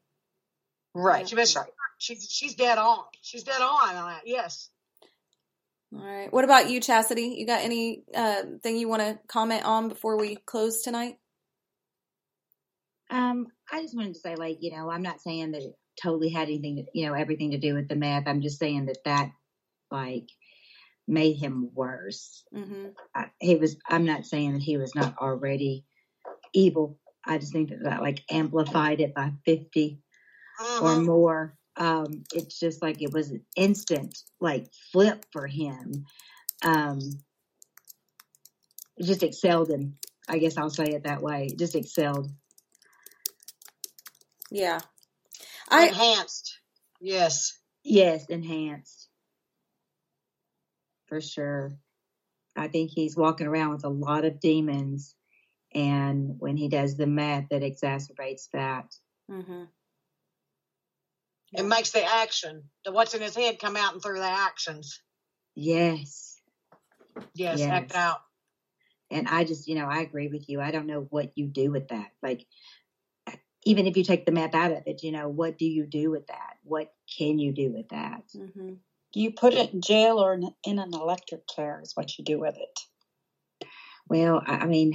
[0.95, 1.29] Right.
[1.29, 1.57] She was
[1.99, 3.05] she's she's dead on.
[3.21, 4.23] She's dead on on that.
[4.27, 4.71] Yes.
[5.93, 6.33] All right.
[6.33, 7.35] What about you, Chastity?
[7.39, 11.19] You got any uh, thing you want to comment on before we close tonight?
[13.11, 16.29] Um, I just wanted to say, like, you know, I'm not saying that it totally
[16.29, 18.29] had anything, to, you know, everything to do with the meth.
[18.29, 19.31] I'm just saying that that,
[19.91, 20.29] like,
[21.11, 22.45] made him worse.
[22.53, 23.77] hmm I, he was.
[23.89, 25.85] I'm not saying that he was not already
[26.53, 26.99] evil.
[27.25, 30.01] I just think that that like amplified it by 50
[30.81, 31.05] or Mhm.
[31.07, 31.57] more.
[31.77, 36.07] Um, it's just like it was an instant like flip for him.
[36.63, 37.01] Um,
[38.97, 39.99] it just excelled him.
[40.29, 41.47] I guess I'll say it that way.
[41.47, 42.31] It just excelled.
[44.51, 44.81] Yeah.
[45.69, 46.59] I Enhanced.
[47.01, 47.59] Yes.
[47.83, 49.00] Yes, enhanced.
[51.11, 51.73] For sure.
[52.57, 55.15] I think he's walking around with a lot of demons.
[55.75, 58.95] And when he does the meth, that exacerbates that.
[59.29, 59.65] hmm
[61.53, 65.03] It makes the action, the what's in his head, come out and through the actions.
[65.57, 66.41] Yes.
[67.35, 68.21] Yes, act out.
[69.11, 70.61] And I just, you know, I agree with you.
[70.61, 72.11] I don't know what you do with that.
[72.23, 72.47] Like,
[73.65, 76.11] even if you take the meth out of it, you know, what do you do
[76.11, 76.55] with that?
[76.63, 78.23] What can you do with that?
[78.33, 78.75] hmm
[79.13, 82.39] You put it in jail or in, in an electric chair is what you do
[82.39, 83.69] with it.
[84.09, 84.93] Well, I, I mean,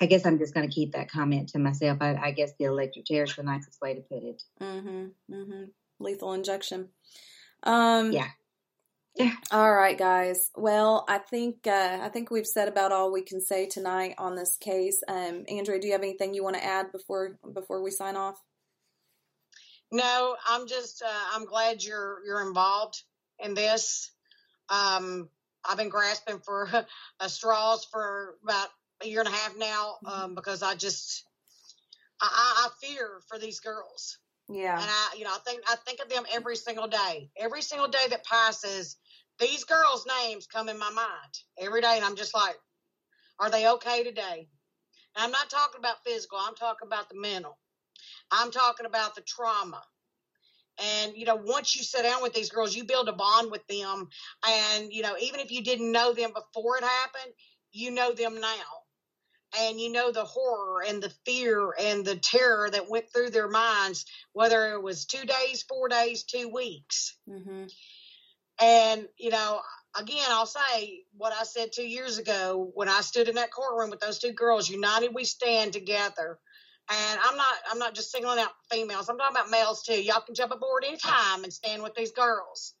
[0.00, 1.98] I guess I'm just going to keep that comment to myself.
[2.00, 4.42] I, I guess the electric chair is the nicest way to put it.
[4.60, 5.34] Mm-hmm.
[5.34, 5.64] Mm-hmm.
[6.00, 6.88] Lethal injection.
[7.62, 8.28] Um, Yeah.
[9.14, 9.32] Yeah.
[9.52, 10.50] All right, guys.
[10.56, 14.34] Well, I think uh, I think we've said about all we can say tonight on
[14.34, 15.02] this case.
[15.06, 18.42] Um, Andrea, do you have anything you want to add before before we sign off?
[19.94, 23.00] No, I'm just uh, I'm glad you're you're involved
[23.38, 24.10] in this.
[24.68, 25.28] Um,
[25.64, 26.68] I've been grasping for
[27.20, 28.70] uh, straws for about
[29.04, 31.24] a year and a half now um, because I just
[32.20, 34.18] I, I, I fear for these girls,
[34.48, 34.74] Yeah.
[34.74, 37.30] and I you know I think I think of them every single day.
[37.36, 38.96] Every single day that passes,
[39.38, 42.56] these girls' names come in my mind every day, and I'm just like,
[43.38, 44.48] are they okay today?
[45.14, 46.38] And I'm not talking about physical.
[46.40, 47.58] I'm talking about the mental.
[48.30, 49.82] I'm talking about the trauma.
[50.82, 53.66] And, you know, once you sit down with these girls, you build a bond with
[53.68, 54.08] them.
[54.46, 57.32] And, you know, even if you didn't know them before it happened,
[57.72, 58.82] you know them now.
[59.60, 63.48] and you know the horror and the fear and the terror that went through their
[63.48, 67.16] minds, whether it was two days, four days, two weeks.
[67.28, 67.64] Mm-hmm.
[68.60, 69.60] And, you know,
[69.98, 73.90] again, I'll say what I said two years ago when I stood in that courtroom
[73.90, 74.68] with those two girls.
[74.68, 76.38] United, we stand together.
[76.90, 79.08] And I'm not, I'm not just singling out females.
[79.08, 80.02] I'm talking about males too.
[80.02, 82.74] Y'all can jump aboard anytime and stand with these girls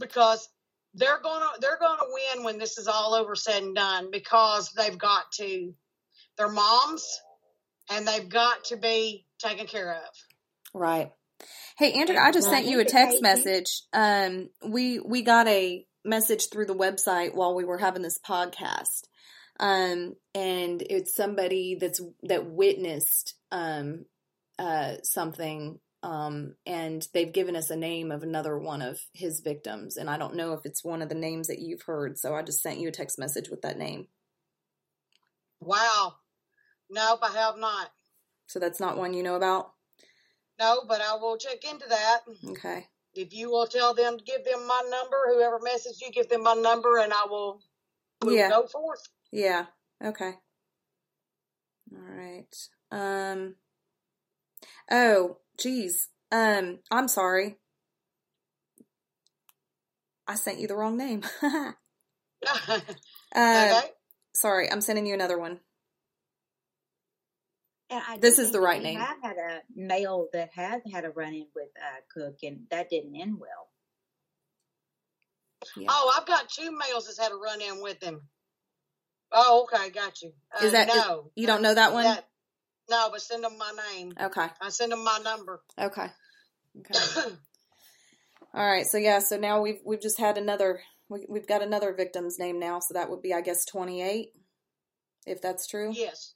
[0.00, 0.48] because
[0.94, 4.96] they're gonna, they're gonna win when this is all over said and done because they've
[4.96, 5.74] got to,
[6.38, 7.06] their moms,
[7.90, 10.14] and they've got to be taken care of.
[10.72, 11.12] Right.
[11.76, 13.82] Hey, Andrea, I just sent you a text message.
[13.92, 19.04] Um, we we got a message through the website while we were having this podcast,
[19.58, 24.04] um, and it's somebody that's that witnessed um,
[24.58, 29.96] uh, something, um, and they've given us a name of another one of his victims,
[29.96, 32.42] and I don't know if it's one of the names that you've heard, so I
[32.42, 34.06] just sent you a text message with that name.
[35.60, 36.14] Wow.
[36.90, 37.90] Nope, I have not.
[38.46, 39.72] So that's not one you know about.
[40.58, 42.20] No, but I will check into that.
[42.50, 42.86] Okay.
[43.14, 46.42] If you will tell them to give them my number, whoever messaged you, give them
[46.42, 47.60] my number, and I will
[48.22, 48.48] we'll Yeah.
[48.48, 49.00] go forth.
[49.30, 49.66] Yeah.
[50.04, 50.32] Okay.
[51.92, 52.56] All right.
[52.90, 53.56] Um.
[54.90, 56.08] Oh, geez.
[56.32, 56.78] Um.
[56.90, 57.56] I'm sorry.
[60.26, 61.22] I sent you the wrong name.
[61.42, 61.72] uh,
[63.34, 63.80] okay.
[64.34, 64.70] sorry.
[64.70, 65.60] I'm sending you another one.
[67.90, 69.00] And I This is the right name.
[69.00, 72.90] I had a male that has had a run in with uh, Cook, and that
[72.90, 73.68] didn't end well.
[75.76, 75.88] Yeah.
[75.90, 78.20] Oh, I've got two males that's had a run in with him.
[79.32, 80.32] Oh, okay, got you.
[80.60, 81.30] Uh, Is that- no?
[81.34, 82.04] You don't know that one?
[82.04, 82.28] That-
[82.90, 84.14] no, but send them my name.
[84.18, 84.46] Okay.
[84.62, 85.60] I send them my number.
[85.78, 86.06] Okay.
[86.80, 87.30] Okay.
[88.54, 88.86] All right.
[88.86, 89.18] So yeah.
[89.18, 90.80] So now we've we've just had another.
[91.10, 92.80] We, we've got another victim's name now.
[92.80, 94.28] So that would be, I guess, 28.
[95.26, 95.90] If that's true.
[95.94, 96.34] Yes.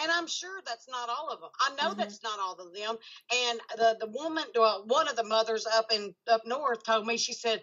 [0.00, 1.50] And I'm sure that's not all of them.
[1.60, 1.98] I know Mhm.
[1.98, 2.96] that's not all of them.
[3.32, 7.16] And the the woman, well, one of the mothers up in up north told me
[7.16, 7.62] she said,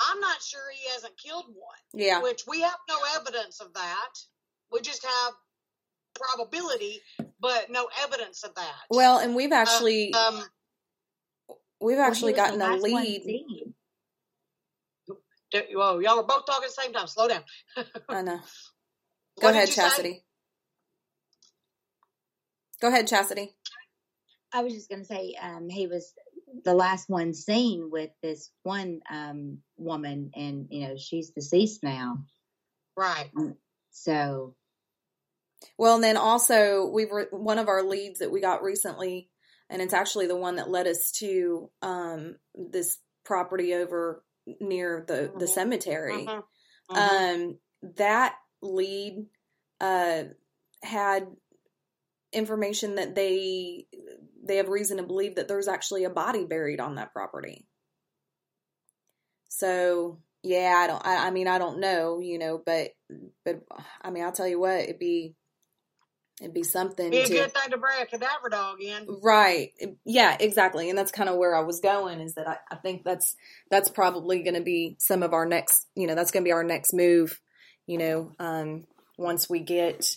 [0.00, 2.22] "I'm not sure he hasn't killed one." Yeah.
[2.22, 4.12] Which we have no evidence of that.
[4.72, 5.34] We just have
[6.14, 7.00] probability,
[7.40, 8.74] but no evidence of that.
[8.90, 10.42] Well, and we've actually um,
[11.80, 13.22] we've actually was the gotten a lead.
[13.24, 13.74] seen.
[15.72, 17.06] whoa, y'all are both talking at the same time.
[17.06, 17.42] Slow down.
[18.08, 18.40] I know.
[19.40, 19.82] Go What ahead, you say?
[19.82, 20.24] Chastity.
[22.80, 23.54] Go ahead, Chastity.
[24.52, 26.12] I was just going to say um, he was
[26.64, 32.24] the last one seen with this one um, woman, and you know she's deceased now.
[32.96, 33.30] Right.
[33.90, 34.54] So
[35.78, 39.28] Well, and then also we've re- one of our leads that we got recently,
[39.68, 44.24] and it's actually the one that led us to um, this property over
[44.60, 45.48] near the the Mhm.
[45.54, 46.26] cemetery.
[46.26, 46.44] Mhm.
[46.90, 46.96] Mhm.
[46.96, 47.58] Um,
[47.96, 49.26] that lead
[49.80, 50.24] uh,
[50.82, 51.26] had
[52.32, 53.86] information that they
[54.42, 57.66] they have reason to believe that there's actually a body buried on that property.
[59.48, 61.06] So yeah, I don't.
[61.06, 62.90] I, I mean, I don't know, you know, but
[63.44, 63.62] but
[64.02, 65.34] I mean, I'll tell you what, it'd be
[66.40, 69.06] it'd be something Be a to good thing to bring a cadaver dog in.
[69.22, 69.72] Right.
[70.04, 70.88] Yeah, exactly.
[70.88, 73.36] And that's kind of where I was going is that I, I think that's
[73.70, 76.52] that's probably going to be some of our next, you know, that's going to be
[76.52, 77.38] our next move,
[77.86, 78.84] you know, um,
[79.18, 80.16] once we get,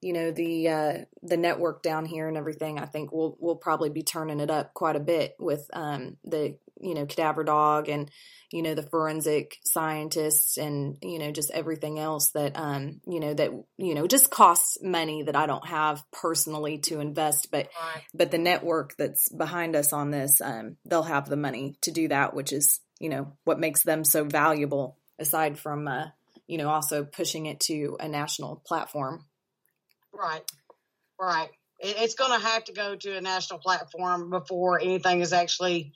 [0.00, 0.92] you know, the uh,
[1.22, 2.78] the network down here and everything.
[2.78, 6.58] I think we'll we'll probably be turning it up quite a bit with um, the
[6.80, 8.10] you know cadaver dog and
[8.50, 13.34] you know the forensic scientists and you know just everything else that um you know
[13.34, 18.02] that you know just costs money that I don't have personally to invest but Right.
[18.14, 22.08] but the network that's behind us on this um they'll have the money to do
[22.08, 26.06] that which is you know what makes them so valuable aside from uh
[26.46, 29.24] you know also pushing it to a national platform
[30.16, 30.42] Right.
[31.20, 31.48] Right.
[31.80, 35.92] It, it's going to have to go to a national platform before anything is actually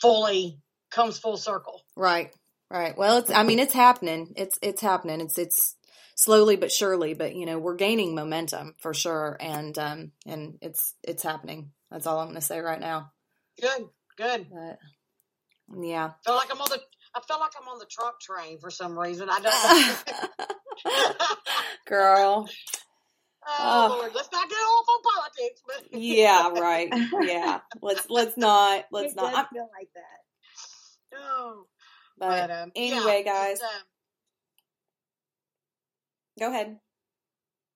[0.00, 0.58] fully
[0.90, 1.82] comes full circle.
[1.96, 2.32] right
[2.70, 5.76] right well it's i mean it's happening it's it's happening it's it's
[6.14, 10.94] slowly but surely but you know we're gaining momentum for sure and um and it's
[11.02, 13.10] it's happening that's all i'm going to say right now
[13.60, 13.88] Good.
[14.16, 14.46] Good.
[14.50, 14.78] but
[15.82, 16.80] yeah feel like I'm on the.
[17.14, 19.28] I feel like I'm on the Trump train for some reason.
[19.30, 20.24] I don't.
[20.86, 21.36] know.
[21.86, 22.48] girl
[23.46, 23.96] oh, Oh.
[23.98, 25.62] Lord, let's not get off on politics.
[25.66, 26.88] But yeah right
[27.22, 31.18] yeah let's let's not let's it not I'm- feel like that.
[31.18, 31.64] Oh,
[32.18, 33.60] but but um, anyway, yeah, guys.
[33.60, 33.68] um,
[36.38, 36.78] go ahead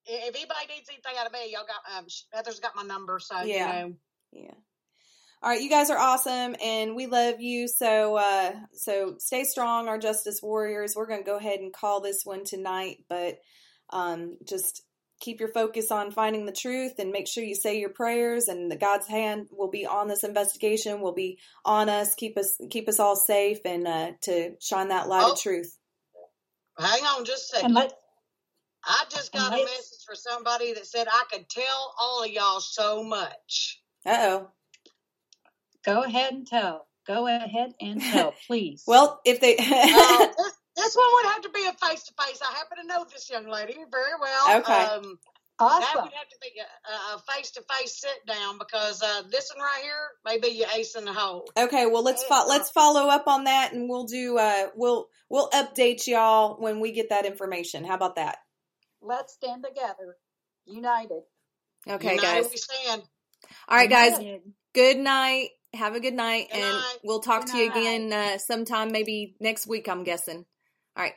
[0.07, 3.41] if anybody needs anything out of me, y'all got um, Heather's got my number, so
[3.43, 3.85] Yeah.
[3.85, 3.95] you know.
[4.33, 4.55] Yeah.
[5.43, 7.69] All right, you guys are awesome and we love you.
[7.69, 10.95] So uh so stay strong, our justice warriors.
[10.95, 13.39] We're gonna go ahead and call this one tonight, but
[13.91, 14.83] Um, just
[15.25, 18.71] keep your focus on finding the truth and make sure you say your prayers and
[18.71, 22.89] the God's hand will be on this investigation, will be on us, keep us keep
[22.89, 25.33] us all safe and uh, to shine that light Oh.
[25.33, 25.77] of truth.
[26.79, 27.75] Hang on just a And second.
[27.75, 27.93] let
[28.87, 32.61] I just got a message for somebody that said I could tell all of y'all
[32.61, 33.81] so much.
[34.05, 34.49] Uh oh.
[35.85, 36.87] go ahead and tell.
[37.07, 38.83] Go ahead and tell, please.
[38.87, 40.37] Well, if they Uh, this,
[40.85, 42.41] this one would have to be a face to face.
[42.43, 44.59] I happen to know this young lady very well.
[44.61, 44.73] Okay.
[44.73, 45.19] Um,
[45.59, 49.65] that would have to be a face to face sit down because uh, this one
[49.65, 49.93] right here
[50.25, 51.49] may be your ace in the hole.
[51.57, 55.49] Okay, well let's fo- let's follow up on that, and we'll do uh we'll we'll
[55.51, 57.85] update y'all when we get that information.
[57.85, 58.39] How about that?
[59.01, 60.17] Let's stand together,
[60.67, 61.23] united.
[61.89, 62.51] Okay, United guys.
[62.51, 63.03] we stand.
[63.69, 64.19] All right, guys.
[64.19, 64.43] United.
[64.75, 65.51] Good night.
[65.75, 66.99] Have a good night, Good and night.
[67.05, 69.89] we'll talk Good to you again uh, sometime, maybe next week.
[69.89, 70.47] I'm guessing.
[70.97, 71.15] All right.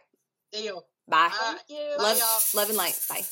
[0.52, 0.86] Deal.
[1.08, 1.30] Bye.
[1.42, 1.60] All right.
[1.68, 1.98] Thank you.
[1.98, 3.00] Love love, love and light.
[3.10, 3.24] Bye.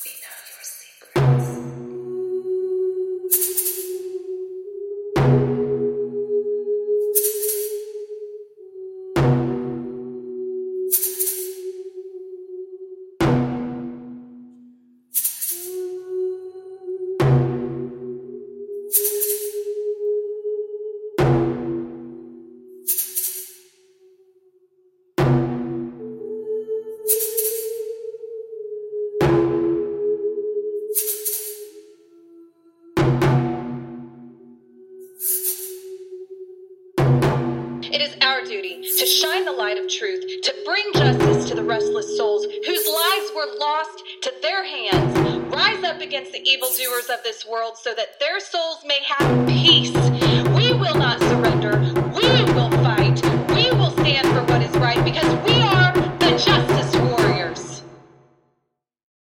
[47.50, 48.40] World so that their